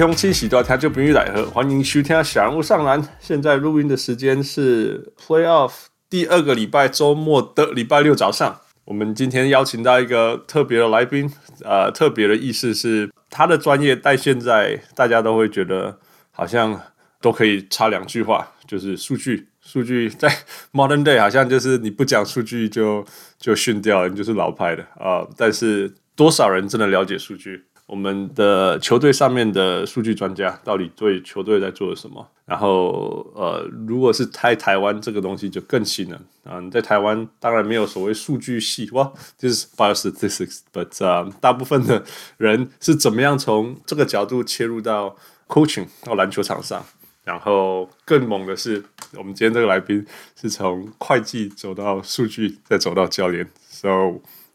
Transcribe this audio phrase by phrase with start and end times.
[0.00, 1.44] 各位乡亲喜多，他就不愿意来喝。
[1.50, 3.06] 欢迎收听小人物上篮。
[3.20, 5.72] 现在录音的时间是 Playoff
[6.08, 8.62] 第二个礼拜周末的礼拜六早上。
[8.86, 11.30] 我们今天邀请到一个特别的来宾，
[11.62, 15.98] 呃，特别的意思是他的专业，但现在大家都会觉得
[16.30, 16.80] 好像
[17.20, 19.48] 都可以插两句话，就是数据。
[19.60, 20.34] 数据 在
[20.72, 23.04] Modern Day 好像就是你不讲数据就
[23.38, 25.30] 就逊掉了，你就是老派的啊、呃。
[25.36, 27.66] 但是多少人真的了解数据？
[27.90, 32.24] 我们的球队上面的数据专家到底对球队在做什么？
[32.46, 36.70] 然后呃，如果是在台湾这个东西就更新了啊、呃。
[36.70, 42.04] 在台湾当然没有所谓数据系哇，就是 biostatistics，but、呃、大部分的
[42.36, 45.16] 人是怎么样从这个角度切入到
[45.48, 46.80] coaching 到篮球场上？
[47.24, 48.84] 然后更猛的是，
[49.16, 50.06] 我们今天这个来宾
[50.40, 53.88] 是从会计走到数据，再走到教练，so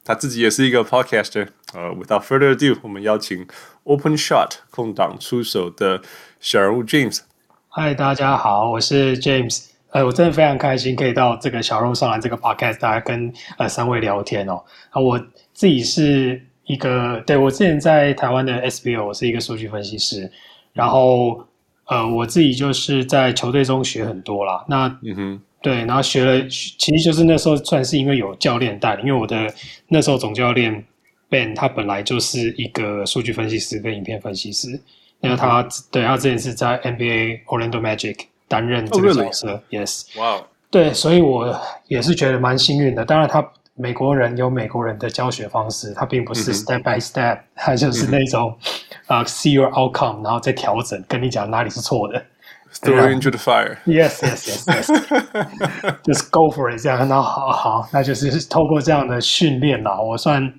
[0.05, 1.49] 他自己也是一个 podcaster。
[1.75, 3.45] 呃，without further ado，我们邀请
[3.83, 6.01] Open Shot 空档出手的
[6.39, 7.19] 小人物 James。
[7.67, 9.71] 嗨，大家好，我是 James。
[9.89, 14.63] 呃，我真的非常开心可以到这个小人物上来这个 podcast，大家跟呃三位聊天哦。
[14.91, 15.19] 啊，我
[15.53, 20.31] 自己是一个，对，我之前在台湾的 SBO，我是一个数据分析师，
[20.71, 21.45] 然后。
[21.87, 24.65] 呃，我自己就是在球队中学很多啦。
[24.67, 29.53] 那嗯哼，对，然后学了，其实就是那时候算是因为有教练带领，因为我的
[29.89, 30.83] 那时候总教练
[31.29, 34.79] Ben 他本来就是一个数据分析师跟影片分析师。
[35.19, 38.17] 那、嗯、他对他之前是在 NBA Orlando Magic
[38.47, 39.51] 担任这个角色。
[39.51, 39.59] Oh?
[39.69, 40.43] Yes，哇，Wow.
[40.69, 43.03] 对，所以我也是觉得蛮幸运的。
[43.05, 43.47] 当然他。
[43.77, 48.57] 美国人有美国人的教学方式，他并不是 step by step，他、嗯、就是那种
[49.05, 52.25] 啊、uh, see your outcome，然后再调整，跟你讲哪里是错的。
[52.81, 53.75] Throw into the fire。
[53.85, 54.88] Yes, yes, yes, yes.
[56.07, 57.05] Just go for it，这样。
[57.05, 60.53] 那好好，那就是透过这样的训练啦，我算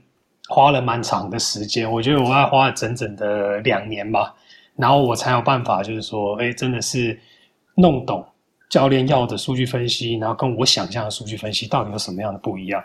[0.48, 4.34] 花了蛮长的时间，我觉得我要花了整整的两年吧，
[4.76, 7.18] 然后我才有办法，就是说，哎，真的是
[7.76, 8.24] 弄懂
[8.68, 12.82] 教练要的数据分析，然后跟我想象的数据分析到底有什么样的不一样。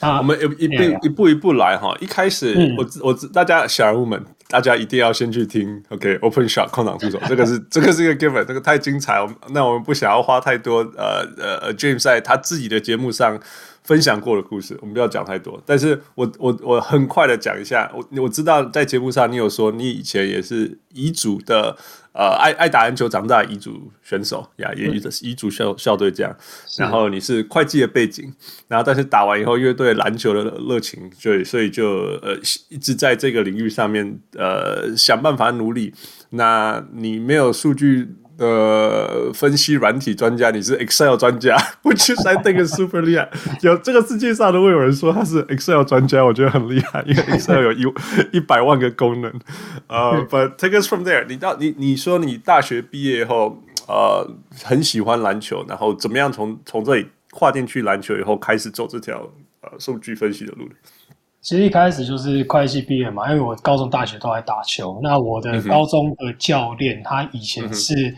[0.00, 1.96] 那，我们一一步一步一步来哈。
[2.00, 5.82] 一开始，嗯、我我大家小人物们，大家一定要先去听。
[5.90, 9.30] OK，Open Shot 空档出手，这个是这个是一个 given，这个太精彩了。
[9.50, 13.38] 那我们不想要花太多呃呃 James 在他自己的节目上
[13.82, 15.62] 分享过的故事，我们不要讲太多。
[15.66, 21.76] 但是我我我很快的讲一下，我我知道在节目上你有说你以前也是遗嘱的。
[22.18, 26.36] 呃，爱爱打篮球长大的乙组选手呀，也乙乙组校校队这样。
[26.76, 28.34] 然后你是会计的背景，
[28.66, 31.88] 然后但是打完以后，因为对篮球的热情，所以所以就
[32.20, 32.36] 呃
[32.70, 35.94] 一直在这个领域上面呃想办法努力。
[36.30, 38.08] 那你没有数据？
[38.38, 43.28] 呃，分析软体专家，你是 Excel 专家，which is I think is super 厉害。
[43.62, 47.82] 有这个世界上都会有人说他是 Excel 专家，我觉得很厉害，因为 Excel 有一
[48.32, 49.32] 一百万个功能。
[49.88, 51.34] 呃、 uh,，But take us from there 你。
[51.34, 54.28] 你到你你说你大学毕业以后，呃，
[54.64, 59.28] 很喜欢篮球，然后怎么样从从这里跨进去篮球以后，开始走这条
[59.62, 60.68] 呃数据分析的路？
[61.48, 65.00] 其实一开始就是会计毕业嘛，因为我高中、大学都在打球。
[65.02, 68.14] 那我的高中的教练，他以前是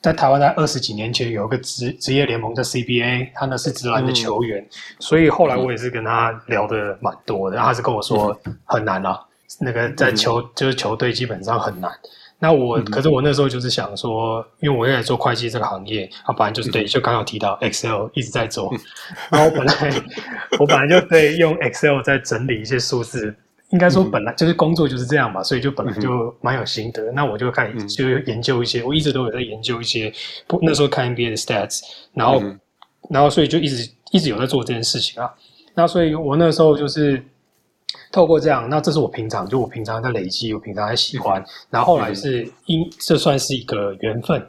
[0.00, 4.66] 在台湾，在二十几年前有一个职职业联盟叫 CBA，他呢是职篮的球员。
[4.98, 9.20] 所以后来我也是跟他聊的蛮多的，然后他是跟我说很难啊，
[9.60, 11.88] 那个在球就是球队基本上很难。
[12.42, 18.80] 那我，嗯、可是我那时候就是想说，因为我现在做会计这个行业，啊，本来就是对，就刚好提到 Excel 一直在做，嗯、
[19.30, 20.02] 然后我本来
[20.58, 23.34] 我本来就对用 Excel 在整理一些数字，
[23.72, 27.10] 应该说本来就是工作就是这样嘛，所以就本来就蛮有心得。
[27.10, 30.10] 嗯、那我就开始就研究一些，我一直都有在研究一些，
[30.46, 31.82] 不那时候看 NBA 的 stats，
[32.14, 32.58] 然后、嗯、
[33.10, 35.30] 然后所以就一直一直有在做这件事情啊。
[35.74, 37.22] 那所以我那时候就是。
[38.12, 41.44] 透过这样，那这是我平常就我平常在累积，我平常在喜欢。
[41.70, 44.44] 然后后来是因这算是一个缘分，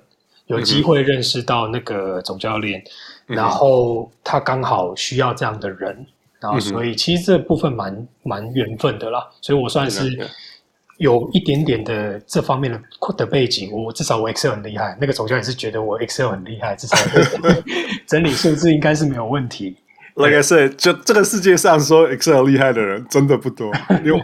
[0.48, 2.84] 有机会认识到那个总教练，
[3.28, 6.06] 然后他刚好需要这样的人，
[6.40, 9.28] 然后所以其实这部分蛮蛮缘分的啦。
[9.42, 10.18] 所以我算是
[10.98, 12.82] 有一点点的这方面的
[13.18, 16.96] 的背景，我至少我 Excel 很厉害，那个总教练是觉得我 Excel 很厉害，至少
[18.06, 19.78] 整理数字应该是没有问题。
[20.22, 23.72] Like I said，就这个世界上说 Excel 厉害的人真的不多。
[24.06, 24.22] 因为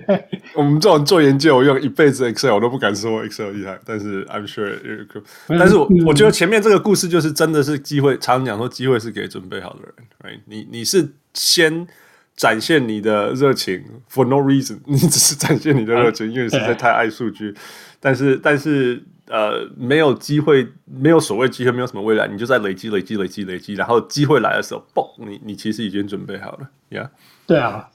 [0.53, 3.79] 我们这种做研究，我用一辈子 Excel，我都不敢说 Excel 厉害。
[3.85, 5.23] 但是 I'm sure you could。
[5.47, 9.93] 但是我我觉得前面这个故事就是真的是机会，常常讲说机会是给准备好的人。
[10.23, 10.39] Right？
[10.45, 11.87] 你你是先
[12.35, 17.53] 展现你的热情，for no reason，你只是展现你的热情，因为你实在太爱数据。
[17.99, 19.03] 但是但是。
[19.27, 27.09] 呃，没有机会，没有所谓机会，没有什么未来，你就在累积、累积、累积、累积，然后机会来的时候，嘣，你你其实已经准备好了，呀、yeah?，
[27.45, 27.89] 对啊。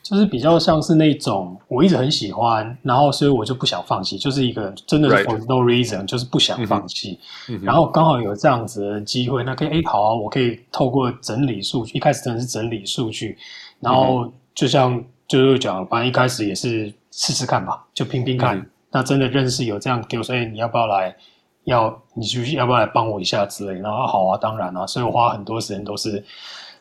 [0.00, 6.06] 就是比较像是那种我一直很喜欢，然后所以我就不想放弃，就是一个真的是 for no reason，Right.
[6.06, 7.18] 就是不想放弃。
[7.46, 7.66] Mm hmm.
[7.66, 13.36] 然后刚好有这样子的机会，那可以哎好啊，我可以透过整理数据，一开始真的是整理数据，
[13.80, 18.54] 然后就像就是讲，反正一开始也是试试看吧，就拼拼看。
[18.54, 18.70] Mm hmm.
[18.92, 21.16] 那真的认识有这样给我说，哎，你要不要来？
[21.64, 23.78] 要你就要不要来帮我一下之类？
[23.80, 26.24] 然后好啊，当然啊，所以我花很多时间都是。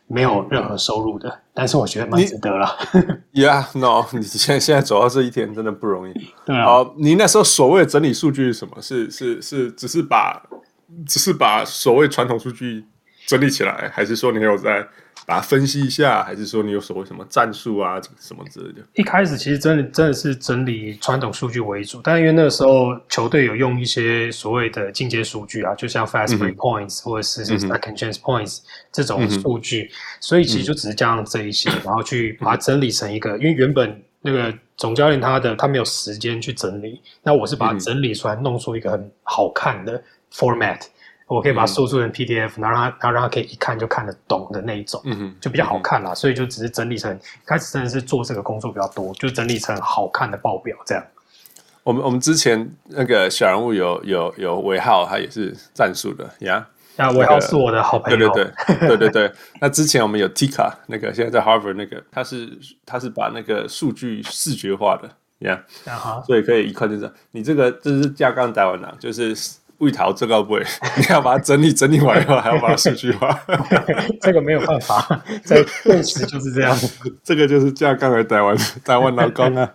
[0.10, 2.66] 没有任何收入的，但是我觉得蛮值得了。
[3.34, 6.14] Yeah，no， 你现在现在走到这一天真的不容易。
[6.46, 8.82] 对啊，好，你那时候所谓的整理数据是什么？
[8.82, 10.42] 是是是，只是把
[11.06, 12.86] 只是把所谓传统数据
[13.28, 14.88] 整理起来，还是说你有在？
[15.26, 18.82] 把它分析一下，还是说你有所谓什么战术啊，什么之类的？
[18.94, 28.60] 一开始其实真的真的是整理传统数据为主，但因为那个时候球队有用一些所谓的进阶数据啊，就像 fast break points、嗯、或者是 second chance points、
[28.90, 29.92] 这种数据，
[30.22, 33.38] 所以其实就只是加上这一些，嗯、然后去把它整理成一个。
[33.40, 40.02] 因为原本那个总教练他的他没有时间去整理，那我是把它整理出来，弄出一个很好看的
[40.32, 40.80] format。
[41.28, 46.14] 我可以把它输出成 PDF，、嗯、然后让它，然后让它可以一看就看得懂的那一种，嗯、就比较好看啦。
[46.14, 51.04] 嗯、所以就只是整理成，开始真的是做这个工作比较多，就整理成好看的报表这样。
[51.84, 56.66] 我们我们之前那个小人物有有有尾号，他也是战术的呀。
[56.96, 58.30] 啊，尾号是我的好朋友。
[58.30, 59.32] 对对对 对对对。
[59.60, 65.10] 那之前我们有 Tika，那个现在在 Harvard 那个，他是他是把那个数据视觉化的
[65.40, 69.36] 呀，yeah, 啊、哈所以可以一看就是你这个这是架杠台湾的，就是。
[69.80, 70.64] 为逃这个位，
[70.98, 73.40] 你要把它整理整理完以后，还要把它数据化。
[74.22, 76.78] 这个没有办法，在现实就是这样。
[77.24, 79.70] 这个就是架杠来台湾，台湾老公啊。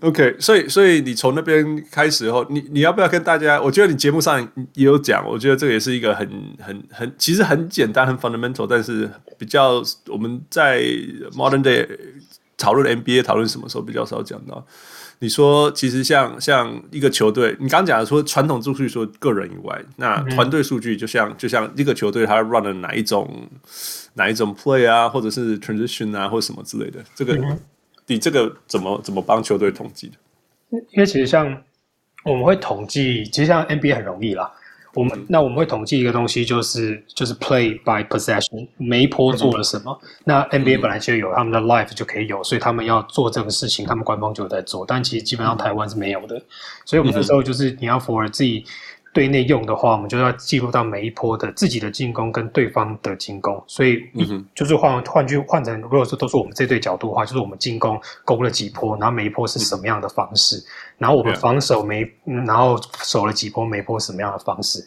[0.00, 3.60] OK，所以所以你从那边开始后，你你要不要跟大家？
[3.62, 4.40] 我觉得你节目上
[4.74, 6.28] 也有讲，我觉得这个也是一个很
[6.60, 10.80] 很很，其实很简单，很 fundamental，但是比较我们在
[11.32, 11.86] modern day
[12.58, 14.66] 讨论 NBA 讨论什么时候比较少讲到。
[15.20, 23.48] 你说，其实像像一个球队，你刚刚讲的说传统数据说个人以外，那团队数据就像就像一个球队他 run 了哪一种
[24.14, 27.36] 哪一种 play 啊，或者是 transition 啊，或者什么之类的，这个
[28.06, 30.14] 你这个怎么怎么帮球队统计的？
[30.90, 31.62] 因为其实像
[32.24, 34.52] 我们会统计，其实像 NBA 很容易啦。
[34.98, 39.96] 我们那我们会统计一个东西，就是就是 play by possession，每一波做了什么。
[40.02, 44.84] 嗯、那 NBA 本来就有他们的 life 就可以有，所以他们要做这个事情，他们官方就有在做。
[44.84, 46.42] 但其实基本上台湾是没有的，嗯、
[46.84, 48.64] 所以我们那时候就是你要 for 自己。
[49.18, 60.62] 对内用的话，我们就要记录到每一波的自己的进攻跟对方的进攻，所以嗯就是换换句换成，如果说都是我们这对角度的话，就是我们进攻攻了几波，然后每一波是什么样的方式，
[60.98, 64.78] 然后我们防守每然后守了几波，每一波什么样的方式。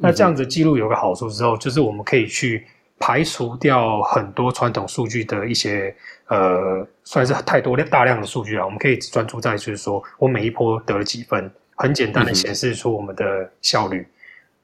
[0.00, 2.66] 那这样子记录有个好处之后，就是我们可以去
[2.98, 5.94] 排除掉很多传统数据的一些
[6.26, 11.48] 呃，算是太多大量的数据了，我们可以专注在就是说我每一波得了几分。
[11.78, 14.06] 很简单的显示出我们的效率，嗯、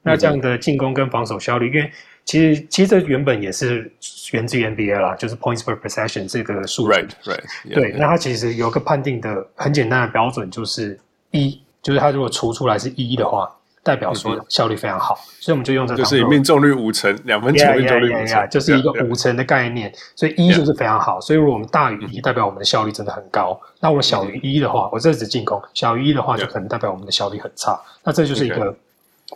[0.03, 1.91] 那这样的进攻跟防守效率，因为
[2.25, 3.91] 其实其实这原本也是
[4.33, 6.93] 源自于 NBA 啦，就是 points per possession 这个数据。
[6.93, 7.43] Right, right.
[7.63, 7.97] Yeah, 对，yeah.
[7.97, 10.99] 那它其实有个判定的很简单的标准，就是
[11.31, 13.54] 一，就是它如果除出来是一的话。
[13.85, 16.01] 代表说效率非常好，所以我们就用这个。
[16.01, 19.93] 就是命中率五成，两分球命中率五成就是一个五成的概念。
[20.15, 23.55] 所以一就是非常好，所以如果我们大于一，代表我们的效率真的很高。
[23.79, 27.79] 那我小于一的话，我这只进攻，小于一的话，就可能代表我们的效率很差。
[28.03, 28.75] 那这就是一个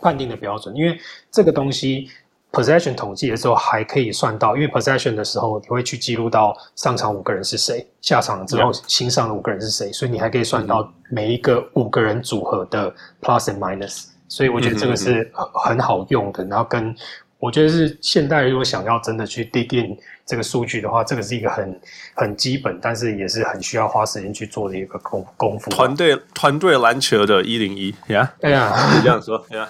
[0.02, 0.98] 判定的标准，因为
[1.30, 2.10] 这个东西
[2.50, 12.92] possession 统计的时候还可以算到，因为 possession 的时候你会去记录到上场五个人是谁，下场之后新上的五个人是谁，所以你还可以算到每一个五个人组合的
[13.22, 14.09] plus and minus。
[14.30, 16.94] 所以我觉得这个是很好用的，然后跟
[17.40, 21.80] 我觉得是现代如果想要真的去 dig in 这个数据的话，这个是一个很
[22.14, 25.68] 很基本，但是也是很需要花时间去做的一个功功夫。
[25.70, 29.68] 团队团队篮球的一零一呀，哎呀，你这样说呀，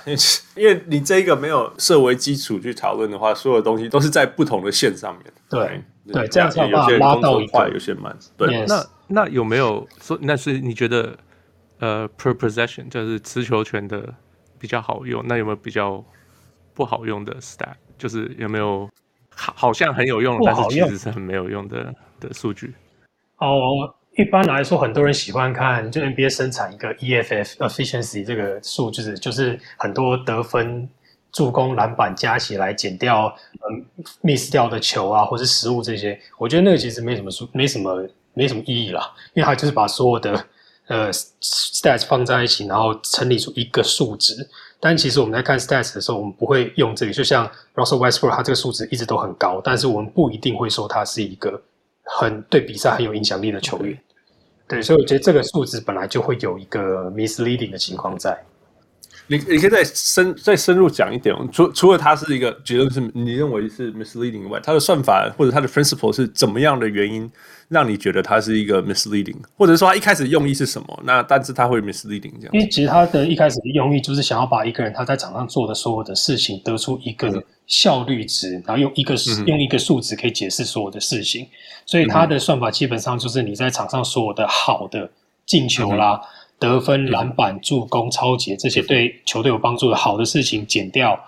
[0.54, 5.32] 因为你这一个没有设为基础去讨论的话，所有东西都是在不同的线上面。
[5.48, 8.14] 对对，这样才有办法拉到快有些慢。
[8.36, 11.16] 对.那那有没有说那是你觉得
[11.78, 14.12] 呃 per possession 就是持球权的？
[14.60, 16.04] 比较好用，那有没有比较
[16.74, 17.72] 不好用的 stat？
[17.98, 18.88] 就是有没有
[19.34, 22.74] 好好像很有用，但是其实是很没有用的的数据？
[23.38, 23.58] 哦，
[24.18, 30.86] 一般来说，很多人喜欢看，就 NBA 生产一个 EFF efficiency 这个数据，就是很多得分、
[31.32, 36.20] 助攻、篮板加起来减掉嗯 miss 掉的球啊，或是失误这些。
[36.38, 40.46] 我觉得那个其实没什么数，没什么没什么意义啦，因为它就是把所有的。
[40.90, 44.34] 呃，stats 放在一起，然后整理出一个数值。
[44.80, 47.12] 但其实我们在看 stats 的时候，我们不会用这个。
[47.12, 51.62] 就像 Russell Westbrook，他这个数值一直都很高，但是我们不一定会说他是一个
[52.02, 53.96] 很对比赛很有影响力的球员。
[54.66, 58.36] 对，所以我觉得这个数值本来就会有一个 misleading 的情况在。
[59.30, 67.30] 你你可以再深再深入讲一点，除除了它是一个结论是你认为是 misleading 以外，它的算法或者它的 principle 是怎么样的原因
[67.68, 71.00] 让你觉得它是一个 misleading，或者说它一开始用意是什么？
[71.04, 72.50] 那但是它会 misleading 这样？
[72.50, 81.46] 因为其实它的一开始的用意就是想要把一个人他在场上做的所有的事情得出一个效率值，然后用一个、嗯、用一个数值可以解释所有的事情，
[81.86, 85.08] 所以它的算法基本上就是你在场上所有的好的
[85.46, 86.20] 进球啦。
[86.20, 86.28] 嗯
[86.60, 91.18] 得分、篮板、助攻、超节这些对球队有帮助的好的事情减掉，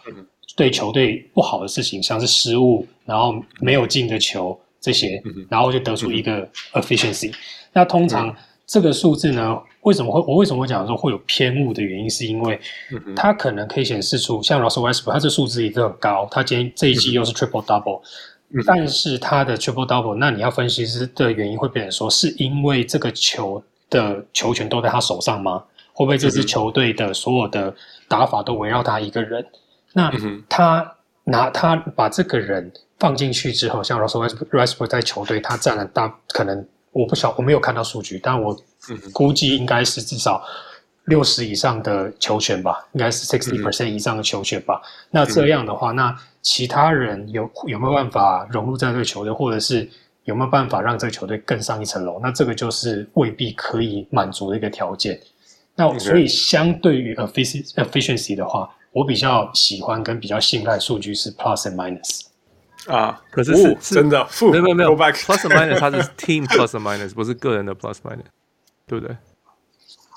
[0.55, 7.33] 对球队不好的事情，像是失误，然后没有进的球这些，然后就得出一个 efficiency。
[7.73, 8.37] 那通常
[8.67, 12.61] 这个数字呢，为什么会我为什么会讲说会有偏误的原因，是因为
[13.17, 18.03] 它可能可以显示出像 Russell Westbrook，他这数字也都很高，他今天这一季又是 triple double，
[18.67, 23.65] 但是他的 triple double，那你要分析是的原因会变成说，是因为这个球。
[23.93, 25.63] 的球权都在他手上吗？
[25.93, 27.73] 会不会这支球队的所有的
[28.09, 29.47] 打法都围绕他一个人？
[29.93, 30.11] 那
[30.49, 30.95] 他
[31.25, 38.59] 拿他把这个人放进去之后，像 Russell Westbrook 在球队，他占了大可能我不晓我没有看到数据，但我
[39.13, 40.43] 估计应该是至少
[41.05, 44.81] 六十以上的球权吧，应该是 sixty percent 以上的球权吧。
[45.11, 49.87] 那这样的话，那其他人有有没有办法融入在这个球队，或者是？
[50.25, 52.21] 有没有办法让这个球队更上一层楼？
[52.23, 55.21] 那这个就是未必可以满足的一个条件。
[55.75, 62.26] 那所以相对于 efficiency 的话，我比较喜欢跟比较信赖数据是 plus and minus
[62.87, 63.21] 啊。
[63.31, 68.26] 可是是真的负，没有没有没有 plus and minus，它是 team plus and minus，不是个人的 plus minus，
[68.87, 69.17] 对不对？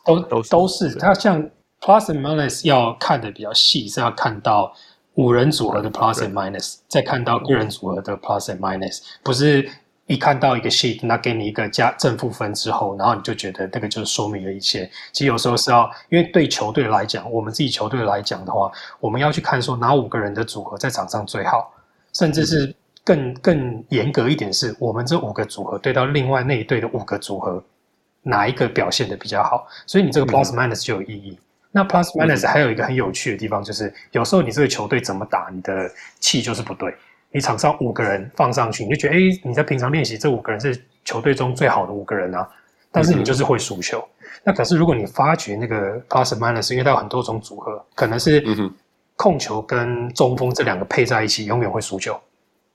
[0.06, 0.94] 都都都是。
[0.96, 1.42] 它像
[1.80, 4.72] plus and minus 要看的比较细，是要看到
[5.14, 9.68] 五人组合的 plus and minus，再看到个人组合的 plus and minus，不是。
[10.08, 14.88] 一看到一个 sheet，那给你一个加正负分之后，然后你就觉得那个就是说明了一切。
[15.12, 21.74] 其实有时候是要，因为对球队来讲，我们自己球队来讲的话，我们要去看说哪五个人的组合在场上最好，
[22.14, 27.64] 甚至是更更严格一点，是我们这五个组合对到另外那一队的五个组合，
[28.22, 29.68] 哪一个表现的比较好？
[29.88, 31.32] 所以你这个 plus minus 就有意义。
[31.32, 31.38] 嗯、
[31.72, 36.96] 那 plus minus 还有一个很有趣的地方，就是有时候你这个球队怎么打，你的气就是不对。
[37.36, 42.50] 你场上五个人放上去，你就觉得，诶，你在平常练习这五个人是球队中最好的五个人啊，
[42.94, 44.00] 但是你就是会输球。
[44.00, 48.42] 嗯、那可是如果你发觉那个 plus minus，因为它有很多种组合，可能是
[49.18, 52.18] 控球跟中锋这两个配在一起，永远会输球。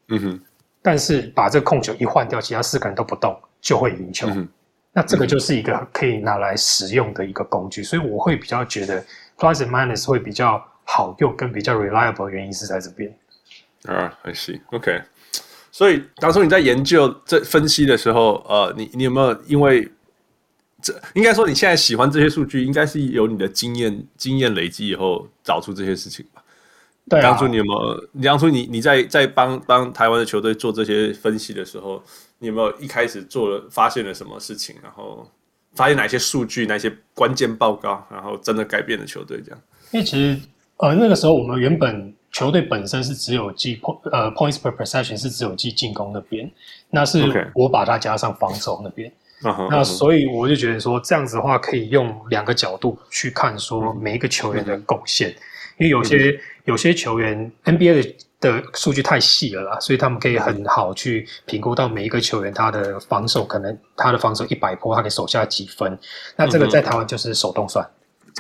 [0.08, 0.40] 嗯哼。
[0.82, 4.28] 但是把这个控球一换掉，其他四个人都不动，就会赢球。
[4.28, 4.46] 嗯、
[4.92, 9.02] 那这个就是一个可以拿来使用的一个工具，所以我会比较觉得
[9.38, 13.10] plus minus 会比较好用，跟比较 reliable 的原因是在这边。
[13.86, 15.02] 啊、uh,，I see，OK。
[15.72, 19.88] 所以当初你在研究这分析的时候，呃，你你有没有因为
[20.82, 26.42] 这应该说你现在喜欢这些数据，应该是有你的经验经验累积以后找出这些事情吧？
[27.08, 27.22] 对、啊。
[27.22, 28.08] 当初你有没有？
[28.12, 32.02] 你当初你你在在帮帮台湾的球队做这些分析的时候，
[32.38, 35.26] 你有没有一开始做了发现了什么事情，然后
[35.74, 39.62] 发现哪些数据、哪些关键报告，然后真的改变了球队这样？
[39.92, 40.38] 因为其实
[40.78, 42.14] 呃那个时候我们原本。
[42.32, 46.50] 球队本身是只有记 point 呃 points per possession 是只有记进攻那边，
[46.90, 49.12] 那是我把它加上防守那边。
[49.70, 55.30] 那所以我就觉得说这样子的话可以用两个角度去看说每一个球员的贡献，
[55.78, 65.98] 因为有些有些球员 NBA 的的数据太细了啦，所以他们可以很好去评估到每一个球员他的防守可能他的防守一百波他可以守下几分，
[66.36, 67.88] 那这个在台湾就是手动算。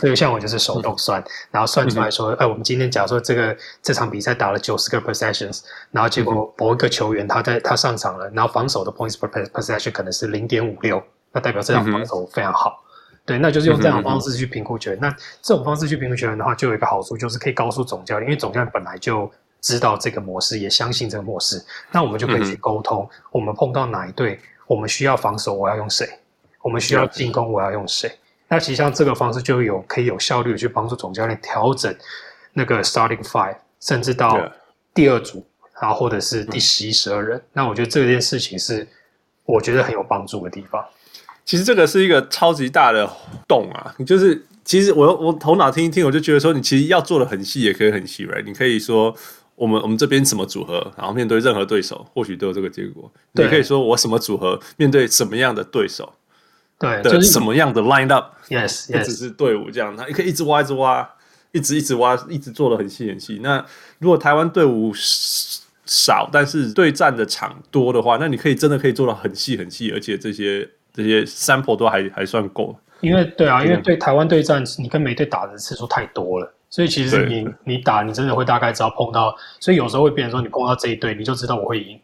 [0.00, 11.02] 这个像我就是手动算，然后算出来说，哎，我们今天假如说这个这场比赛打了九十个 possessions，然后结果某一个球员他在他上场了，然后防守的 points per possession 可能是零点五六，
[11.32, 12.82] 那代表这场防守非常好。
[13.26, 14.98] 对，那就是用这样的方式去评估球员。
[15.00, 15.10] 那
[15.42, 19.30] 这种方式去评估球员的话，就有一个好处，就是可以告诉总教练，因为总教练本来就
[19.60, 26.08] 知道这个模式，也相信这个模式，那我们就可以去沟通，我们碰到哪一队，我们需要防守，我要用谁？
[26.62, 28.10] 我们需要进攻，我要用谁？
[28.50, 31.94] 那其实像这个方式就有可以有效率的去帮助总教练调整
[32.52, 34.52] 那个 starting five，甚至到
[34.92, 35.46] 第二组，
[35.80, 37.40] 然后或者是第十一、十二人。
[37.52, 38.86] 那我觉得这件事情是
[39.44, 40.84] 我觉得很有帮助的地方。
[41.44, 43.08] 其实这个是一个超级大的
[43.48, 43.94] 洞啊！
[43.98, 48.44] 你就是其实我我头脑听一听，我就觉得说，你其实要做的很细，也可以很细，right？
[48.44, 49.14] 你可以说
[49.54, 53.10] 我们我们这边什么组合，然后面对任何对手，或许都有这个结果。
[53.32, 56.12] 你可以说我什么组合面对什么样的对手。
[56.80, 61.08] 对，就是什么样的 line up，yes，不只是队伍这样，他也可以一直挖，一直挖，
[61.52, 63.38] 一直一直挖，一直做的很细很细。
[63.42, 63.62] 那
[63.98, 64.90] 如果台湾队伍
[65.84, 72.74] 少，但是对战的场多的话，那你可以真的可以做到很细很细，而且这些这些 sample 都还还算够。
[73.02, 82.00] 因为对啊，因为对台湾对战，你跟美队打的次数太多了，所以其实你你打你真的会大概知道碰到，所以有时候会变成说你碰到这一队，你就知道我会赢。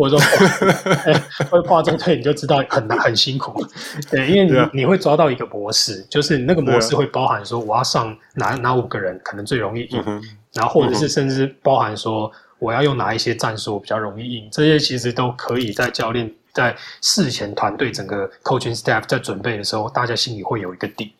[0.00, 3.62] 或者说，会跨中队，你就知道很难很辛苦，
[4.10, 10.22] 对，因为你.你会抓到一个模式，就是那个模式会包含说我要上哪哪五个人可能最容易赢，uh.
[10.54, 21.12] 然后或者是甚至包含说我要用哪一些战术比较容易赢，这些其实都可以在教练在事前团队整个 coaching staff 在准备的时候，大家心里会有一个底，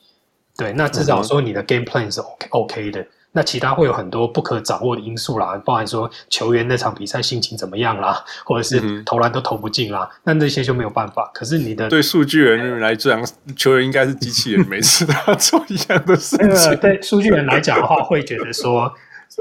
[0.56, 3.06] 对，那至少说你的 game plan 是 OK OK 的。
[3.32, 11.30] 那其他会有很多不可掌握的因素啦，包含说球员那场比赛心情怎么样啦，或者是投篮都投不进啦，那、嗯、那些就没有办法。
[11.32, 16.48] 可是你的对数据人来讲，球员应该是机器人， 每次他做一样的事情。
[16.48, 18.92] 那个对数据人来讲的话，会觉得说，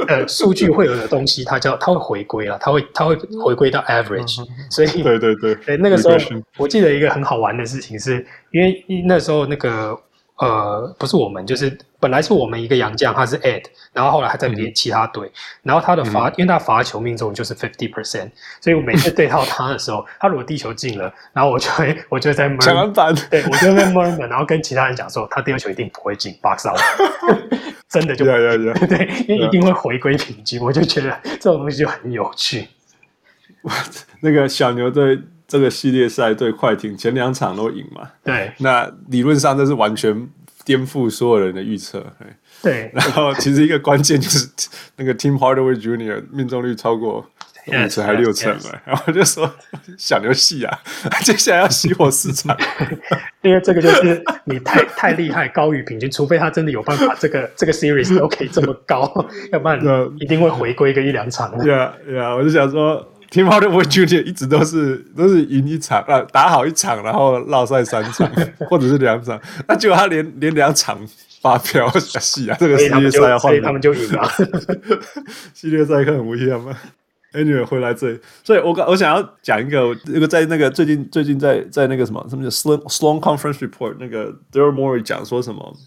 [0.07, 4.45] 呃，数据会有的东西，它叫它会回归了，它会它会回归到 average。
[4.69, 6.15] 所以对对对，对那个时候
[6.57, 9.99] 我记得一个很好玩的事情是，是因为那时候那个。
[10.39, 18.31] 呃，不是我们，就是本来是我们一个洋将，他是 Ed，然后后来还在别其他队、嗯，然后他的罚、嗯，因为他罚球命中就是 fifty percent，
[18.61, 26.79] 所以我每次对到他的时候，他如果地球进了，然后我就会，我就在抢篮板，对我就在 murmur，然后跟其他人讲说，他第二球一定不会进，box out，
[27.89, 28.87] 真的就 yeah, yeah.
[28.87, 32.69] 对，因为一定会回归平均，我就觉得这种东西就很有趣。
[34.21, 35.19] 那个小牛队。
[35.49, 38.07] 这个系列赛对快艇前两场都赢嘛？
[38.23, 40.29] 对，那理论上这是完全
[40.63, 42.05] 颠覆所有人的预测。
[42.61, 44.47] 对，然后其实一个关键就是
[44.95, 46.23] 那个 Tim Hardaway Jr.
[46.31, 47.25] 命中率超过
[47.65, 49.51] 五成还六成了.然后就说
[49.97, 50.79] 小牛系啊，
[51.25, 52.55] 接下来要熄火四场，
[53.41, 59.11] 因为这个就是你太太厉害，高于平均，除非他真的有办法，这个这个 series 都可以这么高，
[59.51, 59.79] 要不然
[60.19, 61.57] 一定会回归个一两场。
[61.57, 63.03] 对啊，对啊，我就想说。
[63.31, 64.23] Tim Hardaway Jr.
[64.23, 68.27] 一直都是都是赢一场啊，打好一场，然后落赛三场
[68.69, 70.99] 或者是两场，那结果他连连两场
[71.41, 72.57] 发飙，戏啊！
[72.59, 74.27] 这个系列赛要换，所以他们就赢了。
[75.53, 76.75] 系列赛看很危险吗
[77.33, 85.77] ？Anyway，回来这里，所以我刚我想要讲一个，那个在那个最近最近在在那个什么什么叫 Sloan Sloan Conference Report 那个 Daryl Morey 讲说什么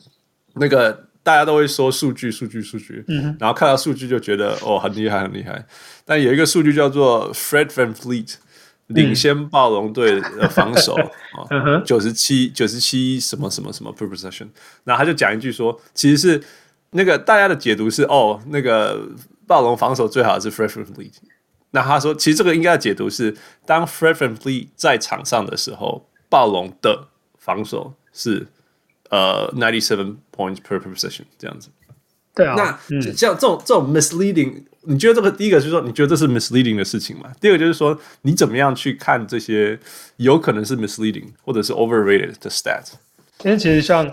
[0.55, 1.07] 那个。
[1.23, 5.65] 大家都会说数据，数据，数据，嗯，然后看到数据就觉得哦，很厉害，很厉害。
[6.05, 8.35] 但有一个数据叫做 Fred Van Fleet
[8.89, 10.95] 领先暴龙队的防守
[11.39, 11.47] 啊，
[11.85, 14.49] 九十七，九十七什么什么什么 per possession。
[14.83, 16.43] 然后他就讲一句说，其实是
[16.91, 19.01] 那个大家的解读是哦，那个
[19.47, 21.13] 暴龙防守最好是 Fred Van Fleet。
[21.71, 27.07] 那他说，其实这个应该的解读是，当 Fred Van Fleet 在场上的时候，暴龙的
[27.39, 28.49] 防守是。
[29.13, 31.69] 呃，ninety seven points per possession 这样子。
[32.35, 37.31] 对啊，那、嗯、像这种这种 misleading，你觉得这个第一个就是说，你觉得这是 misleading 的事情吗？
[37.39, 39.79] 第二个就是说，你怎么样去看这些
[40.17, 42.93] 有可能是 misleading 或者是 overrated 的 stats？
[43.39, 44.11] 其实，其实像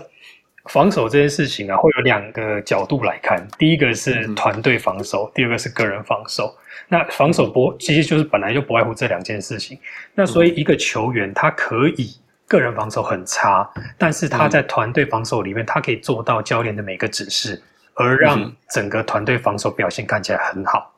[0.66, 3.48] 防守这件事情啊，会有两个角度来看。
[3.58, 6.54] 第一个是团队防守，嗯、第二个是个人防守。
[6.88, 9.78] 那防守不，其实就是本来就不外乎这两件事情。
[10.14, 12.14] 那所以一个球员他可以。
[12.50, 17.62] 个人防守很差，但是他在团队防守里面，他可以做到教练的每个指示，
[17.94, 20.92] 而让整个团队防守表现看起来很好。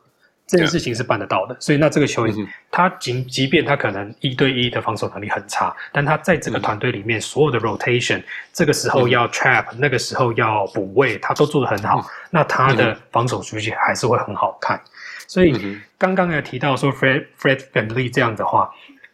[0.47, 1.55] 这件事情是办得到的。
[1.61, 2.35] 所以，那这个球员，
[2.71, 12.03] 他即即便他可能一对一的防守能力很差，但他在这个团队里面所有的 rotation，这个时候要 trap，那个时候要补位，他都做得很好。
[12.31, 14.81] 那他的防守数据还是会很好看。
[15.29, 18.71] 所以，刚刚也提到说 Fred Fred VanVleet 这样的话。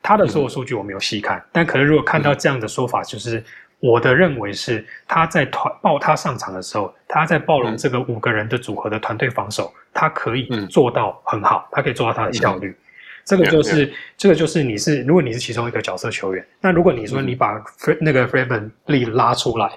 [0.08, 3.44] 他的所有数据我没有细看，但可能如果看到这样的说法，就是
[3.78, 12.74] 我的认为是他在团报他上场的时候，他在暴龙这个五个人的组合的团队防守，他可以做到很好，他可以做到他的效率。
[13.22, 17.62] 这个就是这个就是你是如果你是其中一个角色球员，那如果你说你把
[18.00, 19.70] 那个 Fred VanVleet 拉出来，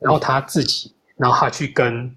[0.00, 2.10] 然后他自己，然后他去跟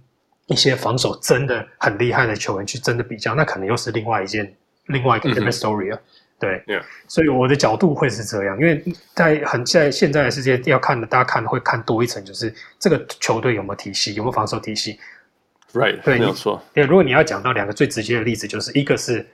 [0.48, 6.02] 一些防守真的很厉害的球员去真的比较，那可能又是另外一件另外一个 different story 了。
[6.40, 6.64] 对.
[7.08, 14.98] 所以我的角度会是这样，因为在很在现在的世界要看的，大家看会看多一层，就是这个球队有没有体系，有没有防守体系。
[15.74, 16.64] Right，对，没有错。
[16.74, 19.28] 对，如果你要讲到两个最直接的例子，就是一个是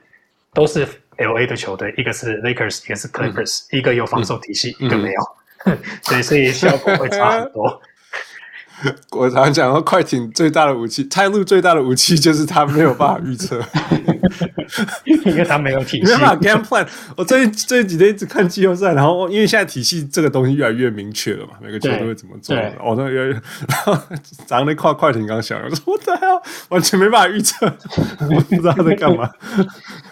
[0.52, 5.22] 都是 LA 的球队，一个是 Lakers，一个是 Clippers，嗯、一个有防守体系，嗯、一个没有。
[5.64, 7.80] 对、嗯，所以效果会差很多。
[9.12, 13.60] 我常常讲说，快艇最大的武器，泰路最大的武器就是他没有办法预测，
[15.04, 16.86] 因为他没有体系，没办法 game plan。
[17.16, 22.54] 我最近这几天一直看季后赛，然后因为现在体系这个东西越来越明确了嘛，每个球队会怎么做。
[22.84, 23.94] 我那越来越，然后
[24.46, 27.66] 早上那快快艇刚想，我说我的 hell，完全没办法预测，
[28.30, 29.30] 我不知道他在干嘛。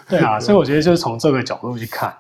[0.09, 2.15] 对啊，所以我觉得就是从这个角度去看，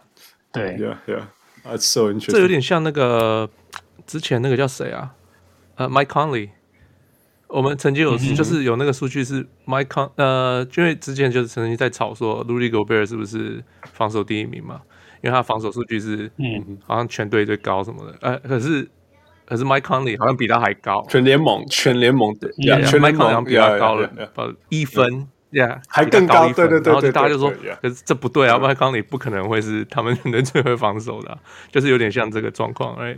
[0.52, 2.32] 对，Yeah, yeah，That's so interesting。
[2.32, 3.48] 这有点像那个
[4.06, 5.12] 之前那个叫谁啊？
[5.76, 6.50] 呃、uh,，Mike Conley。
[7.48, 14.80] 我们曾经有就是有那个数据是 Mike Con，呃，因为之前就是曾经在吵说 Rudy Gobert 是不是防守第一名嘛？
[15.22, 18.16] 因为他防守数据是嗯，好像全队最高什么的。
[18.22, 18.88] 呃，可是
[19.46, 22.50] 可是 Mike Conley 好像比他还高，全联盟全联盟的，
[22.86, 25.28] 全联盟好像比他高了，呃，一分。
[25.52, 27.48] Yeah, 还更高，对对对，然后大家就说，
[27.80, 31.38] 可是这不对啊，麦康利不可能会是他们 能最会防守的，啊，
[31.70, 33.16] 就是有点像这个状况，哎，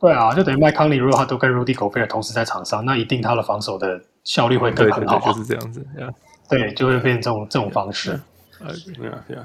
[0.00, 6.10] 对啊，就等于麦康利如果他都跟 Rudy Gobert 同时在场上，那一定他的防守的效率会更很好，就是这样子，Yeah.
[6.48, 8.18] 对，就会变成这种这种方式
[8.60, 9.44] ，Yeah, yeah.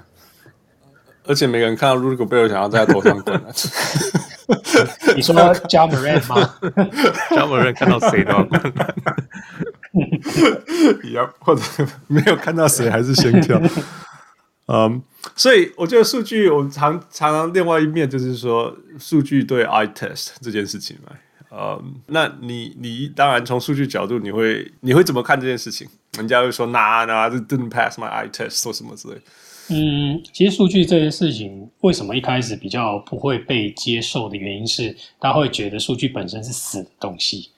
[1.28, 3.36] 而且每个人看到 Rudy Gobert 想要在他头上滚，
[5.15, 6.56] 你说 Ja Morant 吗？
[7.36, 8.62] Ja Morant 看到谁都要滚。
[11.13, 11.62] 呀，或者
[12.08, 13.60] 没有看到谁，还是先跳。
[14.67, 14.99] 嗯、um,，
[15.36, 21.15] 所以我觉得数据，我常常常另外一面就是说，数据对 eye test 这件事情嘛。
[21.51, 25.88] 嗯、um,，那你你当然从数据角度，你会你会怎么看这件事情？
[26.17, 29.15] 人家会说，那那这 didn't pass my eye test，说什么之类。
[29.69, 37.51] 嗯，其实数据这件事情，为什么一开始比较不会被接受的原因是，大家会觉得数据本身是死的东西。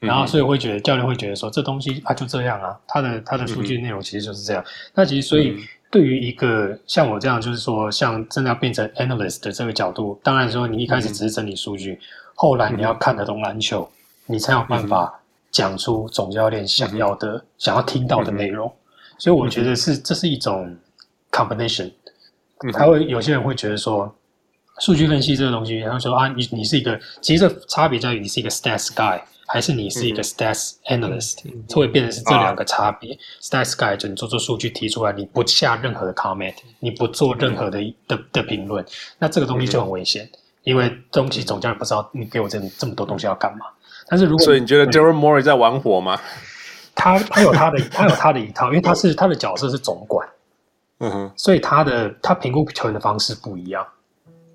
[0.00, 4.62] 然后，所以会觉得教练会觉得说，这东西啊就这样啊，他的他的数据内容其实就是这样。
[4.62, 5.56] 嗯、那其实，所以
[5.94, 12.00] 对于一个像我这样，就是说，像真的要变成 analyst 的这个角度，当然说你一开始只是整理数据，嗯、
[12.34, 13.88] 后来你要看得懂篮球，
[14.26, 15.20] 你才有办法
[15.52, 18.74] 讲出总教练想要的、嗯、想要听到的内容。
[19.18, 20.76] 所以我觉得是这是一种
[21.30, 21.92] combination。
[22.72, 24.12] 他会有些人会觉得说，
[24.80, 29.20] 数据分析这个东西，然后说啊，你你是一个，其实这差别在于你是一个 stats guy。
[29.46, 33.12] 还是你是一个 stats analyst，就、会变成是这两个差别。
[33.12, 38.84] 啊、stats guy 就你做做数据提出来，你不下任何的 comment，你不做任何的、嗯、的的评论，
[39.18, 43.66] 那这个东西就很危险，嗯、因为东西总教练不知道你给我这这么多东西要干嘛。
[44.08, 46.18] 但是如果所以你觉得 Daryl Morey 在玩火吗？
[46.94, 50.26] 他他有他的 他有他的一套，因为他是他的角色是总管，
[50.98, 53.86] 嗯哼，所以他的他评估球员的方式不一样。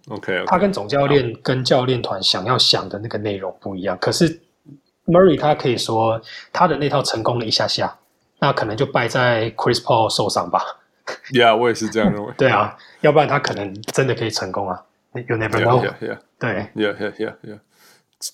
[0.09, 4.41] OK，, okay 他跟总教练跟教练团想要想的那个内容不一样，可是。
[5.09, 6.21] Murray 他可以说
[6.53, 7.97] 他的那套成功了一下下，
[8.39, 10.61] 那可能就败在 Chris Paul 受伤吧。
[11.31, 12.31] Yeah，我也是这样认为。
[12.37, 14.79] 对啊，要不然他可能真的可以成功啊。
[15.13, 15.83] You never know。
[15.83, 16.17] Yeah, yeah, yeah.
[16.37, 17.59] 对，Yeah, yeah, yeah, yeah.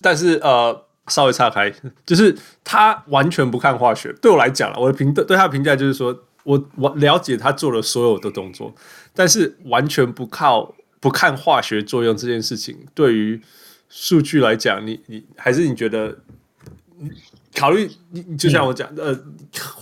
[0.01, 1.71] 但是呃，稍微岔开，
[2.05, 2.35] 就是
[2.65, 4.11] 他完全不看化学。
[4.21, 8.73] 对我来讲，我的评对他的评价就是说，我我了解他做了所有的动作，
[9.15, 13.41] 但是完全不靠不看化学作用这件事情，对于
[13.87, 16.17] 数据来讲，你你还是你觉得？
[17.53, 19.23] 考虑你，就像我讲的，呃，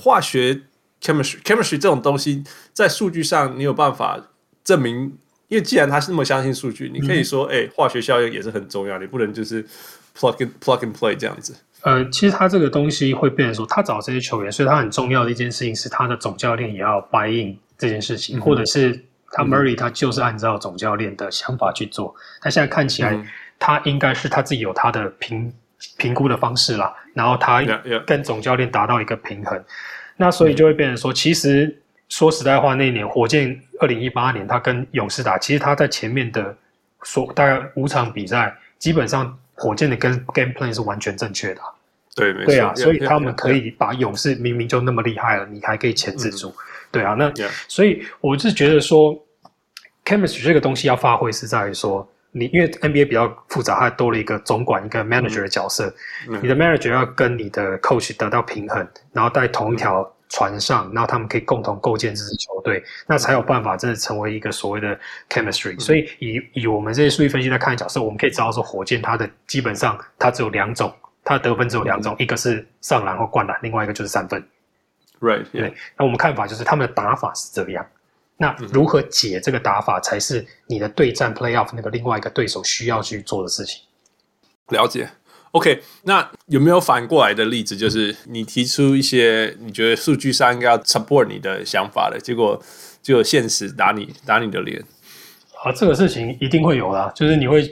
[0.02, 0.62] 化学
[1.02, 4.20] chemistry chemistry 这种东西，在数据上你有办法
[4.64, 9.64] 证明，因为既然他是那么相信数据，你可以说，哎、欸，化学效应也是很重要，你不能就是
[10.18, 11.56] plug and plug and play 这样子。
[11.82, 22.16] 呃，其实他这个东西会变成说，他找这些球员，所以他很重要的一件事情是，他的总教练也要 buy in 这件事情，嗯、或者是他 Murray 他就是按照总教练的想法去做。
[22.40, 23.22] 他现在看起来，
[23.60, 25.54] 他应该是他自己有他的评。
[25.98, 27.62] 评估的方式啦，然后他
[28.06, 29.64] 跟总教练达到一个平衡，
[30.18, 36.56] 那所以就会变成说，其实说实在话，那一年火箭二零一八年他跟勇士打，其实他在前面的
[37.04, 41.62] 所大概五场比赛，基本上火箭的跟 game plan 是完全正确的。
[42.16, 42.46] 对，没错。
[42.46, 46.54] 对啊，所以他们可以把勇士明明就那么厉害了，你还可以牵制住。
[46.92, 47.32] 对啊，那
[47.68, 49.16] 所以我是觉得说
[50.06, 52.08] ，chemistry 这个东西要发挥是在于说。
[52.34, 55.94] 你因为 NBA 比较复杂，它多了一个总管、一个 manager 的角色。
[56.28, 65.76] 嗯、你的 manager 要跟你的 coach 得到平衡，然后在同一条船上，然后他们可以共同构建这支球队，那才有办法真的成为一个所谓的 chemistry。
[65.76, 70.92] 嗯、所以以以我们这些数据分析来看角色，我们可以知道说，火箭它的基本上它只有两种，
[71.24, 74.44] 它的得分只有两种，嗯、一个是上篮或灌篮，另外一个就是三分。
[75.22, 75.74] Right，对。
[75.98, 77.86] 那我们看法就是他们的打法是这样。
[78.44, 83.82] 那如何解这个打法，才是你的对战 playoff 那个另外一个对手需要去做的事情。
[84.68, 85.10] 了解
[85.52, 85.82] ，OK。
[86.04, 92.62] 那有没有反过来的例子，就是你提出一些你觉得数据上应该要 support 你的想法的结果，
[93.02, 94.84] 就现实打你打你的脸？
[95.64, 97.66] 啊，这个事情一定会有啦，就是你会.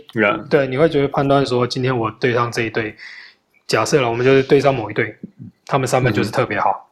[0.50, 2.96] 对，你会觉得判断说，今天我对上这一队，
[3.68, 5.18] 假设了我们就是对上某一队，
[5.66, 6.88] 他们三分就是特别好。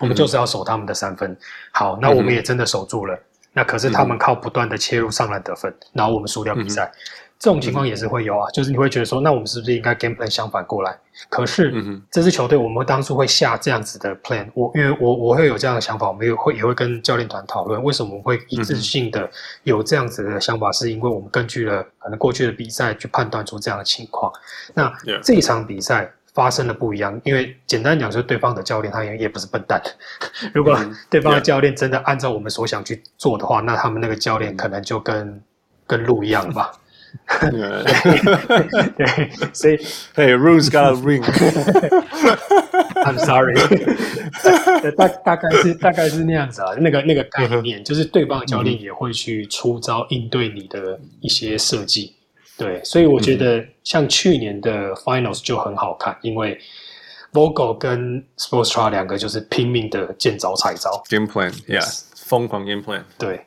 [0.00, 1.36] 嗯我们就是要守他们的三分，
[1.72, 3.14] 好，那我们也真的守住了。
[3.14, 3.20] 嗯、
[3.52, 6.90] 那可是他们靠不断的切入上篮得分，嗯、然后我们输掉比赛。
[7.38, 10.94] 这种情况也是会有啊，就是你会觉得说，那我们是不是应该 game plan 相反过来？
[11.30, 19.26] 可是，嗯，这支球队我们当初会下这样子的 plan，我因为我我会有这样的想法，我们也会也会跟教练团讨论，为什么会一致性的
[19.62, 24.30] 有这样子的想法，是因为我们根据了可能过去的比赛去判断出这样的情况。
[24.74, 29.82] 那这一场比赛发生了不一样，因为简单讲，就是对方的教练他也也不是笨蛋，
[30.54, 35.42] 如果对方的教练真的按照我们所想去做的话，那他们那个教练可能就跟
[35.86, 36.72] 跟鹿一样吧。
[38.96, 39.76] 对，所以
[40.14, 41.20] ，Hey, rules got a ring.
[43.02, 43.56] I'm sorry.
[44.96, 52.14] 大大概是大概是那样子啊，那个那个概念就是对方的教练也会去出招应对你的一些设计。
[52.60, 56.60] 对，所以我觉得像去年的 Finals 就很好看，因为
[57.32, 63.46] Vogel 跟 Sportstra 两个就是拼命的见招拆招，Game Plan，Yeah，疯狂 Game Plan，对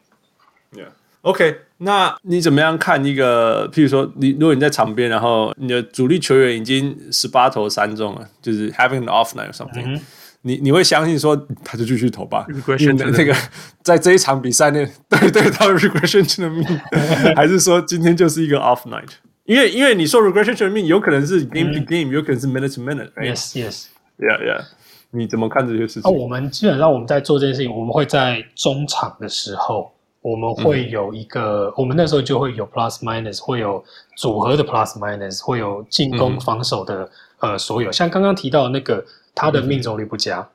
[0.71, 0.87] ，Yeah。
[1.21, 3.69] OK，那你怎么样看一个？
[3.69, 10.01] 譬如说，你如果你在场边，然后你的主力球员已经十八投三中了，就是 having an off night or something，、嗯、
[10.43, 12.45] 你你会相信说他就继续投吧？
[12.79, 13.35] 因为那个
[13.81, 19.09] 在这一场比赛内，对对，他 regression to the mean，还是说今天就是一个 off night？
[19.45, 24.65] 因为因为你说 regression to the mean 有可能是 game to game，、嗯、有可能是 minute to minute，Yes Yes，Yeah Yeah，
[25.11, 26.03] 你怎么看这些事情？
[26.03, 29.91] 哦，我们基本上我们在做这件事情，我们会在中场的时候。
[30.25, 33.83] 我们会有一个，嗯、我们那时候就会有 plus minus，会有
[34.15, 37.03] 组合的 plus minus，会有进攻防守的、
[37.41, 37.91] 嗯、呃所有。
[37.91, 39.03] 像刚刚提到的那个，
[39.35, 40.49] 他的命中率不佳，嗯、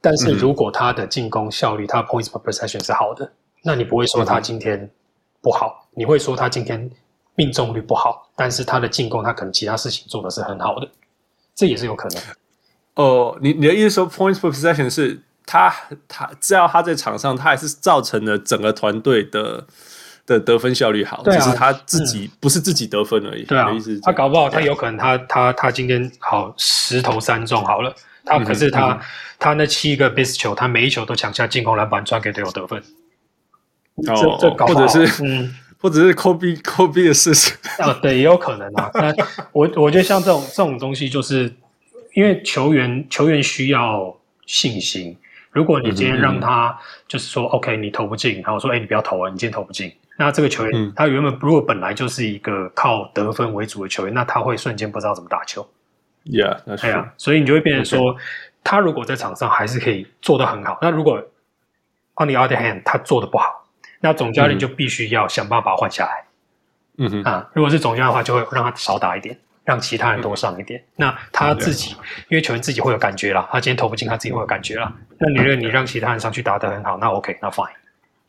[0.00, 3.30] 但是如果他的进攻效率，他 points per possession 是好的，
[3.62, 4.90] 那你不会说他今天
[5.40, 6.90] 不好，嗯、你会说他今天
[7.34, 10.88] 命中率不好，但是他的进攻他可能其他事情做的是很好的，
[11.54, 12.22] 这也是有可能。
[12.94, 15.22] 哦，你你的意思说 points per possession 是？
[15.50, 15.74] 他
[16.06, 19.66] 他只要他在场上，他还是造成了整个团队的
[20.26, 23.44] 的得分效率好，只是他自己不是自己得分而已。
[23.44, 23.66] 对啊，
[24.02, 27.94] 他搞不好他有可能他他他今天好十投三中好了，
[28.28, 29.00] 他可是他
[29.38, 32.82] 他那七个 base 球，他每一球都抢下进攻篮板，传给队友得分。
[34.06, 38.90] 哦，这搞或者是 嗯，或者是 Kobe Kobe 的事情啊，对，也有可能啊。
[38.94, 39.12] 那
[39.52, 41.52] 我 我觉得像这种这种东西，就是
[42.14, 45.16] 因为球员球员需要信心。
[45.50, 55.66] 如果你今天让他就是说，OK，你投不进，然后说，哎，你不要投啊，你今天投不进，那这个球员他原本如果本来就是一个靠得分为主的球员，那他会瞬间不知道怎么打球。
[56.28, 58.16] Yeah，对啊，所以你就会变成说，
[58.62, 61.18] 他如果在场上还是可以做得很好，那如果
[62.16, 63.66] on the other hand 他做的不好，
[64.00, 66.24] 那总教练就必须要想办法换下来。
[66.98, 69.38] 嗯哼啊，如果是总教练的话，就会让他少打一点。
[69.64, 71.94] 让其他人多上一点，那他自己，
[72.30, 74.90] 因为球员自己会有感觉啦，他今天投不进，他自己会有感觉啦。
[75.18, 77.68] 那你认为你让其他人上去打得很好，那 OK，那 fine，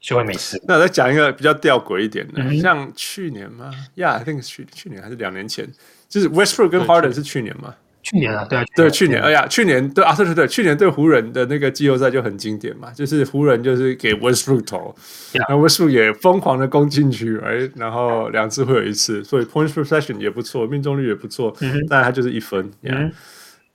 [0.01, 0.61] 就会没事。
[0.67, 5.65] 那我再讲一个比较吊诡一点的，像去年吗？Yeah，I think 是去去年还是两年前，
[6.09, 7.73] 就是 Westbrook 跟 Harden 是去年吗？
[8.01, 14.95] 去年啊，对啊，对，去年，哎呀，去年对啊，对对对，去年对湖人的那个季后赛就很经典嘛，就是湖人就是给 Westbrook 投，
[15.33, 21.53] 那 Westbrook 也疯狂的攻进去，哎，然后两次会有一次，所以 points per possession 也不错，命中率也不错，
[21.89, 22.71] 但他就是一分，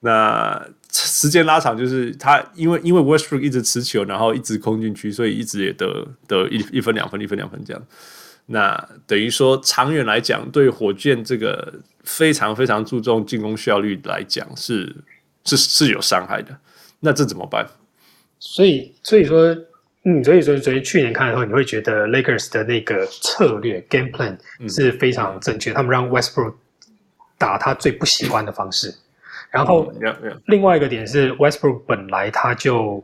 [0.01, 7.83] 那时间拉长就是他因为因为 Westbrook 一直持球，然后一直攻进去，所以一直也得得一一分两分一分两分这样。
[8.47, 14.95] 那等于说，长远来讲，对火箭这个非常非常注重进攻效率来讲，是
[15.45, 16.55] 是是有伤害的。
[17.01, 17.67] 那这怎么办？
[18.39, 19.57] 所以，所以说，
[20.05, 24.37] 嗯，所以说，所以去年看的时候，你会觉得 Lakers 的那个策略 game plan
[24.69, 25.73] 是非常正确。
[25.73, 26.55] 嗯、他们让 Westbrook
[27.39, 28.95] 打他最不喜欢的方式。
[29.51, 29.91] 然后，
[30.47, 33.03] 另外一个点是 Westbrook 本来他就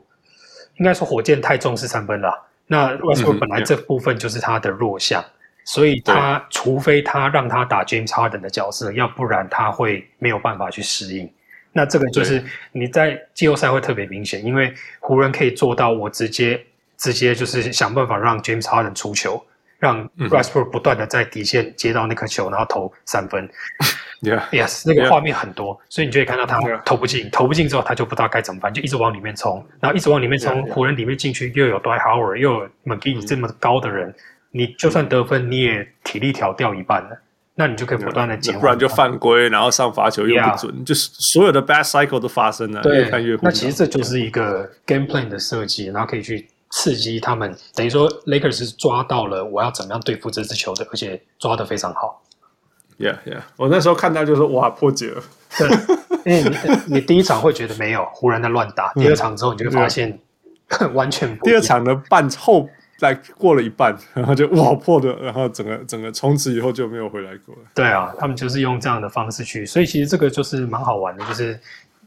[0.76, 2.49] 应该说火箭太重视三分了。
[2.72, 5.32] 那 Westbrook 本来这部分就是他的弱项，嗯、
[5.64, 11.28] 所以他除非他让他打 James Harden 的角色，要不然他会没有办法去适应。
[11.72, 16.64] 那这个就是你在季后赛会特别明显，因为湖人可以做到我直接
[16.96, 19.44] 直接就是想办法让 James Harden 出球，
[19.80, 23.50] 让 Westbrook 不断的在底线接到那颗球，然后投三分。
[24.20, 34.14] Yeah，Yes，那个画面很多，所以你就会看到他投不进，投不进之后他就不知道该怎么办，就一直往里面冲，然后一直往里面冲，湖人里面进去又有 Dwight Howard，又有 McGee 这么高的人，
[34.50, 37.18] 你就算得分你也体力条掉一半了，
[37.54, 42.82] 那你就可以不断的减，不然就犯规，然后上罚球又不准，就是所有的 bad cycle 都发生了。
[42.82, 43.08] 对，
[43.40, 52.22] 那其实这就是一个 game plan 的设计，然后可以去刺激他们，等于说 Lakers 是抓到了我要怎么样对付这支球队，而且抓得非常好。
[52.98, 53.40] Yeah, yeah.
[53.56, 55.22] 我那时候看到就说哇破解了，
[55.58, 55.68] 对，
[56.26, 56.56] 因为你
[56.96, 60.18] 你第一场会觉得没有湖人在乱打，第二场之后你就会发现
[60.92, 61.44] 完全不。
[61.46, 62.68] 第二场的半后
[63.00, 67.62] 来过了一半，然后就哇破的，然后整个整个从此以后就没有回来过了。
[67.74, 71.58] 对啊，他们就是用这样的方式去，所以其实这个就是蛮好玩的，就是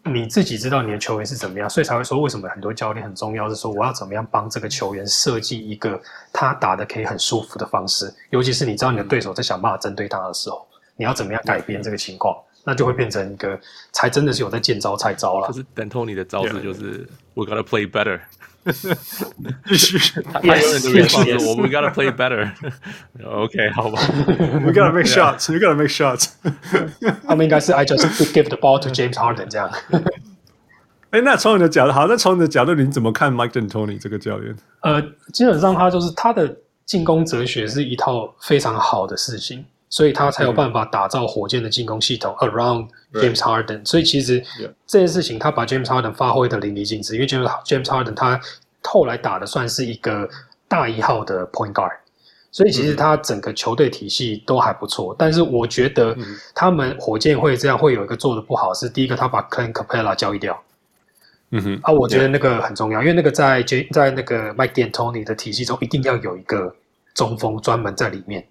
[0.06, 12.36] 你自己知道你的球员是怎么样，所以才会说为什么很多教练很重要，是说我要怎么样帮这个球员设计一个他打的可以很舒服的方式，尤其是你知道你的对手在想办法针对他的时候，你要怎么样改变这个情况。
[12.66, 13.60] 那就会变成一个，
[13.92, 15.50] 才真的是有在见招拆招了。
[15.50, 18.22] 就是等托尼的招式就是 We gotta play better，
[19.64, 24.01] 必须他永远都会放着我 We gotta play better。OK， 好吧，
[24.64, 26.31] We gotta make shots，We gotta make shots。
[27.27, 28.01] 他们应该是 I just
[28.33, 29.71] give the ball to James Harden 这样。
[31.11, 34.55] 哎，那从你的角度，好，那从你的角度，你怎么看 Mike D'Antoni 这个教练？
[34.83, 39.64] 呃，基本上他就是他的进攻哲学是一套非常好的事情。
[39.90, 43.86] 所以他才有办法打造火箭的进攻系统 around James Harden。
[43.86, 44.43] 所以其实
[44.86, 47.15] 这件事情，他把 James Harden 发挥的淋漓尽致。
[47.15, 48.39] 因为 James James Harden 他
[48.82, 50.30] 后来打的算是一个
[50.67, 51.93] 大一号的 point guard，
[52.52, 55.15] 所以其实他整个球队体系都还不错。
[55.17, 56.15] 但是我觉得
[56.54, 60.62] 他们火箭会这样会有一个做的不好，是第一个他把 Clint Capella 交易掉。
[61.52, 66.76] 嗯哼，啊，我觉得那个很重要，因为那个在 J 在那个 Mike D'Antoni 的体系中，一定要有一个
[67.13, 68.43] 中锋专门在里面。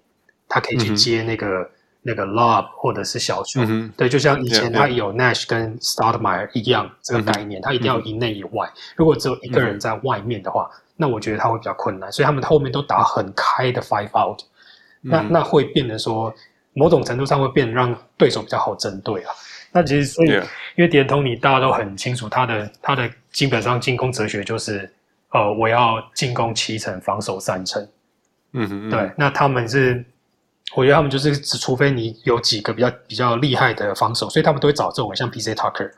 [0.47, 1.69] 他可以去接那个、嗯、
[2.05, 8.69] 那个 lob 或者是小球，嗯、对，就像以前他有 Nash 跟 Stoudemire 一样、嗯、这个概念，他一定要以内以外。
[8.97, 12.11] 如果只有一个人在外面的话，嗯、那我觉得他会比较困难。
[12.11, 14.41] 所以他们后面都打很开的 five out，、
[15.03, 16.33] 嗯、那那会变得说
[16.73, 19.31] 某种程度上会变得让对手比较好针对啊。
[19.71, 20.43] 那其实所以、嗯、
[20.75, 24.91] 因为 D'Antoni 大家都很清楚他的他的基本上进攻哲学就是
[25.29, 27.87] 呃我要进攻七成，防守三成。
[28.51, 30.03] 嗯哼，对，那他们是。
[30.75, 35.91] 我觉得他们就是，只除非你有几个比较比较厉害的防守，所以他们都会找这种像 PJ Tucker，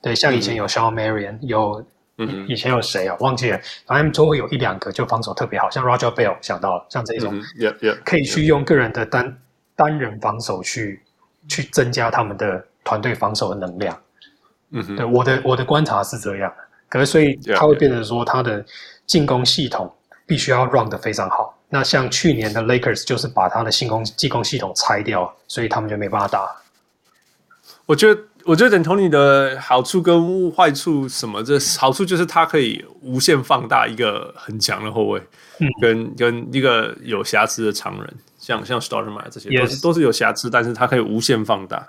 [0.00, 1.84] 对，像以前有 Shawn Marion，有、
[2.16, 3.14] 嗯、以前有谁啊？
[3.20, 7.38] 忘记了，反正都会有一两个就防守特别好，像 Roger Bell 想到了，像这种，
[8.04, 9.36] 可以去用个人的单
[9.76, 11.02] 单人防守去
[11.48, 14.00] 去增加他们的团队防守的能量。
[14.70, 16.50] 嗯哼，对，我的我的观察是这样，
[16.88, 18.64] 可是所以他会变成说他的
[19.04, 19.92] 进攻系统
[20.24, 21.58] 必须要 run 得非常好。
[21.74, 26.48] 那像去年的 Lakers 就是把他的进攻进攻系统拆掉，所以他们就没办法打。
[27.84, 31.42] 我觉得，我觉得 D'Antoni 的好处跟坏处什么？
[31.42, 35.20] 这好处就是他可以无限放大一个很强的后卫，
[35.58, 41.84] 嗯，跟跟一个有瑕疵的常人，像像 Stoudemire 这些都是.都是有瑕疵，但是他可以无限放大。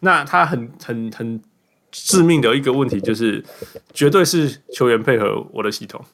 [0.00, 1.42] 那他很很很
[1.90, 3.42] 致命的一个问题就是，
[3.94, 6.04] 绝对是球员配合我的系统，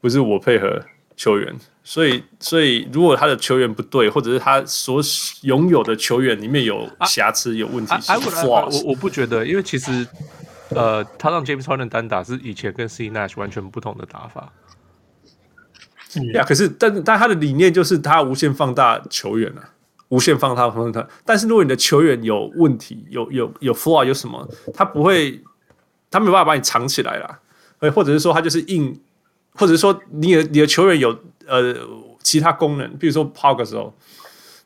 [0.00, 0.80] 不是我配合
[1.16, 1.52] 球员。
[1.88, 5.00] 所以，所以如果他的球员不对，或者是他所
[5.42, 7.94] 拥有的球员里面有瑕疵、啊、有问题
[8.44, 10.04] 我我不觉得，因为其实，
[10.70, 14.52] 呃，他让 James Harden 单打是以前跟 Steve Nash 完全不同的打法。
[16.34, 19.70] 呀、嗯，可是，但但他的理念就是他无限放大球员啊，
[20.08, 21.08] 无限放大放大他。
[21.24, 25.40] 但是如果你的球员有问题，有有有 flaw 有什么，他不会，
[26.10, 27.38] 他没办法把你藏起来啦，
[27.94, 29.00] 或者是说他就是硬，
[29.56, 31.18] 或者说你的你的球员有。
[31.48, 31.72] 呃，
[32.24, 33.94] 其他功能，比如说抛的时候，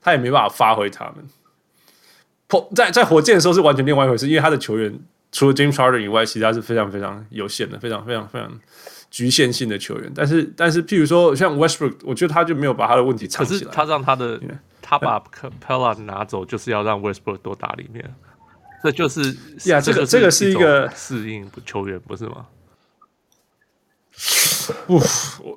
[0.01, 1.17] 他也没办法发挥他们。
[2.47, 4.99] 破在在火箭的时候是完全另外一回事，因为他的球员
[5.31, 8.51] 除了 James Harden 以外，其他是非常非常有限的，非常非常非常
[9.11, 10.11] 局限性的球员。
[10.15, 13.61] 但是但是，譬如说像 Westbrook，我觉得他就没有把他的问题藏起来。
[13.61, 14.41] 可是他让他的.
[14.81, 18.11] 他把 Capella 拿走，就是要让 Westbrook 多打里面。
[18.83, 19.21] 这就是
[19.67, 22.47] 呀这个这个是一个适应球员，不是吗？
[24.87, 25.57] 不，我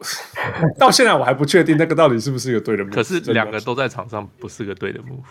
[0.77, 2.91] 到现在我还不确定那个到底是不是一个对的 move。
[2.91, 5.23] 可是两个都在场上，不是个对的 move。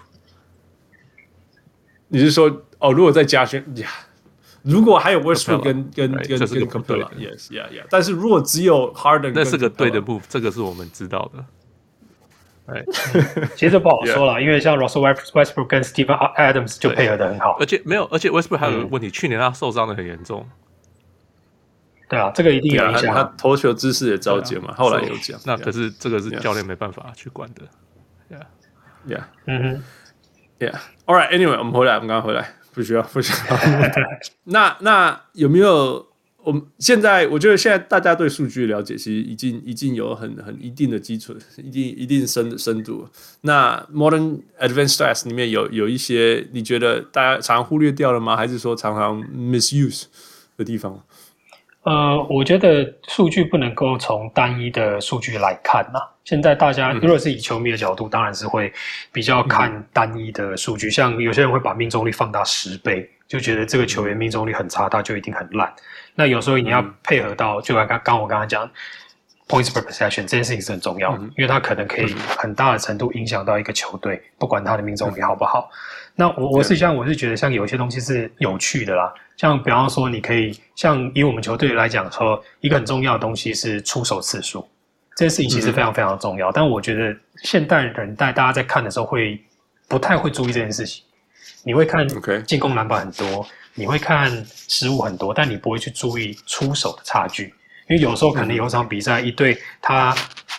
[2.09, 3.89] 你是说，哦，如果再加选呀，
[4.63, 7.85] 如果还有 Westbrook 跟跟跟跟 Capela，yes，yeah，yeah。
[7.89, 11.45] 但是如果只有 Harden，那是个对的 move，这个是我们知道的。
[12.67, 12.85] 哎，
[13.57, 20.47] 其实不好说了，因为像 Russell Westbrook 跟 Stephen Adams 就配合的很好，而且没有，而且 Westbrook 还有个问题，去年他受伤的很严重。
[22.13, 23.15] 对啊，这个一定有影响。
[23.15, 25.41] 他投球姿势也着急嘛，后来有讲。
[25.47, 27.63] 那可是这个是教练没办法去管的。
[29.09, 29.83] Yeah，yeah，嗯哼
[30.59, 30.75] ，Yeah。
[31.07, 33.57] All right，Anyway，我们回来，我们刚刚回来，不需要，不需要。
[34.45, 36.07] 那那有没有？
[36.45, 43.09] 我们现在我觉得现在大家对数据了解其实已经已经有很很一定的基础，一定一定深的深度。
[43.43, 48.37] 那 Modern Advanced Stats 里面有有一些你觉得大家常常忽略掉了吗？
[48.37, 50.07] 还是说常常 misuse
[50.57, 51.01] 的地方？
[51.83, 55.99] 呃，我觉得数据不能够从单一的数据来看呐。
[56.25, 58.73] 现在大家如果是以球迷的角度，当然是会
[59.11, 60.89] 比较看单一的数据。
[60.89, 65.73] 像有些人会把命中率放大十倍，就觉得这个球员命中率很差，他就一定很烂。
[66.15, 68.71] 那有时候你要配合到，就刚刚刚我刚刚讲
[69.49, 75.69] ，points per possession 这件事情是很重要的，因为它可能可以很大的程度影响到一个球队，不管他的命中率好不好。
[76.15, 84.69] 那我我是像我是觉得像有些东西是有趣的啦，像比方说你可以像以我们球队来讲说，一个很重要的东西是出手次数，
[85.17, 86.53] 这件事情其实非常非常重要。
[86.53, 89.41] 但我觉得现代人在大家在看的时候会
[89.89, 91.03] 不太会注意这件事情，
[91.65, 92.07] 你会看
[92.45, 97.55] 进攻篮板很多，你会看失误很多，但你不会去注意出手的差距。
[97.89, 100.15] 因为有时候可能有一场比赛，一队他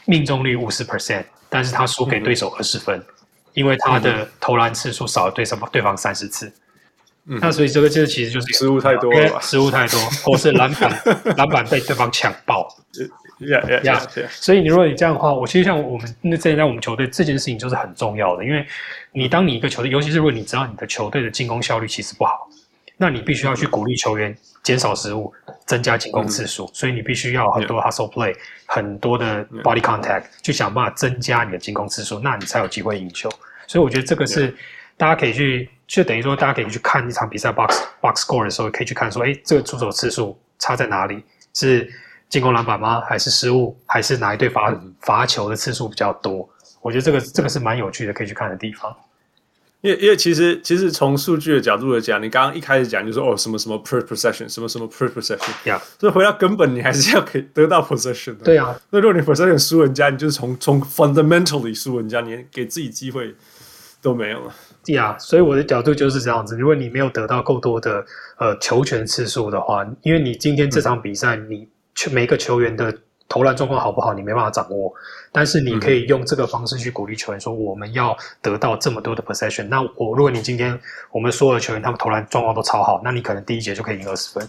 [0.05, 3.03] 命中率五十 percent，但是他输给对手二十分，
[3.53, 6.51] 因为他的投篮次数少了对什么对方三十次。
[7.25, 10.91] 那所以这个这个其实就是失误太多了，失误太多，或是篮板
[11.37, 12.67] 篮板被对方抢爆。
[13.39, 14.01] 呀呀呀！
[14.29, 18.65] 所以你如果你这样的话，我其实像我们那在在我们球队这件事情就是很重要的，因为
[19.11, 22.47] 你当你一个球队，尤其是如果你知道你的球队的进攻效率其实不好，
[23.03, 24.33] 那你必须要去鼓励球员。
[24.63, 25.33] 减少失误，
[25.65, 33.29] 增加进攻次数，嗯、所以你必须要很多 hustle play，、嗯、很多的 body contact，、嗯、去想办法增加你的进攻次数，那你才有机会赢球。
[33.67, 34.55] 所以我觉得这个是
[34.95, 41.21] 大家可以去，就等于说大家可以去看一场比赛 box box score 的时候，可以去看说，哎，这个出手次数差在哪里？
[41.53, 41.91] 是
[42.29, 43.01] 进攻篮板吗？
[43.01, 43.77] 还是失误？
[43.85, 46.49] 还是哪一队罚罚球的次数比较多？
[46.79, 48.95] 我觉得这个这个是蛮有趣的，可以去看的地方。
[49.83, 58.45] 因为因为其实其实从数据的角度来讲，你刚刚一开始讲就是说哦什么什么 per possession 什么什么 per possession，所以回到根本，你还是要可以得到 possession 的。
[58.45, 63.35] 对啊，那如果你 possession 输人家，你就是从从 fundamentally 输人家，你给自己机会
[64.01, 64.55] 都没有了。
[64.85, 66.55] 对啊，所以我的角度就是这样子。
[66.57, 68.05] 如果你没有得到够多的
[68.37, 71.67] 呃球权次数的话，因为你今天这场比赛，嗯、你
[72.11, 72.97] 每个球员的。
[73.33, 74.93] 投篮状况好不好，你没办法掌握，
[75.31, 80.79] 但是你可以用这个方式去鼓励球员说：“我们要得到这么多的 possession。”那我如果你今天
[81.11, 84.47] 我们所有的球员他们投篮状况都超好，那你可能第一节就可以赢二十分。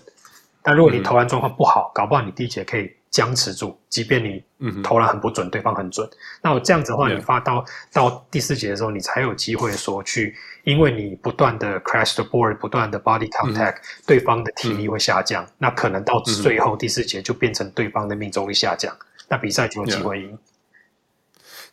[0.62, 4.42] 但如果你投篮状况不好，搞不好你第一节可以僵持住，即便你
[4.82, 6.08] 投篮很不准，对方很准。
[6.42, 10.34] 那我这样子的话，你发到到第四节的时候，你才有机会说去。
[10.64, 20.38] 因为你不断的 crash the board，不断的 body contact，、嗯、对方的体力会下降，嗯、那可能到最后第四节就变成对方的命中率下降，嗯、那比赛就有机会赢。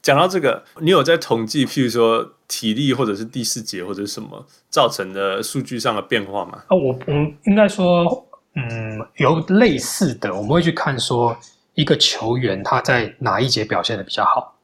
[0.02, 6.62] 讲到这个，你有在统计，譬如说体力或者是第四节或者是什么造成的数据上的变化吗？
[6.68, 7.14] 啊，我我
[7.46, 11.38] 应该说，嗯，有类似的，我们会去看说
[11.74, 14.58] 一个球员他在哪一节表现的比较好。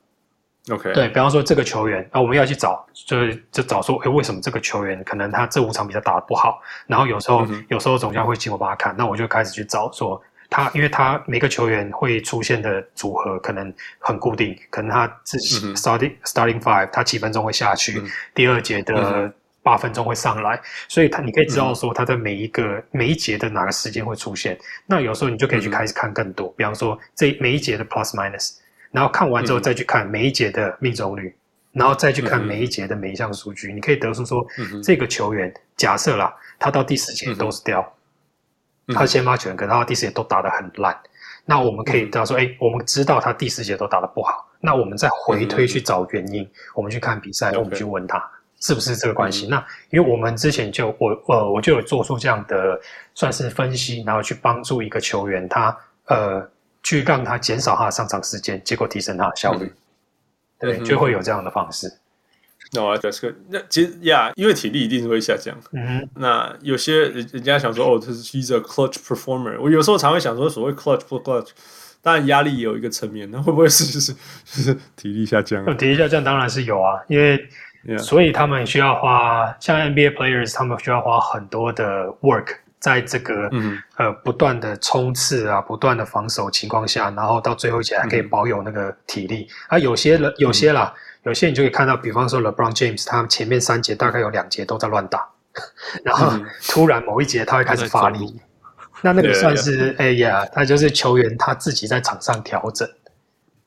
[0.70, 6.62] OK，对，比方说这个球员，啊，我们要去找，就是就找说，诶，为什么这个球员可能他这五场比赛打得不好？
[6.88, 19.34] 然后有时候，嗯、有时候总教练会请我帮他看，那我就开始去找说他，因为他每个球员会出现的组合可能很固定，可能他自己 starting、嗯、starting five，他几分钟会下去，嗯、第二节的
[19.68, 20.58] 八分钟会上来，
[20.88, 24.58] 所以他你可以知道说他在每一个、嗯、每一节的哪个时间会出现。
[24.86, 28.60] 那有时候你就可以去开始看更多，嗯、比方说这每一节的 plus minus。
[28.92, 37.82] 然后看完之后再去看每一节的命中率，嗯、然后再去看每一节的每一项数据，嗯、你可以得出说，嗯、这个球员假设啦，他到第四节都是掉，
[38.88, 40.98] 嗯、他先发球员，可是他到第四节都打得很烂，
[41.44, 48.18] 那我们可以知道说，哎，我们知道他第四节都打得不好，那我们再回推去找原因，嗯、我们去看比赛，嗯、我们去问他
[48.60, 49.48] 是不是这个关系。
[49.48, 52.80] 嗯、那因为我们之前就我呃我就有做出这样的
[53.16, 56.50] 算是分析，然后去帮助一个球员，他呃。
[56.84, 59.74] 去让他减少他的上场时间，结果提升他的效率，嗯、
[60.60, 61.92] 对，就会有这样的方式。
[62.72, 65.54] 那我这个那其实呀，因为体力一定是会下降。
[65.74, 69.60] 嗯哼，那有些人人家想说，哦，他是 he's a clutch performer。
[69.60, 71.50] 我有时候常会想说，所谓 clutch 不 clutch，
[72.02, 74.14] 当然压力也有一个层面，那会不会是就是
[74.46, 75.66] 就是体力下降？
[75.76, 77.50] 体力下降当然是有啊，因为 Yeah.
[77.98, 82.56] 所以他们需要花像 NBA players，他们需要花很多的 work。
[82.80, 89.48] 在这个、嗯、呃不断的冲刺啊，不断的防守情况下，然后到最后一节还可以保有那个体力。
[89.50, 95.28] 嗯、啊，有些人有些啦，嗯、有些你就可以看到，比方说 LeBron James，他前面三节大概有两节都在乱打，
[96.06, 96.32] 然后
[96.68, 98.40] 突然某一节他会开始发力，嗯、
[99.02, 102.88] 那那个算是哎呀，他就是球员他自己在场上调整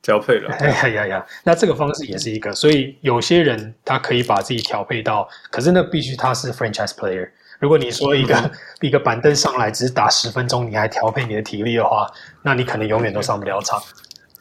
[0.02, 0.50] 调配了。
[0.58, 7.28] 哎呀呀，那这个方式也是一个，所以有些人他可以把自己调配到，可是那必须他是 franchise player。
[7.58, 12.10] 如果你说一个、嗯、 一个板凳上来只是打十分钟，你还调配你的体力的话，
[12.42, 13.78] 那你可能永远都上不了场。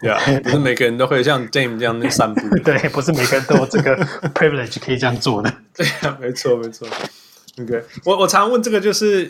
[0.01, 2.41] 对啊，不是每个人都会像 James 这样散步。
[2.63, 3.97] 对，不是每个人都有这个
[4.33, 5.53] privilege 可以这样做的。
[5.75, 6.87] 对啊，没错没错。
[7.61, 9.29] OK，我我常问这个，就是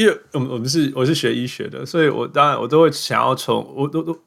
[0.00, 4.18] 因为我们我们是我是学医学的，所以我当然我都会想要从我都都，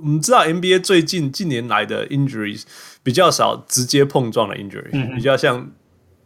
[0.00, 2.62] 我们知道 NBA 最近近年来的 injuries
[3.02, 5.70] 比较少直接碰撞的 injury，、嗯、比较像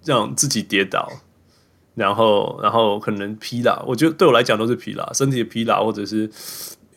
[0.01, 1.11] 这种自己跌倒。
[1.97, 6.31] 然后，然后可能疲劳，我觉得对我来讲都是疲劳，身体的疲劳，或者是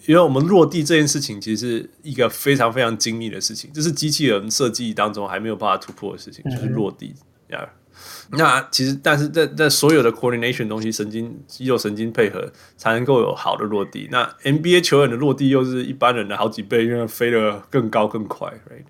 [0.06, 7.14] 因为我们落地这件事情，其实是一个非常非常精密的事情，这是机器人设计当中还没有办法突破的事情，就是落地。
[7.50, 7.70] 呀、嗯，
[8.32, 14.10] 那其实，但是在在所有的 coordination 东西，神经肌肉神经配合，才能够有好的落地。
[14.12, 18.84] 那 NBA 球员的落地又是一般人的好几倍，因为飞得更高更快，right？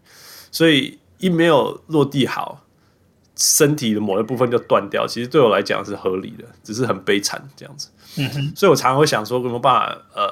[0.52, 2.66] 所以一没有落地好，
[3.36, 5.06] 身体的某一部分就断掉。
[5.06, 7.90] 其实对我来讲是合理的，只是很悲惨这样子。
[8.18, 10.24] 嗯哼，所以我常常会想说，有没有办法呃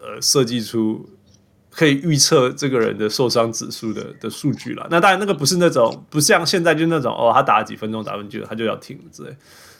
[0.00, 1.08] 呃设计出
[1.80, 4.86] 可以预测这个人的受伤指数的的数据了。
[4.90, 9.34] 那当然，那个不是那种不像现在就那种哦，他打了几分钟打完就，他就要停之类。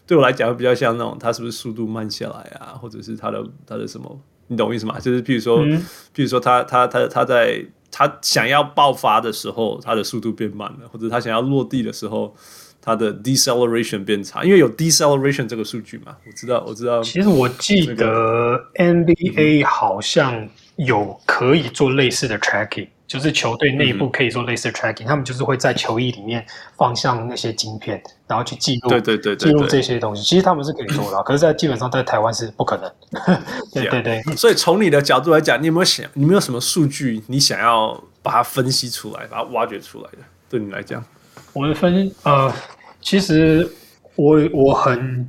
[0.07, 4.98] 对我来讲，会比较像那种他是不是速度慢下来啊，或者是他的他的什么，你懂我意思吗？
[4.98, 5.78] 就是譬如说，嗯、
[6.16, 12.34] 譬如说他他他他在他想要爆发的时候，他的速度变慢了，或者他想要落地的时候。
[12.82, 17.03] 它的 deceleration 变差，因为有 deceleration 这个数据嘛，我知道，我知道。
[17.03, 20.48] 其实我记得 NBA 好像
[20.87, 26.45] 有可以做类似的 tracking，、嗯、就是球队内部可以做类似的 tracking，、嗯、他们就是会在球衣里面
[26.76, 30.22] 放上那些晶片，然后去记录，对对对，记录这些东西。
[30.22, 32.91] 其实他们是可以做的，嗯、可是，在基本上在台湾是不可能。
[33.74, 40.18] 对对对，所以从你的角度来讲，你有没有想，你有没有什么数据，你想要把它分析出来，把它挖掘出来的？
[40.49, 41.05] 对你来讲？
[41.53, 42.53] 我的分呃，
[43.01, 43.68] 其实
[44.14, 45.28] 我我很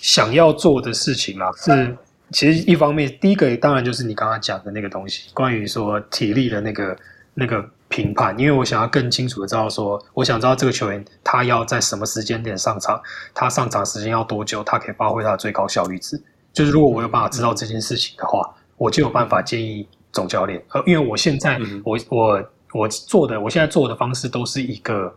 [0.00, 1.96] 想要做的事情啊，是
[2.34, 6.96] 其实一方面，第一个当然就是你刚刚讲的那个东西，关于说体力的那个
[7.34, 13.00] 那个评判，因为我想要更清楚的知道说，我想知道这个球员他要在什么时间点上场，
[13.32, 16.20] 他上场时间要多久，他可以发挥他的最高效率值。
[16.52, 20.60] 就是如果我有办法知道这件事情的话，我就有办法建议总教练。
[20.70, 25.14] 呃，因为我现在我我我做的，我现在做的方式都是一个。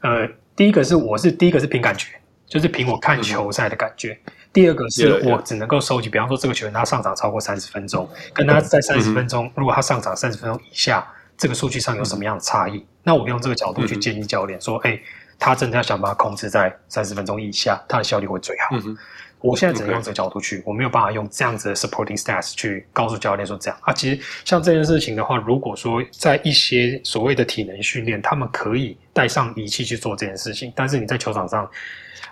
[0.00, 2.08] 呃，第一个是我是第一个是凭感觉，
[2.46, 4.18] 就是凭我看球赛的感觉。
[4.26, 12.78] 嗯、第二个是我只能够收集，比方说这个球员他上场超过三十分钟，跟他在三十分钟，嗯、如果他上场三十分钟以下，这个数据上有什么样的差异？
[12.78, 15.00] 嗯、那我用这个角度去建议教练说，哎、嗯，
[15.38, 18.76] 他真的要想把它控制在三十分钟以下，他的效率会最好。
[18.76, 18.96] 嗯
[19.40, 23.92] 我现在只能用这个角度去我没有办法用这样子的 supporting stats 去告诉教练说这样啊。
[23.92, 31.70] 其实像这件事情的话，如果说在一些所谓的体能训练，他们可以带上仪器去做这件事情，但是你在球场上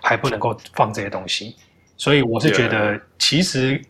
[0.01, 1.55] 还不能够放这些东西，
[2.03, 3.81] 所以我是觉得其实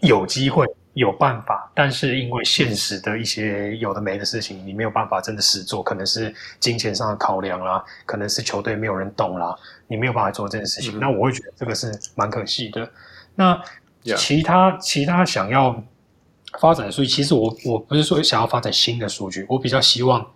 [0.00, 0.66] 有机会。
[0.94, 9.56] 有办法，但是因为现实的一些有的没的事情，你没有办法真的实做，可能是金钱上的考量啦，可能是球队没有人懂啦，
[9.86, 10.98] 你没有办法做这件事情。
[10.98, 12.90] 嗯、那我会觉得这个是蛮可惜的。
[13.36, 13.58] 那
[14.16, 15.80] 其他.其他想要
[16.58, 20.26] 发展的数据，其实我我不是说想要发展新的数据，我比较希望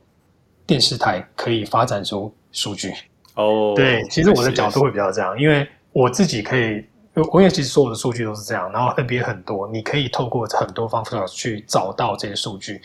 [0.65, 2.91] 电视台可以发展出数据。
[3.35, 6.87] 哦，oh, 对，其实我的角度会比较这样，因为我自己可以。
[7.33, 12.81] 我也其实所有的数据都是这样，然后 NBA 很多，你可以透过很多方法去找到这些数据，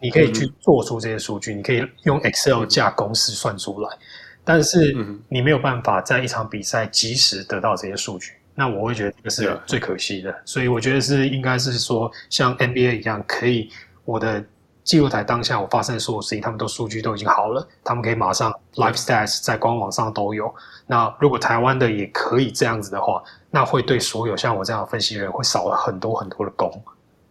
[0.00, 3.90] 你可以去做出这些数据，嗯、你可以用 Excel 加公式算出来，
[4.44, 4.96] 但是
[5.28, 10.30] 你没有办法在一场比赛及时得到这些数据，那我会觉得这个是最可惜的。
[10.30, 13.68] 嗯、所以我觉得是应该是说像 NBA 一样，可以
[14.06, 14.42] 我的
[14.82, 20.52] 记录台当下我发生的所有事情，他们都数据都已经好了，他们可以马上 Live Stats 在官网上都有。
[20.86, 26.70] 那如果台湾的也可以这样子的话，那会对所有像我这样的分析人会少了很多很多的工。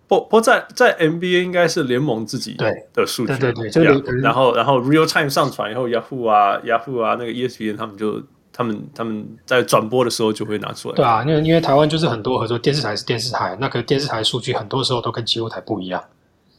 [0.07, 2.57] 不不在在 NBA 应该是联盟自己
[2.93, 8.19] 的数据，对对对，就 yeah, 然后然后 Real Time 上传以后，Yahoo 啊 Yahoo 啊那个 ESPN 他们就
[8.51, 10.95] 他们他们在转播的时候就会拿出来。
[10.95, 16.03] 对啊，因为因为台湾就是很多合作电视台是电视台，那个电视台数据很多时候都跟机构台不一样，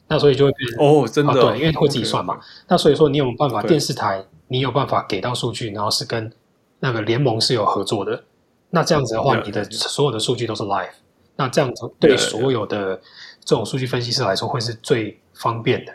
[0.07, 2.37] 那所以就会变哦，真的、对，因为会自己算嘛。
[2.37, 2.41] Okay.
[2.69, 6.33] 那所以说你有办法，电视台你有办法给到数据，然后是跟
[6.79, 8.23] 那个联盟是有合作的。
[8.71, 10.91] 那这样子的话，你的所有的数据都是 live，
[11.37, 12.97] 那这样子对所有的
[13.45, 15.93] 这种数据分析师来说会是最方便的。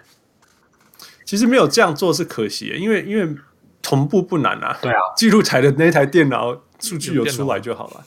[1.26, 3.36] 其实没有这样做是可惜的，因为因为
[3.82, 4.78] 同步不难啊。
[4.82, 8.06] 对啊，记录台的那台电脑数据有出来就好了。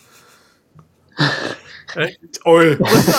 [1.97, 2.05] 哎，
[2.45, 2.77] 喂，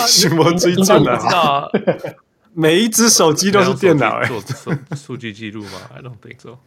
[0.08, 1.68] 什么最近啊？
[2.54, 4.42] 每一只手机都是电脑哎，做
[4.96, 6.58] 数据记录吗？I don't think so。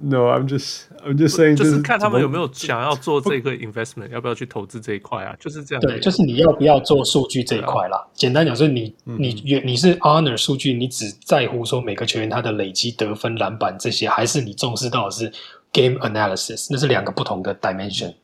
[0.00, 5.36] No, I'm just, I'm just saying，就是看他们有没有想要做这个 investment，要不要去投资这一块啊？
[5.38, 5.82] 就是这样。
[5.82, 8.06] 对，就是你要不要做数据这一块啦。
[8.14, 15.30] 简单讲，是你你你是 honor 数据，你只在乎说每个球员他的累积得分、篮板这些，还是你重视到的是
[15.72, 16.68] game analysis？
[16.70, 18.14] 那是两个不同的 dimension。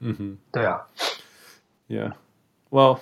[0.00, 0.80] 嗯哼，对啊。
[1.88, 2.98] Yeah，well，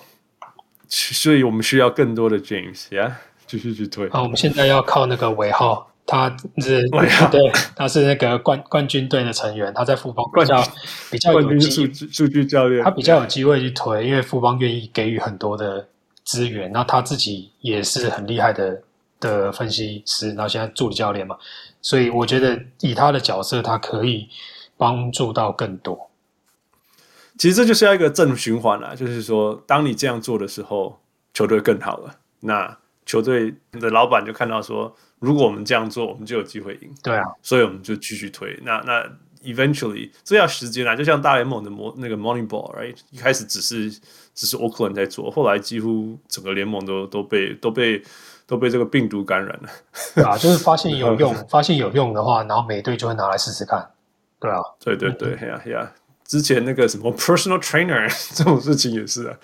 [0.87, 3.13] 所以我们需要更多的 James，Yeah，
[3.47, 4.09] 继续去推。
[4.09, 5.88] 好，我们现在要靠那个尾号。
[6.09, 6.81] 他是
[7.29, 10.63] 对，他是那个冠冠军队的成员，他在富邦比较
[11.11, 15.87] 比较有机数据教练，他比较有机会去推，因为富邦愿意给予很多的
[16.23, 18.81] 资源，然后他自己也是很厉害的
[19.19, 21.37] 的分析师，然后现在助理教练嘛，
[21.81, 24.27] 所以我觉得以他的角色，他可以
[24.77, 26.09] 帮助到更多。
[27.37, 30.99] 其实这就是要一个正循环啦，就是说，当你这样做的时候，
[31.33, 32.15] 球队更好了。
[32.41, 36.89] 那球队的老板就看到说，如果我们这样做，我们就有机会赢。
[37.03, 38.57] 对啊，所以我们就继续推。
[38.63, 39.03] 那那
[39.43, 42.95] eventually 这要时间啊，就像大联盟的模那个 Moneyball，right？
[43.11, 43.89] 一开始只是
[44.33, 48.01] 只是 Oakland 在做，后来几乎整个联盟都都被都被
[48.45, 49.69] 都被这个病毒感染了。
[50.15, 53.89] 对啊， 就是发现有用，发现有用的话，然后每队就会拿来试试看。
[54.39, 55.91] 对啊，对对对，呀呀。
[56.25, 59.35] 之前那个什么 personal trainer 这种事情也是啊，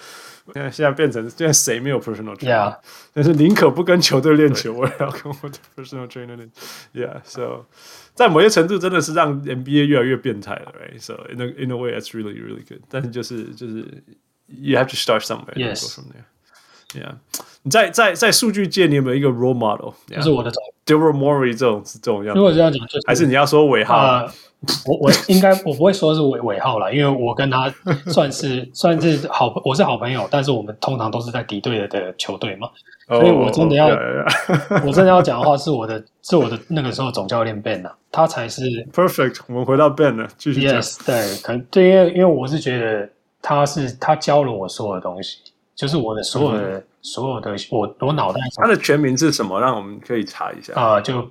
[0.52, 2.76] 现在现在变成现在谁没有 personal trainer？、Yeah.
[3.12, 6.50] 但是宁可不跟球队练球，我也要跟我的 personal trainer 练。
[6.92, 7.66] Yeah，so
[8.14, 12.80] 在某些程度真的是让 NBA 越来越变态了，right？So in a in a way that's really really good。
[12.88, 14.02] 但是就是就是
[14.46, 17.00] you have to start somewhere。Yes。From there.
[17.00, 17.14] Yeah。
[17.62, 19.92] 你在在在数据界，你有没有一个 role model？
[20.06, 20.22] 就、yeah.
[20.22, 20.50] 是我的
[20.84, 22.38] Daryl Morey 这种这种样子。
[22.38, 24.30] 如果这样讲，就是还是你要说尾号。
[24.67, 27.71] Uh, 我我应该我不会说是尾尾号啦，因为我跟他
[28.07, 32.69] 算是 算是好，我是好朋友，但是我们通常都是在敌对的的球队嘛，
[33.07, 34.87] 所以我真的要 oh, yeah, yeah.
[34.87, 39.41] 我真的要讲的话，是我的是我的那个时候总教练 Ben 啊，他才是 perfect。
[39.47, 40.81] 我们回到 Ben 了，继续讲。
[40.81, 43.09] Yes，对，可能对，因为因为我是觉得
[43.41, 45.37] 他是他教了我所有的东西，
[45.75, 48.41] 就是我的所有的、嗯、所有的我我脑袋。
[48.55, 49.59] 他的全名是什么？
[49.59, 51.29] 让我们可以查一下啊、呃，就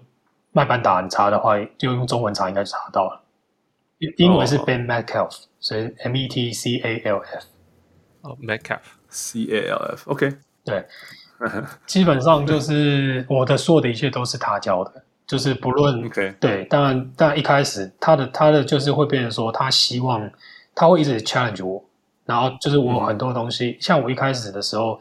[0.55, 3.21] 麦班达，你查的话就用中文查，应该查到了。
[4.19, 7.47] 英文是 Ben Metcalf，所以 M E T C A L F。
[8.21, 10.33] 哦，Metcalf，C A L F，OK。
[10.65, 10.87] 对，
[11.87, 16.35] 基本上就是我的所有的一切都是他教的，就是不论 OK。
[16.39, 20.31] 对，当然，当然一开始他的他的就是会变成说，他希望
[20.73, 21.85] 他会一直 challenge 我，
[22.25, 24.99] 然后就是我很多东西，像我一开始的时候，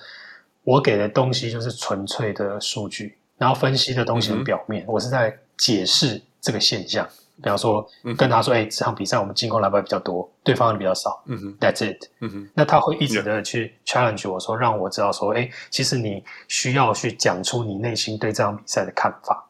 [0.64, 7.08] 我给的东西就是纯粹的数据，然后分析的东西很表面，我是在解释这个现象。
[7.42, 12.06] 比方说，跟他说：“哎、嗯，这场比赛我们进攻篮板比较多，对方人比较少。”嗯哼，That's it。
[12.22, 19.44] 嗯哼，那他会一直的去 challenge 我说，让我知道说：“哎，其实你需要去讲出你内心对这场比赛的看法，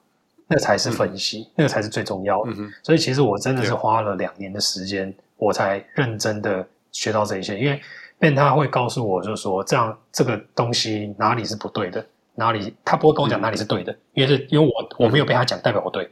[0.47, 2.51] 那才是分析，嗯、那个才是最重要的。
[2.55, 7.59] 嗯”所以其实我真的是花了两年的时间，我才认真的学到这一些。
[7.59, 7.79] 因为
[8.17, 12.03] Ben 他会告诉我，就是说这样这个东西哪里是不对的。
[12.36, 16.09] 哪里他不会跟我讲哪里是对的，嗯、因为是因为我我没有被他讲，代表我对，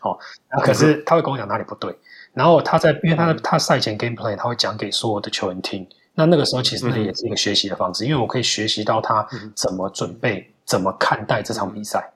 [0.00, 0.18] 好、哦，
[0.62, 1.92] 可是他会跟我讲哪里不对，
[2.32, 12.12] 然后他在因为他的他赛前 game plan 他会讲给所有的球员听，那那个时候其实那也是一个学习的方式，嗯、因为我可以学习到他怎么准备、嗯、怎么看待这场比赛，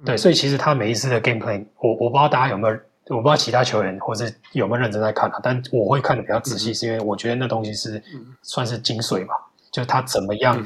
[0.00, 2.76] 嗯、对，所以其实他每一次的 game plan，我我不知道大家有没有，
[3.16, 8.02] 我不知道其他球员或者有没有认真在看啊，但我会看的比较仔细，是因为我觉得那东西是
[8.42, 9.34] 算是精髓吧，
[9.72, 10.62] 就是他怎么样。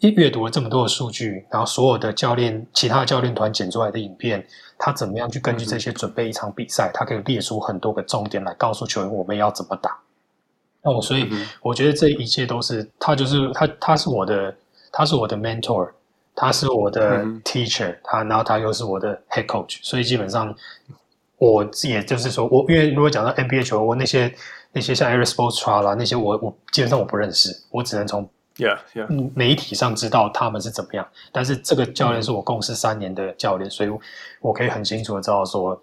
[0.00, 4.46] 嗯一阅读了这么多的数据，然后所有的教练、其他的教练团剪出来的影片，
[4.78, 6.88] 他怎么样去根据这些准备一场比赛？
[6.94, 9.98] 他可以列出很多个重点来告诉球员我们要怎么打。
[10.82, 11.28] 那我所以
[11.60, 14.54] 我觉得这一切都是他，就是他，他是我的，
[14.92, 15.90] 他是我的 mentor，
[16.36, 20.54] 他是我的 teacher，他然后他又是我的 head coach，所以基本上
[21.38, 24.32] 我也就是说我因为如果讲到 NBA 球，我那些
[24.70, 28.30] 那些像 Erik Spoelstra 啦那些我我基本上我不认识，我只能从。
[28.58, 29.30] Yeah, yeah.
[29.36, 33.90] 媒体上知道他们是怎么样，但是这个教练是我共事三年的教练，所以
[34.40, 35.80] 我可以很清楚的知道说，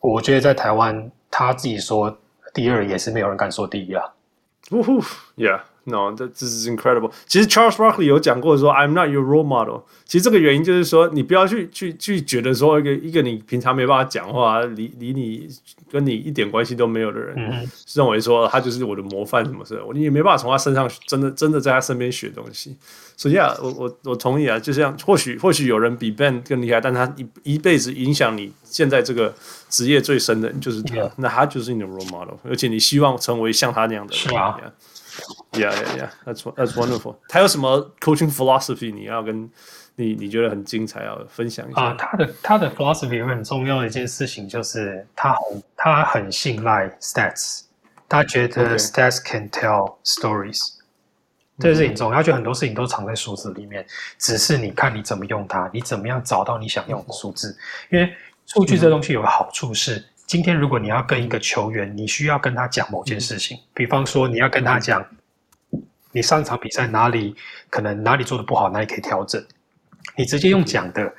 [0.00, 2.16] 我觉得在台湾他自己说
[2.54, 4.02] 第二也是没有人敢说第一啊。
[4.70, 5.02] 呜呼
[5.36, 5.60] ，Yeah.
[5.86, 7.10] No, that this is incredible.
[7.26, 9.82] 其实 Charles Barkley 有讲过说，I'm not your role model。
[10.06, 15.46] 其实这个原因就是说，你不要去去去觉得说一个一个你平常没办法讲话，离离你
[15.90, 22.74] 跟你一点关系都没有的人，嗯、认为说他就是我的模范什么事，你也没办法从他身上真的真的在他身边学东西。
[23.16, 29.34] 所以啊，我我我同意啊，就像或许或许有人比 Ben 更厉害，但他一一辈子影响你现在这个
[29.68, 34.20] 职业最深的就是他.那他就是你的 role model，而且你希望成为像他那样的人。
[34.28, 34.58] 是啊。
[34.58, 34.70] Yeah,
[35.52, 36.08] yeah, yeah.
[36.24, 37.16] That's that's wonderful.
[37.28, 38.92] 他有什么 coaching philosophy？
[38.92, 39.50] 你要跟
[39.96, 41.94] 你你觉得很精彩，要分享一下啊？
[41.98, 47.62] 他的他的 philosophy 很重要的一件事情就是他很他很信赖 stats，
[48.08, 50.74] 他觉得 stats can tell stories。
[51.58, 53.86] 这是很重要，他觉得很多事情都藏在数字里面，
[54.18, 57.56] 只是你看你怎么用它，你怎么样找到你想用的数字。
[57.90, 58.12] 因为
[58.46, 60.04] 数据这东西有个好处是。
[60.24, 65.04] 嗯今天如果你要跟一个球员，你需要跟他讲某件事情，比方说你要跟他讲，
[66.12, 67.36] 你上场比赛哪里
[67.68, 69.44] 可能哪里做的不好，哪里可以调整，
[70.16, 71.12] 你直接用讲的，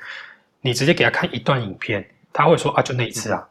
[0.60, 3.48] 你直接给他看一段影片，他会说啊，就那一次啊。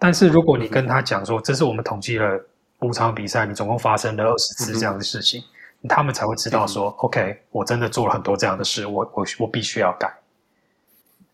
[0.00, 2.44] 但是如果你跟他讲说，这是我们统计了
[2.80, 5.40] 五场比赛，你总共发生了二十次这样的事情，
[5.88, 10.12] 他们才会知道说、嗯、，OK，我真的做了很多这样的事，我我我必须要改。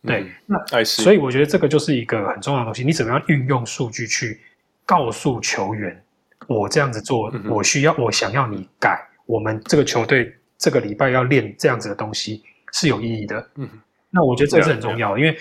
[0.07, 4.41] 对，嗯、那所以我觉得这个就是一个很重要的东西，你怎么样运用数据去
[4.85, 6.03] 告诉球员，
[6.47, 12.43] 我这样子做，嗯、我需要，我想要你改，我们这个球队这个礼拜要练这样子的东西
[12.73, 13.49] 是有意义的。
[13.57, 13.69] 嗯，
[14.11, 15.39] 那我觉得这是很重要的，因为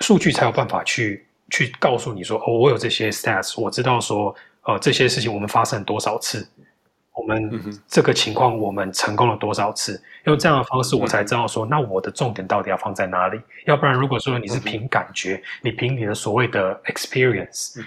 [0.00, 6.46] 数据才有办法去去告诉你说，哦，我有这些 stats，我知道说，呃，这些事情我们发生多少次。
[7.14, 10.00] 我们这个情况，我们成功了多少次？
[10.24, 13.40] 用这样的方式，我才知道说，那我的重点到底要放在哪里？
[13.66, 17.80] 要不然，如果说你是凭感觉，你凭你的所谓的 experience，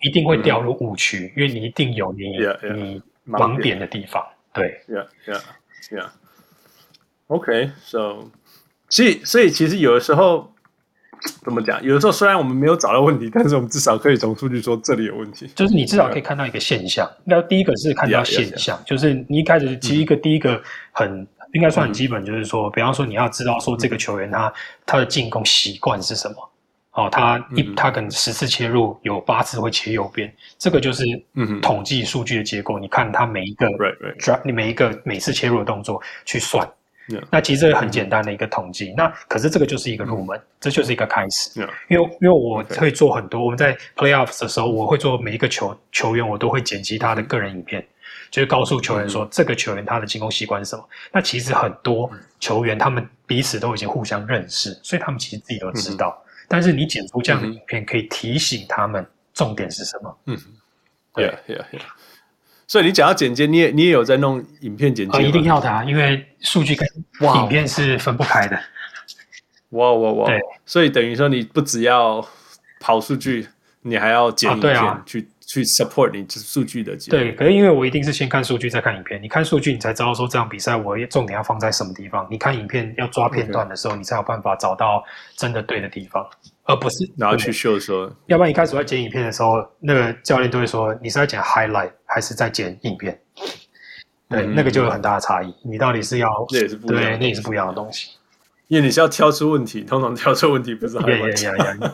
[0.00, 2.38] 一定会掉入误区，因为你一定有你
[2.74, 4.26] 你盲点的地方。
[4.52, 5.40] 对，Yeah, yeah,
[5.90, 6.08] yeah.
[7.28, 8.30] OK, so，
[8.88, 10.52] 所以所以其实有的时候。
[11.42, 11.82] 怎么讲？
[11.82, 15.46] 有的时候虽然我们没有找到问题，但是我们至少可以从数据说这里有问题。
[15.54, 17.08] 就是你至少可以看到一个现象。
[17.24, 20.60] 那第一个是看到现象.就是你一开始其实一个第一个
[20.92, 24.52] 很、嗯、应该算很基本，就是说，比方说你要知道说这个球员他、嗯、
[24.86, 26.36] 他的进攻习惯是什么。
[26.92, 31.04] 哦，他一、嗯、他可能十次切入有八次会切右边，这个就是
[31.62, 32.80] 统计数据的结果。
[32.80, 34.40] 嗯、你看他每一个 right, right.
[34.44, 36.68] 你每一个每次切入的动作去算。
[37.10, 37.24] Yeah.
[37.28, 41.50] 那其实这个很简单的一个统计，嗯、那可是这个就是一个入门，嗯、这就是一个开始。
[41.58, 41.68] Yeah.
[41.88, 47.84] 因为因为我会做很多我们在 playoffs 的时候，我会做每一个球球员，我都会剪辑他的个人影片，
[48.30, 50.88] 就是告诉球员说、嗯、这个球员他的进攻习惯是什么。
[51.10, 52.08] 那其实很多
[52.38, 56.22] 球员他们彼此都已经互相认识，所以他们其实自己都知道。
[56.24, 59.04] 嗯、但是你剪出这样的影片，可以提醒他们
[59.34, 60.18] 重点是什么。
[60.26, 60.38] 嗯，
[61.14, 61.80] 对 yeah, yeah.
[62.70, 65.18] 所以你讲到剪接，你也你也有在弄影片剪接？
[65.18, 66.86] 哦，一定要的啊，因为数据跟
[67.42, 68.56] 影片是分不开的。
[69.70, 70.26] 哇哇哇！
[70.28, 72.24] 对，所以等于说你不只要
[72.78, 73.48] 跑数据，
[73.82, 75.28] 你还要剪影片去。
[75.50, 77.18] 去 support 你数据的结果。
[77.18, 79.20] 对，可是因为我一定是先看数据再看影片。
[79.20, 82.24] 你看数据，你才知道说这场比赛我重点要放在什么地方。
[82.30, 85.02] 你看影片要抓片段的时候.你才有办法找到
[85.34, 86.24] 真的对的地方，
[86.70, 88.10] 而不是 然后去秀说。
[88.26, 93.20] 要不然一开始在剪影片的时候，那个教练都会说你是在剪 highlight 还是在剪影片？
[94.28, 95.54] 对，嗯、那个就有很大的差异。
[95.62, 98.10] 你到底是要那也是不对，那也是不一样的东西。
[98.68, 101.46] 因为你是要挑出问题，通常挑出问题不是很问题。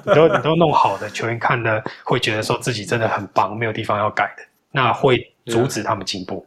[0.07, 6.47] 你都你都弄好的球员看的会觉得说自己真的很棒，没有地方要改的，那会阻止他们进步。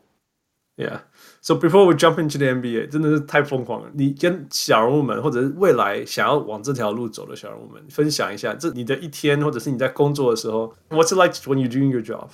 [0.77, 0.99] Yeah.
[1.41, 3.89] So before we jump into the NBA，真的是太疯狂了。
[3.93, 12.27] 你跟小人物们，或者是未来想要往这条路走的小人物们，分享一下，这你的一天，或者是你在工作的时候，What's it like when you're doing your job？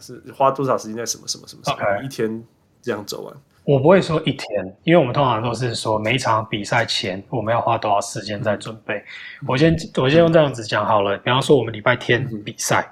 [0.00, 2.04] 是花多少时间在什么什么什么什么？Okay.
[2.04, 2.44] 一天
[2.82, 3.34] 这样走完。
[3.64, 9.04] 我不会说一天，因为我们通常都是说每一场比赛前我们要花多少时间在准备。
[9.46, 12.90] 我先我先用这样子讲好了，比方说我们礼拜天比赛，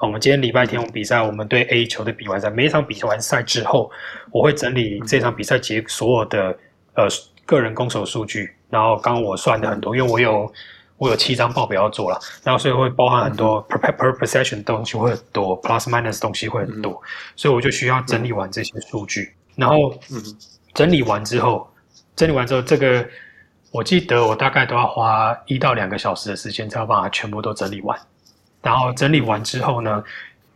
[0.00, 3.90] 我们今天礼拜天我们比赛，我们对 A 球的比完赛，每一场比完赛之后，
[4.30, 6.56] 我会整理这场比赛结所有的
[6.94, 7.08] 呃
[7.44, 10.52] 个人攻守数据，然后刚刚我算的很多，因为我有
[10.98, 17.02] 我有七张报表要做了，然后所以会包含很多 per per possession 东西会很多，plus minus 东西会很多，
[17.34, 19.34] 所以我就需要整理完这些数据。
[19.56, 19.92] 然后
[20.74, 21.68] 整理完之后，
[22.14, 23.04] 整理完之后，这个
[23.72, 27.98] 我记得我大概都要花一到两个小时的时间，才要把它全部都整理完。
[28.62, 30.02] 然后整理完之后呢，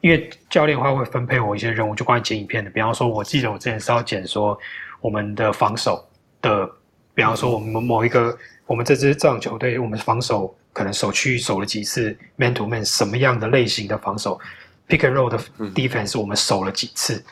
[0.00, 2.70] 因为教练的话会分配我一些任务，就关于剪影片的。
[2.70, 4.58] 比方说，我记得我之前是要剪说
[5.00, 6.04] 我们的防守
[6.40, 6.68] 的，
[7.14, 8.36] 比方说我们某一个
[8.66, 14.40] 我们这支这样球队，我们防守可能守区守了几次 man to man，什么样的类型的防守
[14.88, 15.38] pick and roll 的
[15.72, 17.22] defense，我们守了几次。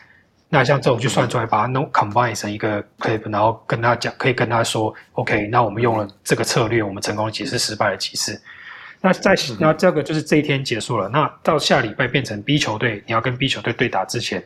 [0.52, 8.40] 那像这种就算出来，把它弄 combine 成一个 clip，然后跟他讲，可以跟他说，OK，那我们用了这个策略，我们成功了几次，失败了几次。
[9.00, 11.08] 那在那这个就是这一天结束了。
[11.08, 14.42] 那到下礼拜变成 B 球队，你要跟 B 球队对打之前，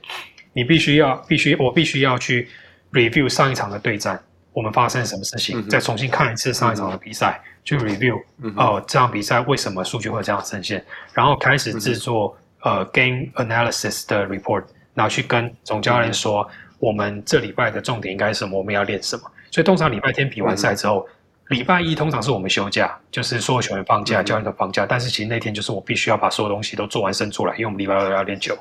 [0.53, 2.49] 你必须要必须我必须要去
[2.93, 8.21] review 上一场的对战，我们发生了什么事情，再重新看一次上一场的比赛，去 review
[8.57, 14.65] 哦，这场比赛为什么数据会这样呈现，然后开始制作呃 game analysis 的 report。
[14.97, 18.57] 然后去跟总教练说，嗯、我们这礼拜的重点应该是什么？
[18.57, 19.25] 我们要练什么？
[19.51, 21.14] 所以通常礼拜天比完赛之后，嗯、
[21.49, 24.87] 礼拜一通常是我们休假，就是所有球员放假，嗯、教练都放假。
[24.87, 28.57] 但是其实那天就是我必须要把所有东西都做完生出来，因为我们礼拜二要练球。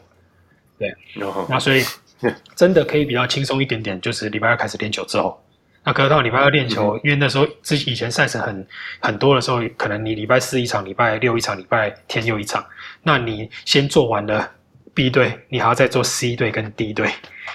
[0.77, 0.89] 对，
[1.21, 1.83] 哦、那所以
[2.55, 5.41] 真的可以比较轻松一点点，就是礼拜二开始练球之后，
[5.83, 8.67] 那可是到礼拜二练球，嗯、因为那时候之以前赛程很
[8.99, 12.65] 很多的时候，可能你礼拜四一场，礼拜六一场，礼拜天又一场，
[13.03, 14.51] 那你先做完了。
[14.93, 17.09] B 队，你还要再做 C 队跟 D 队，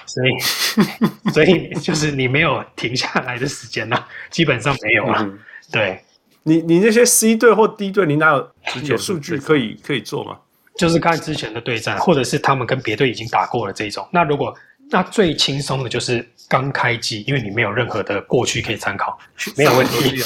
[0.06, 5.18] 所以所以就是你没有停下来的时间了，基本上没有了。
[5.20, 5.38] 嗯、
[5.70, 6.02] 对，
[6.42, 8.50] 你你那些 C 队或 D 队，你哪有
[8.84, 10.38] 有数据可以可以做吗？
[10.76, 14.08] 就是看之前的对战，或者是他们跟别队已经打过了这种。
[14.12, 14.54] 那如果
[14.90, 19.18] 那最轻松的就是刚开机，因为你没有任何的过去可以参考，
[19.56, 20.22] 没有问题。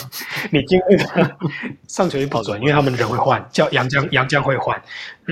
[0.51, 1.37] 你进入到
[1.89, 4.81] 上球季跑出来，因为他们人会换，叫杨江，杨江会换。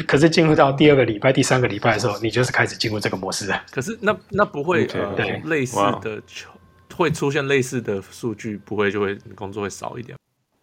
[0.06, 3.62] 可是进入到第二个礼拜、第三个礼拜的时候，你就是开始进入这个模式了。
[3.70, 6.50] 可是那那不会 Okay, 呃对类似的球
[6.96, 10.18] 会出现类似的数据，不会就会工作会少一点。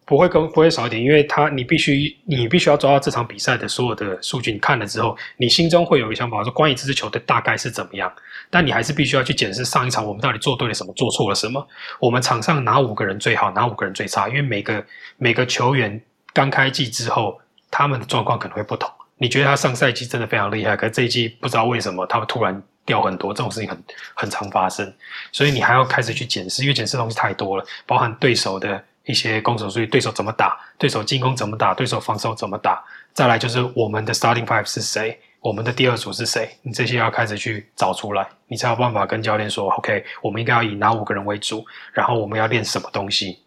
[0.08, 8.10] 不会更不会少一点，因为他你必须你必须要抓到这场比赛的所有的数据，你看了之后，你心中会有一个想法，说关于这支球队大概是怎么样。
[8.48, 11.68] 但你还是必须要去检视上一场我们到底做对了什么，做错了什么。
[12.00, 14.26] 我们场上哪五个人最好，哪五个人最差？
[14.28, 14.82] 因为每个
[15.18, 16.00] 每个球员
[16.32, 17.38] 刚开季之后，
[17.70, 18.90] 他们的状况可能会不同。
[19.18, 23.84] 你觉得他上赛季真的非常厉害，可是这一季不知道为什么他们突然掉很多，这种事情很
[24.14, 24.90] 很常发生。
[25.32, 28.82] 所以你还要开始去检视，因为检视东西太多了，包含对手的。
[29.08, 32.84] 一些攻守，所以对手怎么打，对手进攻怎么打，对手防守怎么打，
[33.14, 43.38] 再来就是我们的 starting five 是谁，我们的第二组是谁，你这些要开始去找出来，你才有办法跟教练说，OK，我们应该要以哪五个人为主，然后我们要练什么东西。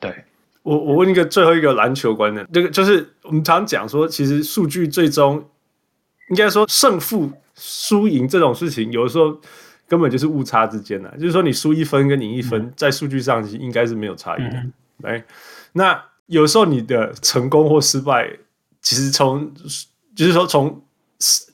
[0.00, 0.12] 对，
[0.62, 5.42] 我，我问一个最后一个篮球观念，这个就是我们常讲说，其实数据最终
[6.30, 9.38] 应该说胜负输赢这种事情，有的时候
[9.86, 14.56] 根本就是误差之间的，就是说你输一分跟赢一分，嗯、在数据上应该是没有差异的。
[14.56, 15.24] 嗯来，
[15.72, 18.30] 那有时候你的成功或失败，
[18.80, 19.52] 其实从
[20.14, 20.82] 就是说从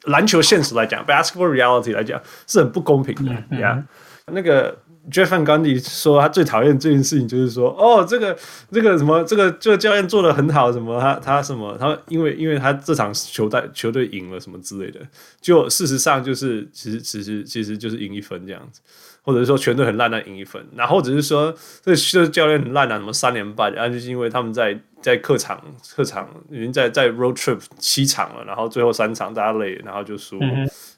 [0.05, 3.84] 篮球现实来讲，basketball reality 来讲，是很不公平的呀。
[4.32, 4.76] 那个
[5.11, 8.36] Jeff Van Gundy 说他最讨厌这件事情，就是说，哦，这个
[8.70, 15.01] 这个什么，这个这个教练做的很好，什么他他什么他，因为因为他这场球队球队赢了什么之类的，
[15.41, 18.80] 就事实上就是其实其实其实就是赢一分这样子。
[19.23, 25.62] 或者是说全队很烂，那赢一分，然后或者是说这这教练很烂啊，什么三连败，然后就是因为他们在在客场
[25.95, 30.39] 客场已经在在 road trip 七场了，然后最后三场大家累，然后就输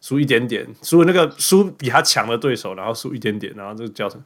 [0.01, 4.25] 输、一点点，输那个输比他强的对手，然后输一点点，然后这个叫什么？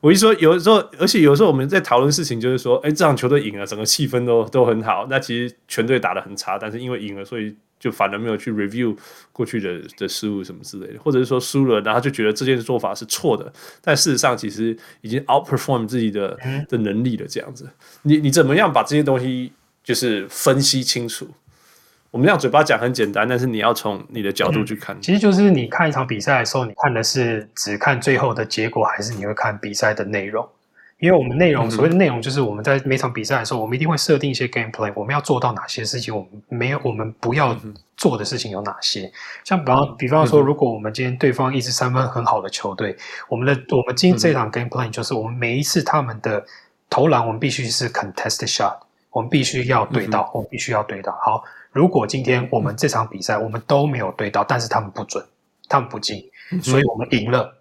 [0.00, 7.56] 我一说有的时候，而且有时候我们在讨论事情，就是说，哎，这场球队赢了，整个气氛都都很好，那其实全队打得很差，但是因为赢了，所以。
[7.78, 8.96] 就反而没有去 review
[9.32, 13.52] 过去的的失误什么之类的，或者是说输了，然后就觉得这件做法是错的，
[13.82, 16.36] 但事实上其实已经 outperform 自己的
[16.68, 17.26] 的能力了。
[17.28, 17.68] 这样子，
[18.02, 19.52] 你你怎么样把这些东西
[19.84, 21.28] 就是分析清楚？
[22.12, 30.48] 我们这样嘴巴讲很简单，但是你要从你的角度去看，其实就是你看一场比赛的时候，你看的是只看最后的结果，还是你会看比赛的内容？
[30.98, 37.54] 因为我们内容，所谓的内容就是我们在每场比赛的时候，我们一定会设定一些 game play，我们要做到哪些事情，我们没有，我们不要
[37.98, 39.12] 做的事情有哪些。
[39.44, 42.96] 像比方，比方说，如果我们今天对方一支三分很好的球队，
[43.28, 46.42] 我们的我们今天这场 game plan 就是我们每一次他们的
[46.88, 48.78] 投篮，我们必须是 contested shot，
[49.10, 51.12] 我们必须要对到，我们必须要对到。
[51.22, 55.22] 好，如果今天我们这场比赛我们都没有对到，但是他们不准，
[55.68, 56.24] 他们不进，
[56.62, 57.52] 所以我们赢了。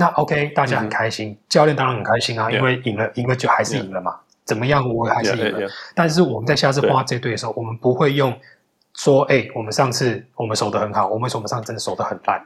[0.00, 4.16] 那 OK，大家很开心，嗯、教练当然很开心啊因为赢了，赢了就还是赢了嘛。
[4.46, 5.68] 怎么样，我还是赢了。
[5.94, 8.34] 但是我们在下次碰到这队的时候，我们不会用
[8.94, 12.42] 说，哎、欸，我们上次我们守得很好，我们说我们上次真的守得很烂，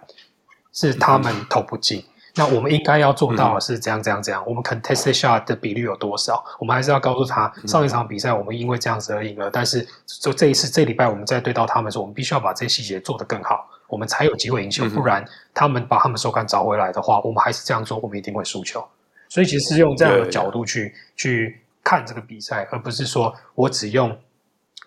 [0.72, 2.00] 是他们投不进。
[2.00, 4.42] 嗯、那我们应该要做到的是怎样怎样怎样。
[4.44, 6.44] 我们 contested shot 的比率有多少？
[6.58, 9.48] 我们还是要告诉他，上一场比赛我们因为这样子而赢了。
[9.48, 9.86] 但是
[10.20, 13.70] 就这一次这礼拜我们再对到他们的时候，我们必须要把这些细节做得更好。
[13.88, 18.84] 我们才有机会赢球，不然他们把他们手感找回来的话，我们还是这样做，我们一定会输球。
[19.28, 24.16] 所以其实是用这样的角度去去看这个比赛，而不是说我只用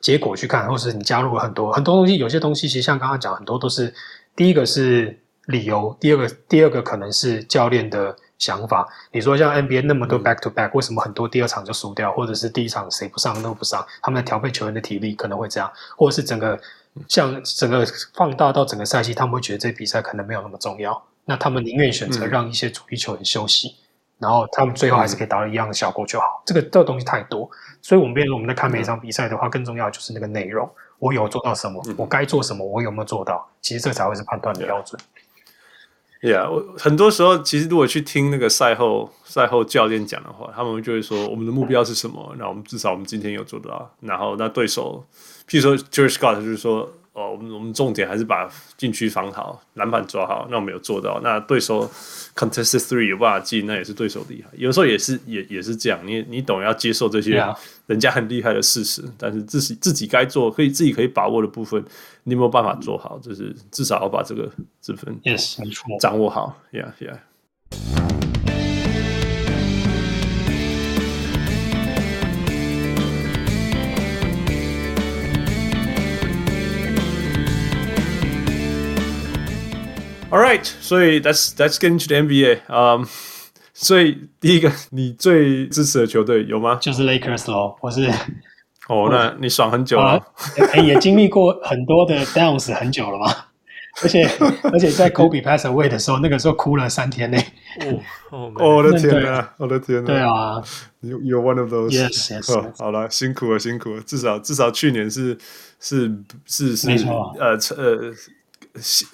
[0.02, 2.18] 结果去看，或是你加入了很多很多东西。
[2.18, 3.93] 有些东西其实像刚刚讲，很多都是
[4.36, 8.88] 第一个是理由，第二个第二个可能是教练的想法。
[9.12, 13.86] 你说像 NBA 那么多 back to back，为什么很多第二场就输掉，或者是第一场谁不上都不上？
[14.02, 16.60] 他们的调配球员的体力可能会这样，或者是整个。
[17.08, 23.74] 像整个放大到整个赛季，他们会觉得这比赛可能没有那么重要，那他们宁愿选择让一些主力球员休息，嗯、
[24.20, 26.26] 然后他们最后还是可以达到一样的效果就好。
[26.26, 27.50] 嗯、这个这个东西太多，
[27.82, 30.70] 所以我们变成我们在看每一场比赛的话，更重要的就是那个内容，
[31.00, 33.48] 我有做到什么，嗯、我该做什么，我有没有做到？
[33.62, 35.00] 其实这才会是判断的标准。
[36.20, 42.36] 对啊，我很多时候其实如果去听那个赛后赛后教练讲的话，他们就会说我们的目标是什么？
[42.39, 45.06] 那我们至少我们今天有做到，然后那对手。
[45.48, 50.48] 譬如说，George Scott 就是说，哦，我们我们重点还是把禁区防好，篮板抓好。
[50.52, 51.20] 那我们有做到。
[51.24, 51.89] 那对手
[52.36, 54.50] contested three 有办法进，那也是对手厉害。
[54.58, 57.41] 有时候也是也也是这样，你你懂要接受这些
[57.86, 61.82] 人家很厉害的事实.但是自己自己该做可以自己可以把握的部分，
[62.24, 63.18] 你有没有办法做好？
[63.20, 66.56] 就是至少要把这个这份 yes 没错掌握好。
[66.74, 68.26] Yeah yeah。
[80.30, 82.59] All right，所以 that's that's getting to the NBA。
[82.67, 83.07] 嗯，
[83.73, 86.75] 所以第一个你最支持的球队有吗？
[86.82, 88.09] 就是 Lakers 喽，我是。
[88.89, 90.21] 哦，那你爽很久了，啊
[90.73, 93.34] 欸，也经历过很多的 downs 很久了嘛。
[94.03, 94.30] 而且
[94.63, 97.38] 而且在 Kobe pass away 的时候，那个时候哭了三天呢。
[98.30, 100.05] 哦，我的天哪，我的天哪！
[100.05, 100.61] 对啊
[100.99, 101.91] ，You you're one of those。
[101.91, 102.78] Yes yes。
[102.78, 104.01] 好了，辛苦了，辛苦了。
[104.01, 105.38] 至少至少去年是
[105.80, 106.13] 是
[106.45, 106.89] 是是，
[107.39, 108.13] 呃呃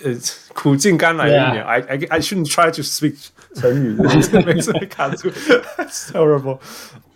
[0.04, 0.12] 呃
[0.54, 1.64] 苦尽甘来的一年。
[1.64, 3.16] I I I shouldn't try to speak
[3.56, 3.96] 成语，
[4.46, 5.30] 每次卡住。
[5.30, 6.60] Terrible。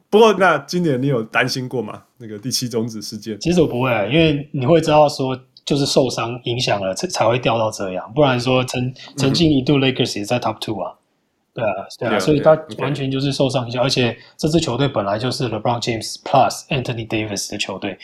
[0.09, 2.03] 不过那今年你有担心过吗？
[2.17, 3.39] 那个第七种子事件？
[3.39, 5.39] 其实我不会，因为你会知道说。
[5.67, 8.09] 就是受伤影响了，才才会掉到这样。
[8.15, 10.93] 不然说曾曾经一度 Lakers 也在 Top Two 啊，
[11.53, 13.83] 对啊，对啊，所以他完全就是受伤影响。
[13.83, 17.99] 而且这支球队本来就是 LeBron James Plus Anthony Davis 的球队，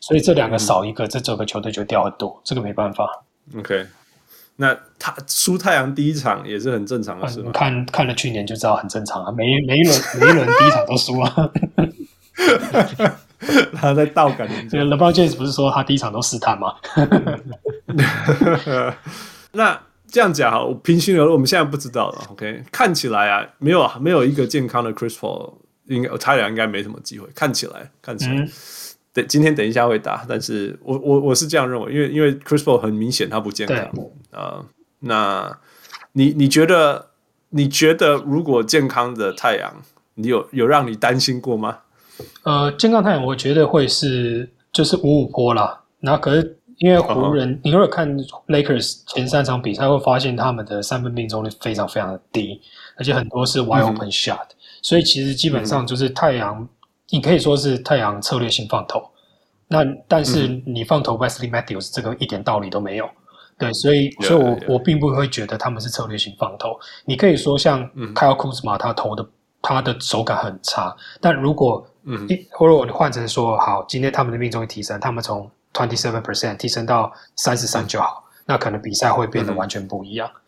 [0.00, 2.40] 所以这两个少一个，这整个球队就掉很多。
[2.42, 3.23] 这个没办法。
[3.56, 3.86] OK，
[4.56, 7.52] 那他输太阳第一场也是很正常的事吗？
[7.52, 11.50] 看看了去年就知道很正常啊，每每一轮每一轮第一场都输啊。
[13.76, 14.48] 他在倒赶。
[14.68, 16.74] 这 个 LeBron James 不是说他第一场都试探吗？
[19.52, 19.78] 那
[20.08, 22.22] 这样讲哈，我平心而论，我们现在不知道了。
[22.30, 25.54] OK，看起来啊，没有没有一个健康的 Chris Paul，
[25.86, 27.28] 应该他俩应该没什么机会。
[27.34, 28.48] 看起来，看起来，嗯、
[29.14, 33.78] 对，今天等一下会打，但是我我我是这样认为，因为因为 Chris Paul 很明显他不健康
[34.32, 34.66] 啊、呃。
[34.98, 35.58] 那
[36.12, 37.10] 你你觉得
[37.50, 39.72] 你觉得如果健康的太阳，
[40.14, 41.78] 你有有让你担心过吗？
[42.42, 45.82] 呃，健康太阳，我觉得会是就是五五坡啦。
[46.00, 47.60] 然后可是因为湖人，uh huh.
[47.62, 52.60] 你如果看 Lakers 前三场比赛，会发现他们的三分命中率非常非常的低，
[52.96, 54.56] 而且很多是 wide open shot、嗯。
[54.82, 56.68] 所以其实基本上就是太阳，嗯、
[57.10, 59.02] 你可以说是太阳策略性放投。
[59.68, 63.08] 那但是你放投 Wesley Matthews 这个一点道理都没有。
[63.56, 66.78] 对，所以所以我.我并不会觉得他们是策略性放投。
[67.04, 69.26] 你可以说像 Kyle Kuzma 他投的
[69.62, 80.28] 他的手感很差，但如果嗯，或者我换成说，好，今天他们的命中率提升，他们从 twenty seven percent 提升到三十三就好，嗯、那可能比赛会变得完全不一样。
[80.28, 80.40] 嗯、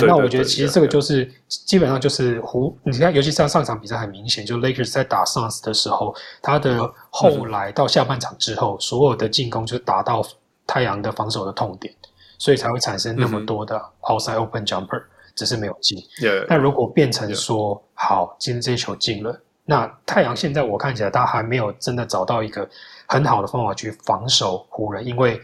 [0.00, 10.24] 对，那我觉得其实这个就是基本上就是湖，你看，尤其像上场比赛很明显，就 Lakers 在打 Suns 的时候，他的后来到下半场之后，嗯、所有的进攻就打到
[10.66, 11.94] 太阳的防守的痛点，
[12.38, 15.02] 所以才会产生那么多的 outside open jumper，
[15.34, 15.98] 只是没有进。
[16.22, 19.40] 嗯、但如果变成说，好，今天这一球进了。
[19.66, 22.68] 那太阳现在我看起来，他还没有真的找到一个
[23.06, 25.40] 很好的方法去防守湖人，因为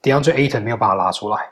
[0.00, 1.50] DeAndre Ayton 没有把他拉出来。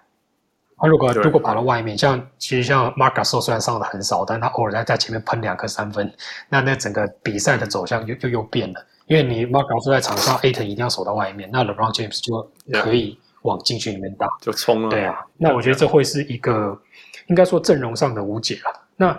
[0.79, 6.13] 他如果如果跑到外面，像其实像 Marc Gasol 虽然上的很少，但他偶尔在在前面喷两颗三分，
[6.49, 8.87] 那那整个比赛的走向就又又变了。
[9.07, 12.51] 因为你 Marc Gasol 在场上，Ayton 一定要守到外面，那 LeBron James 就
[12.83, 14.91] 可以往禁区里面打，就冲了。
[14.91, 16.79] 对啊，那我觉得这会是一个
[17.29, 18.81] 应该说阵容上的无解了。
[18.97, 19.19] 那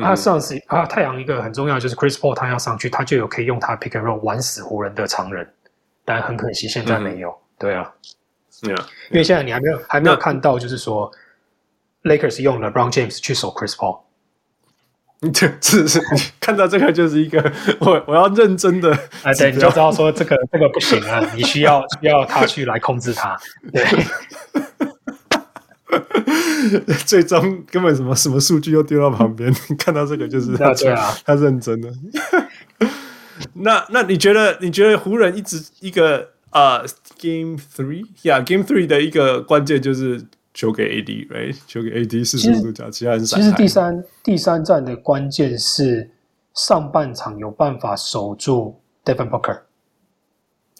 [0.00, 5.46] 他上次啊，太阳一个很重要就是 Chris Paul，他要上去，他就有可以用他 pick and roll 玩死湖人的常人，
[6.04, 7.30] 但很可惜现在没有。
[7.30, 7.92] 嗯、对啊，
[8.62, 11.12] 对啊、嗯，因为现在你还没有还没有看到，就是说
[12.04, 14.00] Lakers 用 LeBron James 去守 Chris Paul。
[15.32, 16.00] 这是是，
[16.40, 18.92] 看到这个就是一个 我我要认真的
[19.22, 23.38] 哎，对，你就知道说这个这个不行啊， 你需要需要他去来控制他，
[23.72, 23.86] 对。
[27.06, 31.88] 最终根本什么什么数据又丢到旁边，看到这个就是他对啊，他认真的。
[33.54, 40.24] 那那你觉得你觉得湖人一直一个呃、uh, Game Three，Yeah，Game Three 的一个关键就是
[40.54, 41.58] 球给 AD，Right？
[41.66, 46.10] 球给 AD 四十五度角，其他人其实第三第三站的关键是
[46.54, 49.60] 上半场有办法守住 Devin Booker。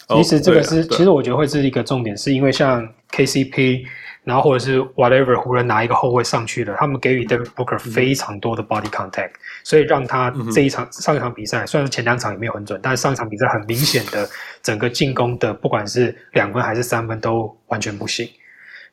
[0.09, 3.85] 其实这个是，哦啊、其实我觉得会是一个重点，是因为像 KCP。
[4.25, 9.31] 然后或者是 whatever 湖人拿一个后卫上去了，他们给予 Devin Booker 非常多的 body contact，
[9.63, 14.29] 所以让他这一场上一场比赛，虽然是前两场也没有很准，但是上一场比赛很明显的
[14.61, 18.29] 整个进攻的不管是两分还是三分都完全不行。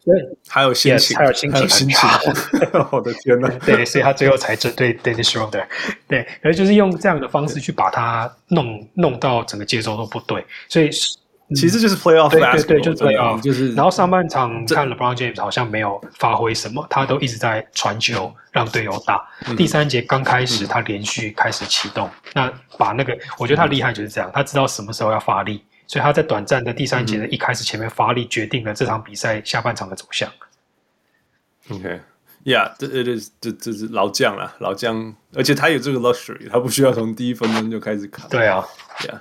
[0.02, 2.08] 所以还有心情，还有心情，心情。
[2.90, 3.48] 我的天哪！
[3.66, 5.66] 对，所以他最后才针对 Dennis Schroeder。
[6.08, 10.90] 对，可是就是用这样的方式去把他弄弄到整个节奏都不对，所以。
[11.56, 13.74] 其实就是 playoff，对对对，就是 playoff，就是。
[13.74, 19.28] 然后上半场看 LeBron James 好像没有发挥什么，他都一直在传球让队友打。
[19.56, 30.30] 第三节刚开始，他连续开始启动，那把那个，我觉得他厉害就是这样，他知道什么时候要发力，所以他在短暂的第三节的一开始前面发力，决定了这场比赛下半场的走向。
[31.70, 38.28] OK，Yeah，这这这这是老将了，老将，而且他有这个 luxury，他不需要从第一分钟就开始卡。
[38.28, 38.64] 对啊
[39.00, 39.20] ，Yeah。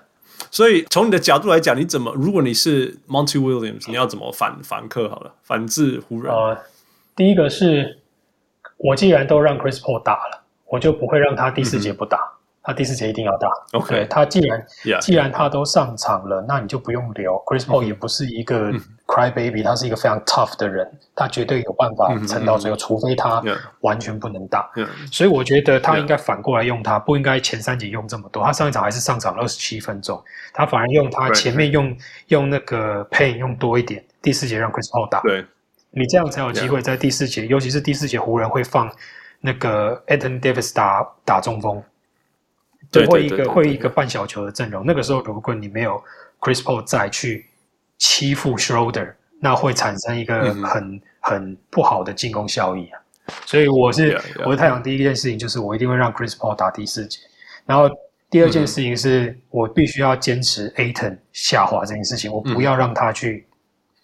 [0.51, 2.13] 所以从你的角度来讲，你怎么？
[2.15, 5.09] 如果你是 Monty Williams，你要怎么反反客？
[5.09, 6.33] 好了，反制湖人。
[6.33, 6.57] 呃，
[7.15, 7.99] 第一个是
[8.77, 12.17] 我既然都让 Chris Paul 打了，我就不会让他第四节不打。
[12.17, 13.47] 嗯他第四节一定要打。
[13.71, 14.63] OK，他既然.
[15.01, 17.33] 既然他都上场了，那你就不用留。
[17.45, 18.71] Chris Paul 也不是一个
[19.09, 23.43] cry baby，、嗯、他是一个非常 tough 的人，他绝对有办法撑到最后，嗯、除非他
[23.81, 24.69] 完全不能打。
[25.11, 28.43] 所以我觉得他应该反过来用他，不应该前三节用这么多。
[28.43, 31.97] 他上一场还是上场二十七分钟，他反而用他前面用
[32.27, 35.21] 用那个 Payne 用多一点，第四节让 Chris Paul 打。
[35.21, 35.43] 对，
[35.89, 38.91] 你这样才有机会在第四节尤其是第四节湖人会放
[39.41, 41.81] 那个 Anthony Davis 打打中锋。
[42.91, 45.99] 对，会一个会一个半小球的阵容，那个时候如果你没有
[46.39, 47.48] Chris Paul 再去
[47.99, 52.99] 欺负 Schroeder，那会产生一个很、嗯、很不好的进攻效益啊。
[53.45, 57.19] 所以我是 yeah, yeah, 我的太阳第一件事情就是我一定会让 Chris Paul 打第四节，
[57.63, 57.87] 然后
[58.27, 63.45] 第二件事情是我必须要坚持 Ayton 下滑这件事情，我不要让他去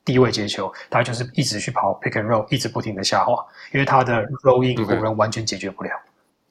[0.04, 3.34] 低位接球，他就是一直去跑 pick and roll，一直不停的下滑，
[3.74, 5.90] 因为他的 rolling 湖人完全解决不了。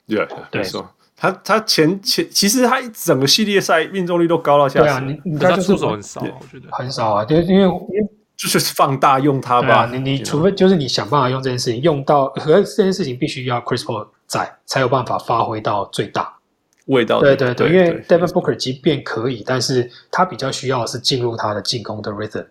[0.09, 0.63] Yeah，对。
[0.63, 0.83] 对。
[1.17, 4.81] 他他前前其实他整个系列赛命中率都高到下。
[4.81, 9.87] 对啊，你你他出手很少，我觉得很少啊，就因为因为就是放大用他吧。
[9.87, 16.35] 你你除非就是你想办法用这件事情用到，和这件事情必须要 Chris Paul 在才有办法发挥到最大
[16.87, 17.21] 味道。
[17.21, 22.45] 对对对，因为 Devin Booker 即便可以，但是他比较需要的是进入他的进攻的 rhythm。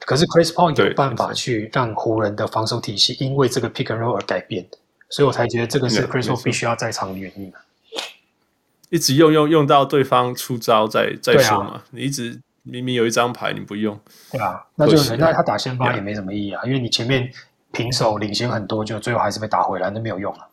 [0.00, 4.66] 可是 Chris Paul 有办法去让湖人的防守体系因为这个 pick and roll 而改变，
[5.10, 7.52] 所以我才觉得这个是 Chris Paul 必须要在场的原因。
[8.90, 13.98] 一直用用用到对方出招再再说嘛，啊、你一直明明有一张牌你不用，
[14.30, 17.30] 对啊，那就那他打先发也没什么意义啊因为你前面
[17.72, 20.48] 平手领先很多，就最后还是被打回来，那没有用啊。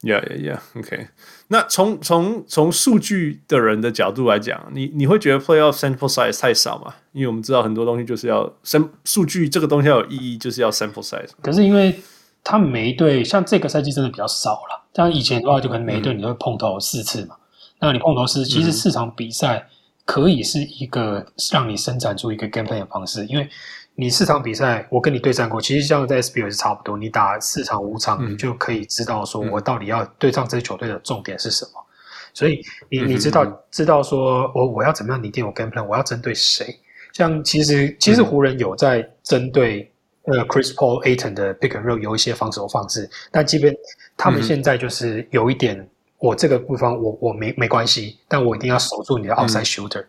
[0.00, 0.60] Yeah, yeah, yeah.
[0.78, 1.08] OK，
[1.48, 6.94] 那从从从数据的人的角度来讲，你你会觉得 Playoff sample size 太少吗？
[7.10, 11.30] 因为我们知道很多东西就是要数数据这个东西要有意义，就是要 sample size。
[11.42, 12.00] 可是因为
[12.42, 14.84] 他每一队像这个赛季真的比较少了。
[14.94, 17.36] 像以前的话，就可能每一队你都会碰头四次嘛。
[17.38, 17.42] 嗯、
[17.80, 19.64] 那你碰头四次，其实四场比赛
[20.04, 23.24] 可以是一个让你生产出一个 game plan 的方式。
[23.26, 23.48] 因为
[23.94, 26.96] 你四场比赛，我跟你对战过，其实像在 SBL 是差不多。
[26.96, 31.70] 你打四场五场，你就可以知道说我到底要对上这支球队的重点是什么。
[32.34, 36.76] 所以你你知道知道说我我要怎么样拟定我 game plan，我要针对谁？
[37.12, 39.92] 像其实其实湖人有在针对。
[40.30, 43.74] 呃，Chris Paul、Ayton 的 pick and roll 有一些防守方式，但即便
[44.16, 50.08] 他们现在就是有一点，嗯、我这个部分我我没没关系，但我一定要守住你的 outside shooter，、嗯、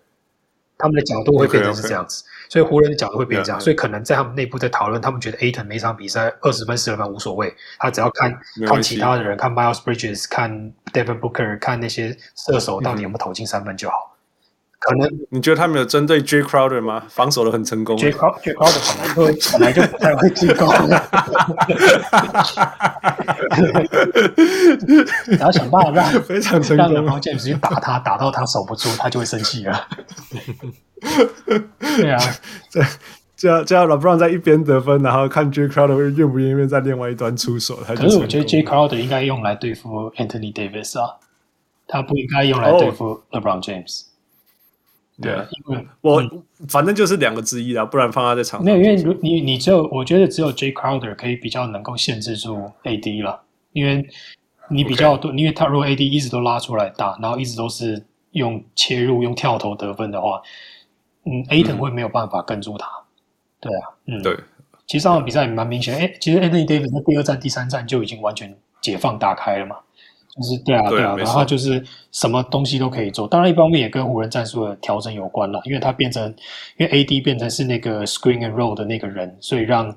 [0.77, 2.51] 他们的角度会变成是这样子，okay, okay.
[2.51, 14.08] 所以湖人的角度会变成这样，yeah, 所以可能在他们内部在讨论，他们觉得 Ayton 每场比赛二十分、十二分无所谓，他只要看看其他的人，看 Miles Bridges、看 Devin Booker、看那些射手到底有没有投进三分就好。
[14.81, 17.03] 嗯可能你觉得他们有针对 Jay Crowder 吗？
[17.09, 17.97] 防守的很成功。
[17.97, 20.69] Jay Crowder 本来就本来就不太会进攻。
[25.37, 29.85] 然后想办法让非常成功，让 James 去打他，打到他守不住，他就会生气了。
[31.97, 32.17] 对啊，
[32.69, 32.81] 这
[33.35, 37.75] 这这样 LeBron 在一边得分，然后看 Jay Crowder 会愿不愿意在另外一端出手。
[37.85, 41.17] 可是我觉得 Jay Crowder 应该用来对付 Anthony Davis 啊，
[41.85, 44.03] 他不应该用来对付 LeBron James。
[45.21, 46.23] 对，因为我
[46.67, 48.65] 反正就是两个之一啦，不然放他在场上。
[48.65, 53.41] 没有，因为如你你只有我觉得只有 Jay Crowder 可以比较能够限制住 AD 了，
[53.73, 54.07] 因为
[54.69, 60.41] 你比较多.因为他如果 AD 一直都拉出来打，然后一直都是用切入、用跳投得分的话，
[61.25, 62.87] 嗯，Ayton 会没有办法跟住他。
[62.87, 63.03] 嗯、
[63.59, 64.37] 对啊，嗯，对。
[64.87, 69.75] 其实上场比赛也蛮明显，哎，其实 Anthony Davis 在第二站、第三站就已经完全解放打开了嘛。
[70.39, 73.27] 就是对啊，对啊，然后就是什么东西都可以做。
[73.27, 76.33] 当然，一方面也跟湖人战术的调整有关了，因为他变成，
[76.77, 79.95] 因为 AD 变成是那个 screen and roll 的那个人，所以让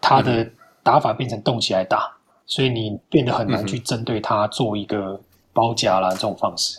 [0.00, 0.50] 他的
[0.82, 2.10] 打法变成动起来打，嗯、
[2.46, 5.20] 所以你变得很难去针对他做一个
[5.52, 6.78] 包夹啦、嗯、这种方式。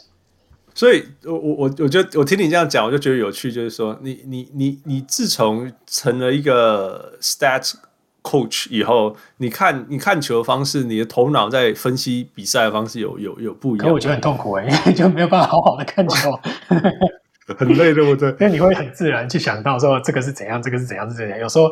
[0.73, 7.75] 所以我我我我觉得我听你这样讲，我就觉得有趣，就是说你你你你自从成了一个 stats。
[8.23, 13.87] Coach 以后，你看你看球的方式，你的头脑在分析比赛的方式有有有不一样。
[13.87, 16.31] 可我觉得很痛苦哎，因 为就没有办法好好的看球，
[17.57, 18.29] 很累，对不对？
[18.39, 21.37] 因为你会很自然去想到说这个是怎样，这个是怎样，是怎样。
[21.37, 21.69] 有时候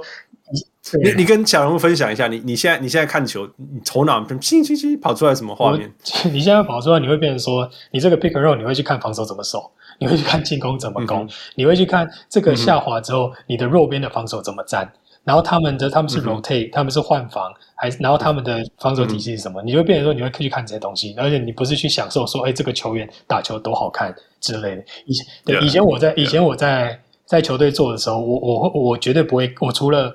[1.01, 5.89] 你你你跟小人物分享一下，你你现在你现在看球，你头脑砰砰砰跑出来什么画面？
[6.33, 14.91] 你现在跑出来，你会变成说，你这个 pick and roll，你会去看防守怎么守，你会去看进攻怎么攻，嗯、你会去看这个下滑之后，嗯、你的弱边的防守怎么站。
[15.23, 19.61] 然后他们的他们是 rotate，、嗯、他们是换防，还然后他们的防守体系是什么？
[19.61, 24.83] 嗯、你就变成说你会去看这些东西，而且你不是去享受说，哎，这个球员打球多好看之类的。
[25.05, 30.13] 以前对.以前我在以前我在.在球队做的时候，我我我绝对不会，我除了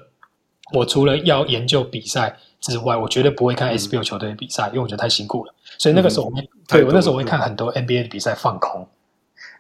[0.75, 5.55] 我除了要研究比赛之外，我绝对不会看 SBL 球队的比赛，嗯、因为我觉得太辛苦了。
[5.79, 8.87] 所以那个时候我会，嗯、对我那时候我会看很多 NBA 的比赛放空。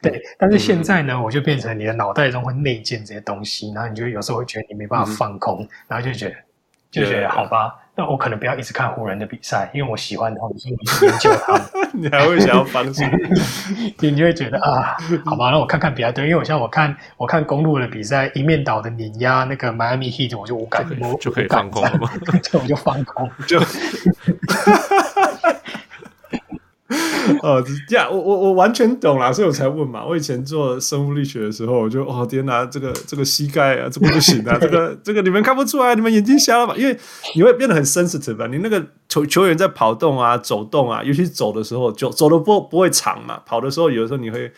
[0.03, 6.35] 嗯、对，但是现在呢，嗯、我就变成你的脑袋中会内建这些东西，然后你就有时候会觉得你没办法放空，嗯、然后就觉得
[6.91, 7.75] 就觉得好吧。
[7.99, 11.63] 那我可能不要一直看湖人的比赛，因为我喜欢的话，所以我去研究他们。
[11.97, 13.03] 你还会想要放弃？
[14.01, 14.95] 你就会觉得啊，
[15.25, 16.13] 好吧，那我看看比赛。
[16.13, 22.11] 对，因为我像我看我看公路的比赛，一面倒的碾压那个 Miami Heat，我就无感，就，就可以放空了吗？
[22.45, 23.59] 就我就放空，就。
[27.43, 30.07] 哦，这样我我我完全懂啦，所以我才问嘛。
[30.07, 36.75] 我以前做生物力学的时候，我就哦天哪，这个这个膝盖啊，这不不行啊， 这个这个你们看不出来，你们眼睛瞎了吧？
[36.77, 36.97] 因为
[37.35, 38.47] 你会变得很 sensitive 啊？
[38.47, 43.41] 你那个球球员在跑动啊、走动啊，尤其走的时候，就走的不不会长嘛。
[43.45, 44.53] 跑的时候，有的时候你会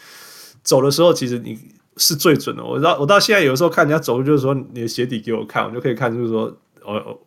[0.62, 1.59] 走的时候，其实你
[1.96, 2.62] 是最准的。
[2.62, 6.55] 我到我到现在有的时候看人家走路，就是说你的鞋底给我看，我就可以看，就是说。
[6.94, 7.19] 哦，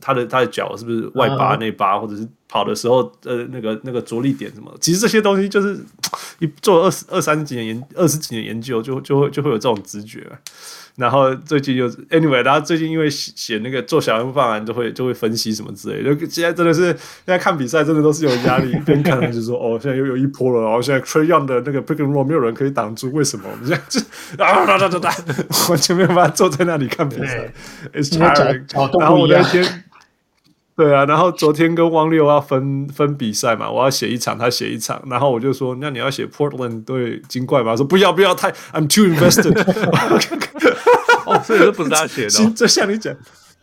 [0.00, 2.00] 他的他的脚是不是外八内八，uh.
[2.00, 4.72] 或者是跑的时候呃那个那个着力点什么？
[4.80, 5.78] 其实这些东西就是
[6.38, 10.26] 一做二十二三十几年研二十几年研究，就就会就会有这种直觉。
[10.94, 16.12] 然后最近又 anyway，然后最近因为写那个做小人物方案，就会就会分析什么之类的。
[16.12, 16.96] 就现在真的是现
[17.26, 18.72] 在看比赛，真的都是有压力。
[18.72, 23.44] 一边看就是说，哦，现在又有一波了，然后现在 Trae Young 的那个 pick and roll 没有人可以挡住，为什么？
[23.48, 24.00] 我们现在就
[24.42, 25.14] 啊哒哒哒哒，
[25.68, 27.52] 完全没有办法坐在那里看比赛。
[27.94, 28.64] It's tiring。
[28.98, 29.84] 然后我那天。
[30.78, 37.74] 对啊，然后昨天跟汪六要分 分比赛嘛，我要写一场，他写一场，然后我就说，那你要写 Portland 对金怪吗？
[37.74, 39.58] 说不要不要，太 I'm too invested。
[41.26, 43.12] 哦，所以这不是他写的，哦， 就像你讲，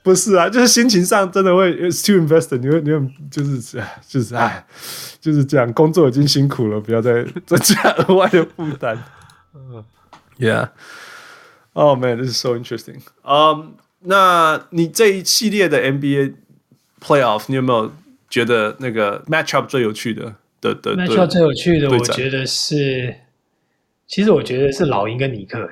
[0.04, 3.00] 不是啊，就是心情上真的会 It's too invested，你会你会
[3.32, 4.66] 就是就是哎，
[5.22, 9.02] 就是这样，工作已经辛苦了，不要再增加额外的负担。
[9.56, 9.82] 嗯
[10.38, 13.00] ，Yeah，Oh man，this is so interesting。
[13.24, 16.34] 嗯，那你这一系列的 NBA。
[17.06, 17.92] Playoff，你有没有
[18.28, 21.88] 觉得那个 matchup 最有趣的的的 matchup 最有趣的？
[21.88, 23.16] 我觉得是，
[24.08, 25.70] 其实我觉得是老鹰跟尼克。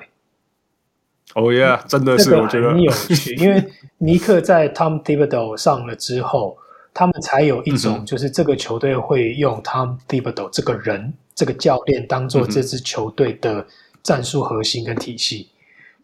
[1.34, 3.64] 哦耶，真的是我觉得很有趣，因为
[3.98, 6.56] 尼克在 Tom Thibodeau 上了之后，
[6.92, 13.66] 他们才有一种就是这个球队会用 Tom Thibodeau 这个人、这个教练当做这支球队的
[14.04, 15.48] 战术核心跟体系。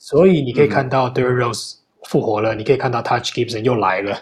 [0.01, 4.19] 所以你可以看到 Derrick Rose 复活了，你可以看到 Touch Gibson 又来了。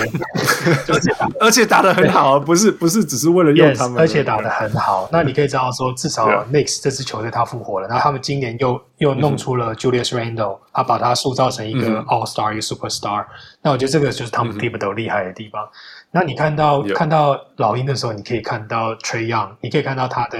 [0.86, 0.98] 对，
[1.40, 5.08] 而且打得很好，不是不是只是为了用他们，而且打得很好。
[5.12, 13.24] 那你可以知道说，至少 Knicks 这支球队他复活了，然后他们今年又又弄出了 Julius Randle，他把他塑造成一个 All Star 一个 Superstar。
[13.62, 15.68] 那我觉得这个就是他们 Thibodeau 厉害的地方。
[16.10, 20.38] 那你看到看到老鹰的时候，你可以看到 Trey Young，你可以看到他的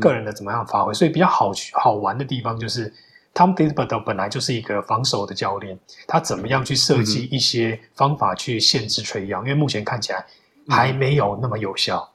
[0.00, 0.94] 个人的怎么样发挥。
[0.94, 2.92] 所以比较好好玩的地方就是。
[3.40, 9.44] Tom Thibodeau 本来就是一个防守的教练，他怎么样去设计一些方法去限制 Trae Young？
[9.44, 10.22] 因为目前看起来
[10.68, 12.12] 还没有那么有效，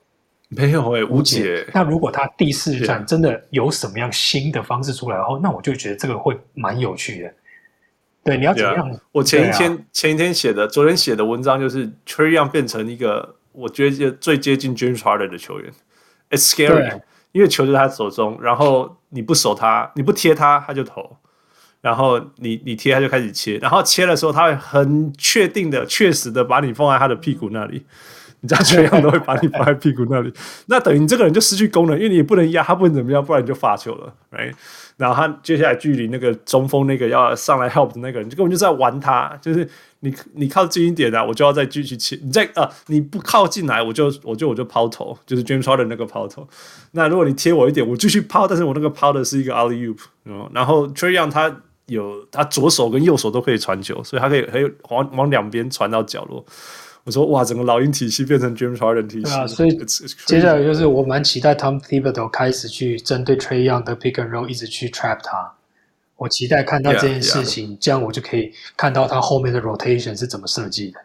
[0.52, 1.66] 嗯、没有诶、欸，无解。
[1.74, 7.34] 那如果他第四战真的有什么样新的方式出来后，那我就觉得这个会蛮有趣的。
[8.24, 15.74] 对，你要怎么样？Yeah, 我前一天、啊、前一天写的，昨天写的文章就是 Young 变成一个我觉得最接近 James Harden 的球员
[16.30, 17.02] ，It's scary。
[17.32, 21.02] 因为球在他手中，然后你不守他，你不贴他，他就投；
[21.82, 27.86] 然后你你贴他就开始切，然后切的时候他会很确定的、确实的把你放在他的屁股那里，
[28.42, 30.32] 你知道这样都会把你放在屁股那里，
[30.68, 34.54] 那等于你这个人就失去功能，因为你也不能压他，不能怎么样，不然你就发球了，right？
[34.98, 39.68] 然后他接下来距离那个中锋那个要上来 help 的那个人，就根本就在玩他，就是。
[40.06, 42.18] 你你靠近一点啊，我就要再继续切。
[42.24, 46.48] 你再啊，你不靠近来，我就我就我就抛投，就是 James Harden 那个抛投。
[46.92, 49.98] 那如果你贴我一点，我继续抛，但是我那个抛的是一个 alley oop。
[50.54, 56.46] 然后 Trae Young 他有他左手跟右手都可以传球，所以他可以可以往往两边传到角落。
[57.04, 59.32] 我说哇，整个老鹰体系变成 James Harden 体系。
[59.32, 59.78] 啊，所以
[60.26, 65.54] 接下来就是我蛮期待 Tom Thibodeau 开始去针对 Trey Young 的 pick and roll 一直去 trap 他。
[66.18, 67.78] 我期待看到这件事情，yeah, yeah.
[67.82, 71.00] 这样我就可以看到他后面的 rotation 是怎么设计的，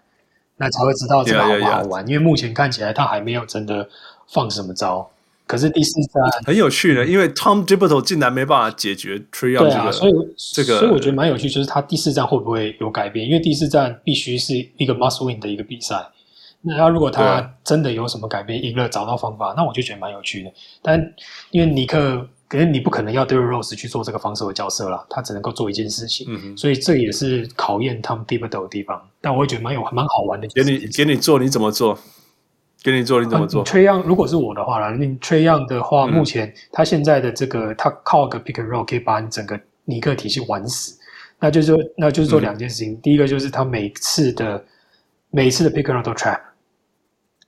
[0.56, 2.04] 那才会知道这个好不好玩。
[2.04, 2.08] Yeah.
[2.10, 3.88] 因为目前看起来他还没有真的
[4.28, 5.10] 放什么招，
[5.48, 10.12] 可是第四站很有趣的，因为 Tom Thibodeau 竟然没办法解决 Young 这个，所以
[10.54, 13.26] 这个，所以我觉得蛮有趣，就是他第四站会不会有改变？
[13.26, 16.06] 因为第四站必须是一个 must win 的一个比赛，
[16.62, 20.52] 那他如果他真的有什么改变，赢了找到方法，那我就觉得蛮有趣的。
[20.82, 21.14] 但
[21.50, 22.28] 因为尼克。
[22.50, 29.00] 可是你不可能要 Derrick Rose 去做这个防守的角色了，他只能够做一件事情，嗯、所以这也是考验 Tom Thibodeau 的地方。
[29.20, 30.48] 但我会觉得蛮有蛮好玩的。
[30.48, 31.96] 给你给你做你怎么做？
[32.82, 40.98] 给你做你怎么做？Trae Young 如果是我的话啦，你 Trae Young 的话，嗯、目前他现在的这个他靠个 pick and roll 可以把你整个尼克体系玩死。
[41.38, 42.94] 那就是说那就是做两件事情。
[42.94, 44.64] 嗯、第一个就是他每次的
[45.30, 46.40] 每次的 pick and roll 都 trap，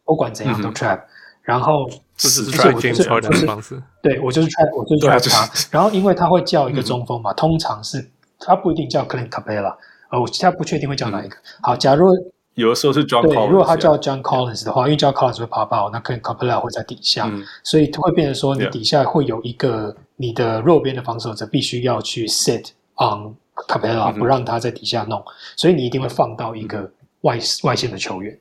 [0.05, 1.09] 不管怎样都 trap、嗯。
[1.43, 5.69] 然后这是 James Harden 的方式，对我就是 trap，我就是 trap 他。
[5.71, 8.05] 然后因为他会叫一个中锋嘛，嗯、通常是
[8.39, 9.77] 他不一定叫 Clint Capela，
[10.11, 11.37] 呃，我现在不确定会叫哪一个。
[11.37, 12.09] 嗯、好，假如
[12.55, 23.35] 有的时候是 John Collins，如果他叫 John Collins 的话，因为 John Collins 会爬爆，那 Clint Capela 会在底下，嗯、所以会变成说你底下会有一个你的弱边的防守者必须要去 sit on
[23.69, 28.37] Capela，不让他在底下弄，嗯、所以你一定会放到一个外、嗯、外线的球员。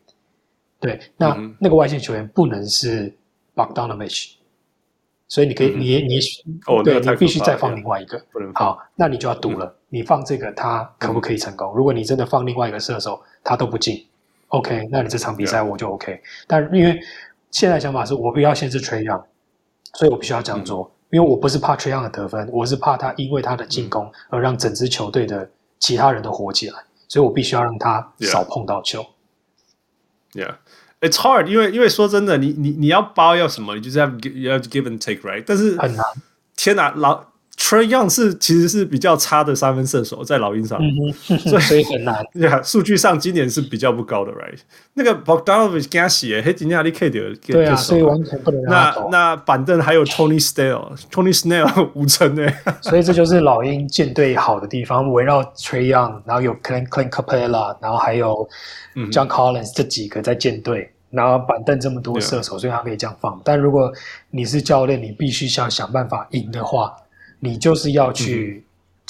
[0.79, 3.15] 对，那、嗯、那个外线球员不能是
[3.55, 4.31] Bogdanovic，
[5.31, 6.19] 所以你可以，嗯、你你
[6.67, 8.21] 哦，对，你必须再放另外一个。
[8.53, 11.71] 好，那你就要赌了，嗯、你放这个他可不可以成功？
[11.71, 14.05] 嗯、如果你真的放另外一个射手，他都不进
[14.49, 16.11] ，OK，那你这场比赛我就 OK。
[16.15, 16.99] 嗯、但因为
[17.49, 19.23] 现在想法是我不要限制 Trae Young，
[19.93, 25.49] 所以我必须要这样做，嗯、因为我不是怕 Trae Young 的得分，我是怕他因为他的进攻而让整支球队的
[25.79, 29.05] 其他人都活起来，所以我必须要让他少碰到球。
[30.33, 30.55] Yeah.
[31.01, 35.43] It's hard，因为因为说真的，你你你要包要什么，你就是要要 give and take，right？
[35.45, 36.05] 但是很难。
[36.55, 37.30] 天哪，老
[37.63, 40.79] Trae Young 是其实是比较差的三分射手，在老鹰上，
[41.45, 42.25] 所以所以很难。
[42.65, 44.57] 数据上今年是比较不高的，right？
[44.95, 52.53] 那个 Bogdanovic 给他写，黑金亚利 K 的，对啊，所以完全不能让他那那板凳还有 Tony Snell，Tony Snell 五成诶。
[52.81, 58.49] 所以这就是老鹰舰队好的地方，围绕 Trae Young，然后有 Clint Clint Capela，然后还有。
[59.09, 63.39] John Collins 这几个在舰队，然后板凳这么多射手，所以他可以这样放。
[63.41, 63.89] 但如果
[64.31, 66.93] 你是教练，你必须想想办法赢的话，
[67.41, 68.63] 你就是要去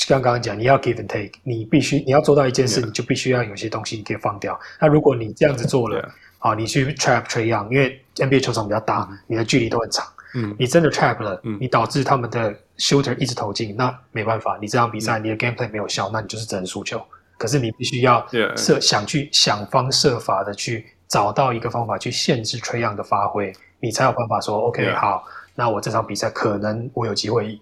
[0.08, 4.60] 刚刚讲，你要 give and take，你必须你要做到一件事，你就必须要有些东西你可以放掉。
[4.80, 6.10] 那如果你这样子做了，
[6.40, 17.00] 好，你去 trap Trae Young，因为 NBA 球场比较大，你的距离都很长，嗯，你真的 trap 了，你导致他们的 shooter 一直投进，那没办法，你这场比赛你的 game play 没有效，那你就是只能输球。
[17.38, 18.26] 可是你必须要
[18.56, 24.90] 设想去想方设法的去找到一个方法去限制 Trae Young 的发挥，你才有办法说 OK.
[24.94, 27.60] 好，那我这场比赛可能我有机会赢。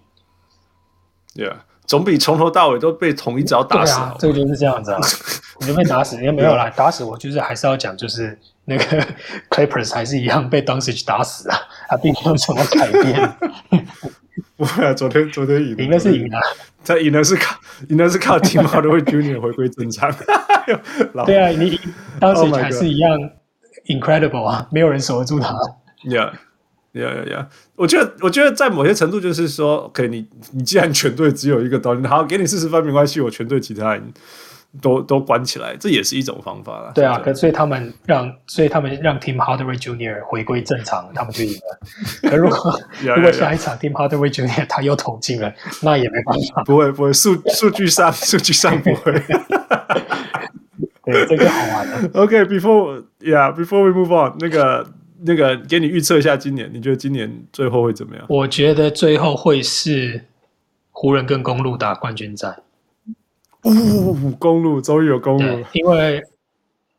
[1.34, 1.54] Yeah，
[1.86, 4.00] 总比从头到尾都被同一招打死。
[4.00, 4.98] 啊，这个就是这样子啊，
[5.60, 8.84] 你就被打死，也没有啦，打死我就是还是要讲，就是那个
[9.50, 11.56] Clippers 还是一样被 Doncic 打死啊，
[11.88, 13.36] 他并没有什么改变。
[14.56, 16.38] 不会啊，昨天昨天赢赢的是赢的。
[16.82, 20.10] 他赢的是靠，赢的是靠 Tim Hardaway Junior 回归正常。
[21.26, 21.78] 对啊，你
[22.18, 23.12] 当时还是一样
[23.86, 25.54] incredible 啊，没有人守得住他。
[26.06, 27.46] Yeah，yeah，yeah，yeah。
[27.80, 34.12] 我觉得，我觉得在某些程度就是说，OK，你你既然全队只有一个刀，好，给你四十分没关系，我全队其他人。
[34.80, 36.92] 都都关起来，这也是一种方法了。
[36.94, 42.30] 对啊，可所以他们让，所以他们让 Tim Hardaway Junior 回归正常，他们就赢了。
[42.30, 42.80] 可如果
[43.16, 45.52] 如果下一场 Tim Hardaway Junior 他又投进了，
[45.82, 46.62] 那也没办法。
[46.62, 49.12] 不会不会，数数据上数据上不会。
[51.04, 52.08] 对，这个好玩的。
[52.22, 54.86] OK，before yeah，before we move on，那个
[55.22, 58.24] 那个给你预测一下今年，你觉得今年最后会怎么样？
[58.28, 60.24] 我觉得最后会是
[60.90, 62.62] 湖人跟公路打冠军战。
[63.64, 66.22] 呜，公路终于有公路，因为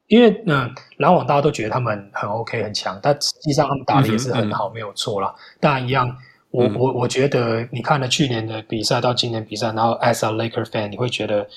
[0.07, 5.33] 因为嗯，篮网大家都觉得他们很 OK 很强，但实际上他们打的也是很好，嗯、没有错啦。
[5.59, 6.15] 当然一样，
[6.51, 11.47] 我、嗯、我我觉得你看了去年的比赛到今年比赛，然后 as a Laker fan，你会觉得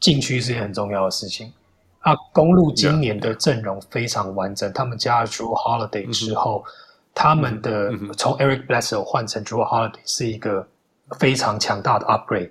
[0.00, 1.52] 禁区是一件很重要的事情
[2.12, 2.16] 啊。
[2.32, 6.70] 公路今年的阵容非常完整，嗯、他们加了 Drew Holiday 之后，嗯、
[7.14, 10.66] 他们的、嗯、从 Eric Bledsoe 换成 Drew Holiday 是一个
[11.18, 12.50] 非常强大的 upgrade。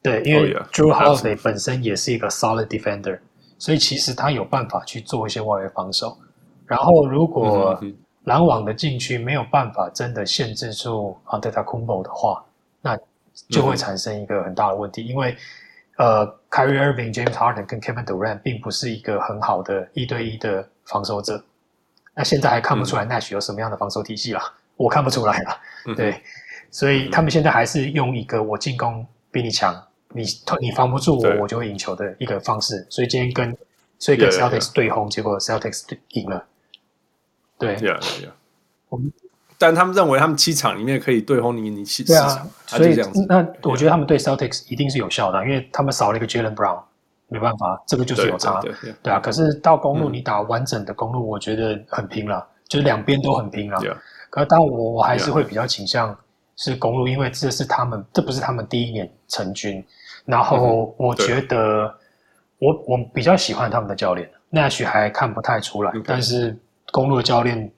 [0.00, 3.18] 对，因为 Drew Holiday 本身也是一个 solid defender，
[3.58, 6.16] 所以其实他有办法去做一些外围防守。
[6.66, 7.80] 然后，如果
[8.24, 12.44] 篮网的禁区没有办法真的限制住 Antetokounmpo 的话，
[12.82, 12.96] 那
[13.48, 15.04] 就会产生一个很大的问题。
[15.04, 15.36] 因为
[15.98, 21.44] 呃，Kyrie Irving、James Harden 跟 Kevin Durant 并不是一个很好的一对一的防守者。
[22.14, 24.42] 那现在还看不出来 Nash 有什么样的防守体系啦，
[24.76, 25.60] 我看不出来啦。
[25.96, 26.22] 对，
[26.70, 29.84] 所以他们现在还是用一个我进攻比你强。
[30.12, 30.24] 你
[30.60, 32.86] 你防不住我，我就会赢球的一个方式。
[32.88, 33.56] 所以今天跟
[33.98, 36.46] 所以跟 Celtics 对轰，结果 Celtics 赢了。
[37.58, 38.00] 对 yeah.
[38.88, 39.12] 我们
[39.58, 46.80] 但他们认为他们七场里面可以对轰你你七对啊，所以那我觉得他们对 Celtics 一定是有效的，因为他们少了一个 Jaylen Brown，
[47.26, 48.60] 没办法，这个就是有差。
[48.60, 53.76] 对，对，对，对啊，可是到公路你打完整的公路，我觉得很拼了，嗯、就是两边都很拼了。
[53.80, 53.96] Yeah.
[54.30, 56.16] 可是当我我还是会比较倾向
[56.56, 59.84] 是公路，因为这是他们这不是他们第一年成军。
[60.24, 61.92] 然后我觉得
[62.58, 66.56] 我，我我比较喜欢他们的教练，Nash 还看不太出来.但是
[66.92, 67.72] 公路的教练，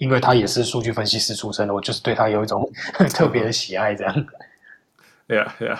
[0.00, 2.66] 因为他也是数据分析师出身的，我就是对他有一种
[3.14, 4.26] 特别的喜爱，这样。
[5.26, 5.78] 对呀对呀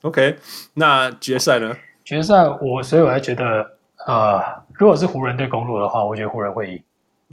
[0.00, 0.38] ，OK，
[0.72, 1.76] 那决赛呢？
[2.02, 3.76] 决赛我所以我还觉得，
[4.06, 6.82] 呃，如果是湖人对公路的话，我觉得湖人会赢。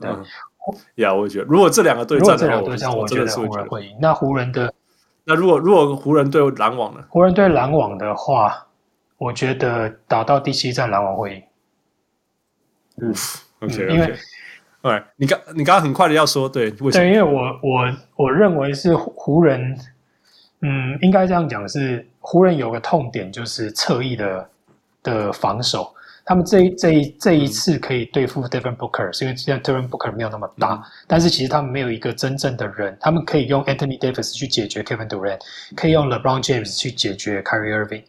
[0.01, 0.09] 对，
[0.95, 3.97] 呀、嗯，我觉得如果这两个对战的话，这两个对战，我觉得湖人会赢。
[4.01, 4.73] 那湖人的，
[5.23, 7.03] 那如果如果湖人对篮网呢？
[7.09, 8.67] 湖人对篮网的话，
[9.17, 11.43] 我觉得打到第七战篮网会赢。
[13.01, 13.15] 嗯
[13.61, 14.13] ，OK，因为，
[14.81, 17.03] 对，你刚你刚刚很快的要说，对，为什么？
[17.03, 19.77] 对，因为我我我认为是湖人，
[20.61, 24.49] 嗯，应该这样讲是湖人有个痛点就是侧翼的
[25.03, 25.93] 的防守，
[26.23, 35.39] 他们这一这一这一次可以对付 Devin Booker，是因为现在 Devin Booker 没有那么大，嗯，但是其实他们没有一个真正的人，他们可以用 Anthony Davis 去解决 Kevin Durant，
[35.75, 38.03] 可以用 LeBron James 去解决 Kyrie Irving，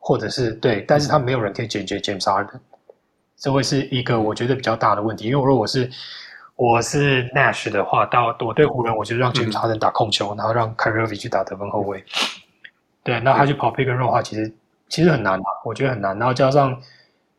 [0.00, 2.58] 或者是对，但是他们没有人可以解决 James Harden。
[3.38, 5.90] 这会是一个我觉得比较大的问题，因为如果我是
[6.56, 12.02] 我是 Nash 的话，到我对湖人，我就让 James Harden 打控球，嗯、然后让 Kyrie 去打得分后卫。
[13.04, 14.50] 对，那他去跑 pick and roll 的话，其实
[14.88, 16.18] 其实很难，我觉得很难。
[16.18, 16.80] 然后加上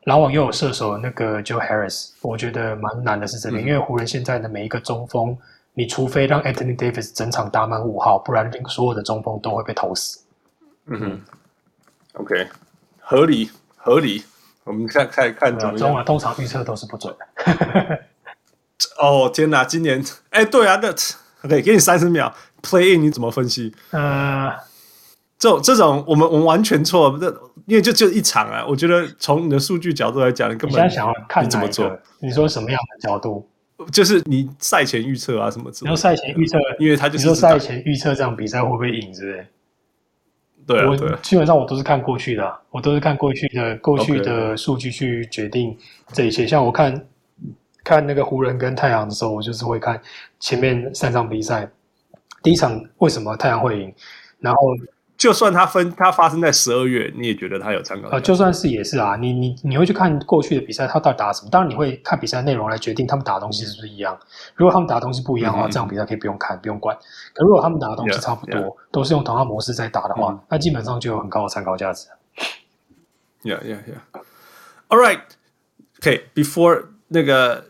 [0.03, 5.35] 篮网又有射手那个 Joe Harris，我觉得蛮难的是这边，嗯、因为湖人现在的每一个中锋，
[5.73, 10.19] 你除非让 Anthony Davis 整场打满五号，不然所有的中锋都会被投死。
[10.85, 11.21] 嗯哼
[12.13, 12.47] ，OK，
[12.99, 14.23] 合理合理。
[14.67, 15.77] 我们看看看怎么样？
[15.77, 17.99] 中啊，通常预测都是不准的。
[19.01, 20.89] 哦天哪，今年哎，对啊，那
[21.43, 23.73] OK，给你三十秒，Play in，你怎么分析？
[23.91, 24.51] 呃，
[25.39, 27.27] 这种这种，我们我们完全错，这
[27.65, 28.65] 因为就就一场啊。
[28.67, 31.99] 我觉得从你的数据角度来讲，你根本你现在想要看你怎么做？
[32.19, 33.49] 你说什么样的角度？
[33.91, 35.69] 就是你赛前预测啊，什么？
[35.81, 39.47] 你说赛前预测，因为他就是赛前预测这场比赛会不会赢，是不是？
[40.67, 45.75] 对、啊，我基本上我都是看过去的、啊，我都是看过去的过去的数据去决定
[46.13, 46.43] 这一切。
[46.43, 46.47] Okay.
[46.47, 47.07] 像我看
[47.83, 49.99] 看那个湖人跟太阳的时候，我就是会看
[50.39, 51.67] 前面三场比赛，
[52.43, 53.93] 第一场为什么太阳会赢，
[54.39, 54.59] 然后。
[55.17, 58.09] 就算它分它发生在十二月，你也觉得它有参考？
[58.09, 61.49] 呃，就算是也是啊，你你你会去看过去的比赛，他到底打什么？
[61.49, 64.15] 当然你会看比赛内容来决定他们打的东西是不是一样。
[64.53, 66.95] 如果他们打的东西不一样的话，嗯、这场比赛可以不用看，不用管。
[67.33, 68.75] 可如果他们打的东西差不多，yeah, yeah.
[68.91, 72.07] 都是用同样模式在打的话，那、嗯、基本上就有很高的参考价值。
[73.43, 74.21] Yeah, yeah, yeah.
[74.89, 75.21] All right.
[75.99, 77.65] Okay, before 那个。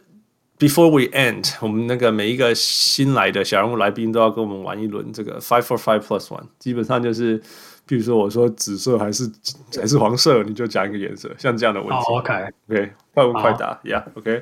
[0.60, 7.40] Before we end，我们那个每一个新来的小人物来宾都要跟我们玩一轮这个 Five for Five Plus One，基本上就是，
[7.86, 9.32] 比如说我说紫色还是
[9.80, 11.96] 还是黄色，你就讲一个颜色，像这样的问题。
[11.96, 12.92] Oh, OK，OK，okay.
[13.14, 14.42] 快问快答，Yeah，OK，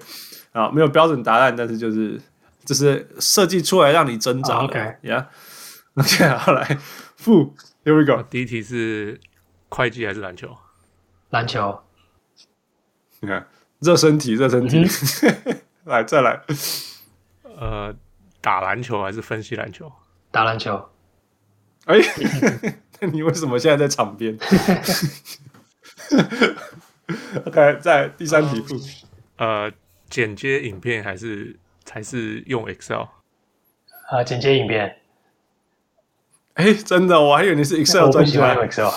[0.53, 2.21] 啊，没有标准答案，但是就是
[2.63, 4.63] 就是设计出来让你增长。
[4.63, 6.77] OK，Yeah，OK，好来，
[7.17, 8.23] 负，Here we go。
[8.29, 9.19] 第一题是
[9.67, 10.55] 会计还是篮球？
[11.31, 11.77] 篮球。
[13.19, 13.45] 你看，
[13.79, 14.77] 热身题，热身题。
[14.77, 15.57] Mm-hmm.
[15.85, 16.41] 来，再来。
[17.57, 17.93] 呃，
[18.41, 19.91] 打篮球还是分析篮球？
[20.31, 20.89] 打篮球。
[21.85, 21.97] 哎，
[22.99, 24.37] 那 你为什么现在在场边
[27.45, 28.63] ？OK，在第三题。
[29.37, 29.71] 呃，
[30.09, 31.57] 剪接影片还是
[31.89, 33.07] 还是用 Excel？
[34.09, 34.97] 啊，剪接影片。
[36.55, 38.55] 哎，真的，我还以为你是 Excel 专家。
[38.55, 38.89] 用 Excel。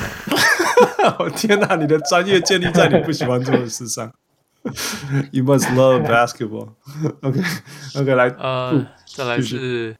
[1.18, 4.12] 我天哪，你的专业建立在你不喜欢做的事上。
[5.32, 6.74] You must love basketball.
[7.22, 7.40] OK,
[7.96, 9.96] OK，来，呃，再来是，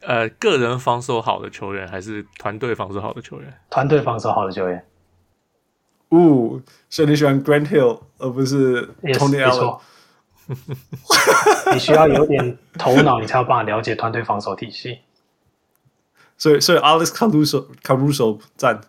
[0.00, 3.54] 呃，个人防守好的球员还是团队防守好的球员？
[3.70, 4.84] 团队防守好的球员。
[6.08, 6.60] 哦，
[6.90, 9.78] 所以你喜欢 Grant Hill 而不是 Tony Allen？
[11.72, 14.98] 你需要有点头脑，你才有办法了解团队防守体系。
[16.36, 18.80] 所以，所以 Alex Caruso Caruso 占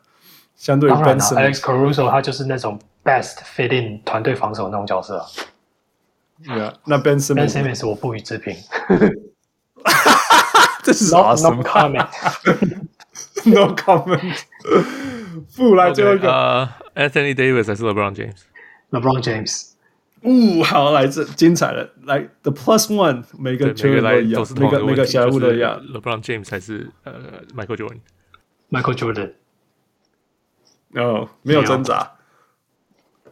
[0.56, 2.80] 相对于 Ben Simmons，Alex Caruso 他就是那种。
[3.04, 5.26] Best fit in 团队防守那种角色，
[6.46, 8.56] 对啊，那 Ben Simmons，Ben Simmons 我不予置评。
[10.84, 14.44] 这是啥？No comment，No comment。
[15.56, 19.72] 不来最后一个，Anthony Davis 还是 LeBron James？LeBron James。
[20.22, 25.82] 呜，好，来这精彩了，来 The Plus One，每个球员都一样，每个每个小人物都一样。
[25.94, 29.34] LeBron James 还是呃 Michael Jordan？Michael Jordan。
[30.96, 32.10] 哦，没有挣扎。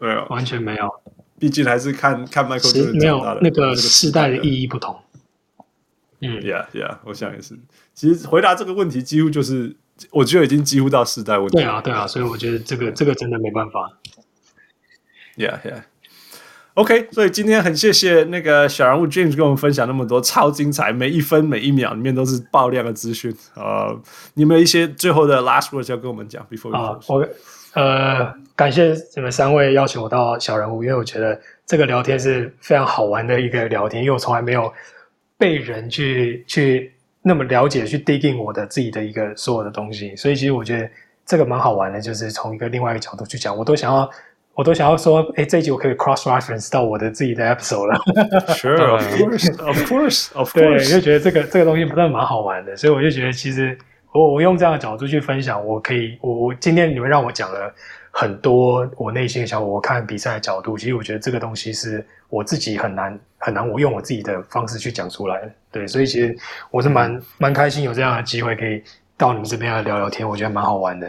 [0.01, 0.89] 对啊，完全没有。
[1.37, 4.99] 毕竟还是看看 Michael Jordan 没有那个世代的意义不同。
[6.21, 7.55] 嗯，Yeah Yeah，我想也是。
[7.93, 9.75] 其实回答这个问题，几乎就是
[10.09, 11.57] 我觉得已经几乎到世代问题。
[11.57, 13.99] 对啊，对啊，所以我觉得这个这个真的没办法。
[15.37, 15.83] Yeah Yeah。
[16.73, 23.35] OK，所以今天很谢谢那个小人物 James 跟我们分享那么多超精彩，每一分每一秒里面都是爆量的资讯。
[23.55, 24.01] 呃，
[24.33, 27.27] 你们一些最后的 last words 要跟我们讲？Before 啊，我
[27.73, 28.33] 呃。
[28.61, 34.71] 感谢你们三位邀请我到小人物，因为我觉得这个聊天是非常好玩的一个聊天，因为我从来没有
[35.35, 36.93] 被人去去
[37.23, 40.87] 那么了解去 digging 我的自己的一个所有的东西，所以其实我觉得
[41.25, 44.07] 这个蛮好玩的，就是从一个另外一个角度去讲，我都想要，
[44.53, 47.99] 我都想要说，哎，这一集我可以 cross reference 到我的自己的 episode 了。
[48.53, 50.77] Sure，of course，of course，of course。
[50.77, 53.75] 对，就觉得这个这个东西不但蛮好玩的，所以我就觉得其实
[54.11, 57.73] 我我用这样的角度去分享，我可以，我我今天你们让我讲了
[58.11, 65.51] 很多我内心的想法，我看比赛的角度，其实我觉得这个东西是我自己很难很难，我用我自己的方式去讲出来的。
[65.71, 66.37] 对，所以其实
[66.69, 68.83] 我是蛮蛮开心有这样的机会可以。
[69.17, 71.07] 到你们这边来聊聊天，我觉得蛮好玩的。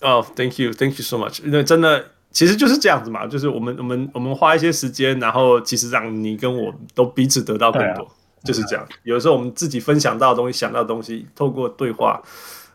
[0.00, 1.44] 哦、oh,，Thank you，Thank you so much。
[1.44, 8.08] 因为真的，其实就是这样子嘛，就是我们我们我们花一些时间，然后其实让你跟我都彼此得到更多，啊、
[8.42, 8.82] 就是这样。
[9.02, 12.22] 有时候我们自己分享到的东西，想到的东西，透过对话，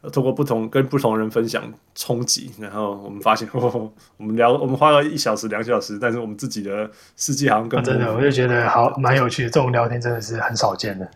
[0.09, 1.63] 透过不同跟不同人分享
[1.93, 9.49] 冲击，然后我们发现，哦、 我们聊，我们花了一小时、两小时，但是我们自己的世界好像更、啊、真的，我就觉得好蛮有趣的。
[9.49, 11.07] 这种聊天真的是很少见的。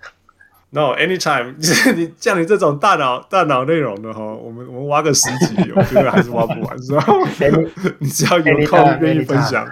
[0.69, 1.55] No，anytime，
[1.95, 7.05] 你像你这种大脑大脑内容的哈，我们我们挖个十集，我觉得还是挖不完，是吧？
[7.99, 9.65] 你只要有空愿意分享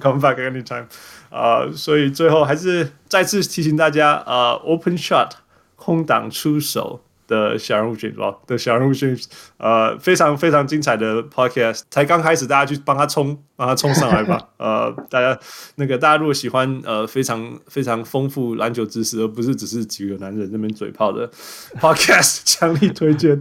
[0.00, 0.84] ，come back anytime。
[1.30, 5.30] 啊、uh，所以最后还是再次提醒大家，呃、uh，open shot
[5.76, 7.00] 空档出手。
[7.30, 14.48] 的小人物选手的小人物选手，呃，非常非常精彩的 podcast，才刚开始，大家去帮他冲，帮他冲上来吧。
[14.58, 15.38] 呃，大家
[15.76, 21.30] 那个大家如果喜欢呃非常非常丰富篮球知识，而不是只是几个男人那边嘴炮的
[21.78, 23.40] podcast， 强力推荐。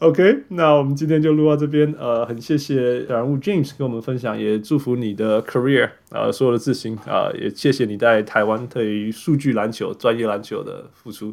[0.00, 1.94] OK，那我们今天就录到这边。
[1.96, 11.32] 呃，很谢谢小人物 James 跟我们分享，也祝福你的 career，呃，所有的自信啊、呃，也谢谢你在台湾对于数据篮球、专业篮球的付出。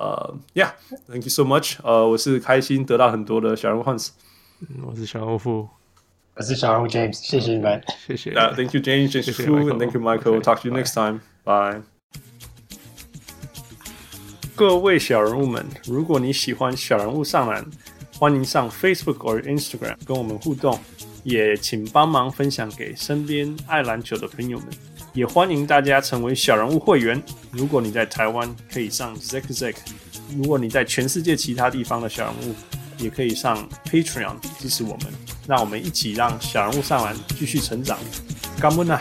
[0.00, 1.76] 呃、uh,，Yeah，Thank you so much。
[1.82, 4.08] 呃，我是开心得到很多的小人物 Hans，
[4.82, 5.68] 我是小人物富，
[6.34, 8.30] 我是小人物 James，谢谢你们，谢谢。
[8.30, 10.40] Uh, thank you James，谢谢 Fu，Thank you Michael。
[10.40, 11.82] Talk to you next time，Bye。
[14.56, 17.62] 各位小人物们，如果你喜欢小人物上篮，
[18.18, 20.78] 欢迎上 Facebook 或 Instagram 跟我们互动，
[21.24, 24.68] 也请帮忙分享给身边爱篮球的朋友们。
[25.12, 27.20] 也欢迎大家成为小人物会员。
[27.50, 29.74] 如果你在台湾，可以上 Zack Zack；
[30.36, 32.54] 如果你在全世界其他地方的小人物，
[32.96, 35.12] 也可以上 Patreon 支持我们。
[35.48, 37.98] 让我们一起让小人物上篮继续成长。
[38.60, 38.96] 干不呢？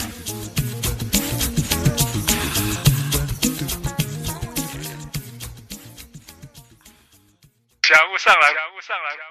[7.84, 9.28] 小人物上来，小人物上来。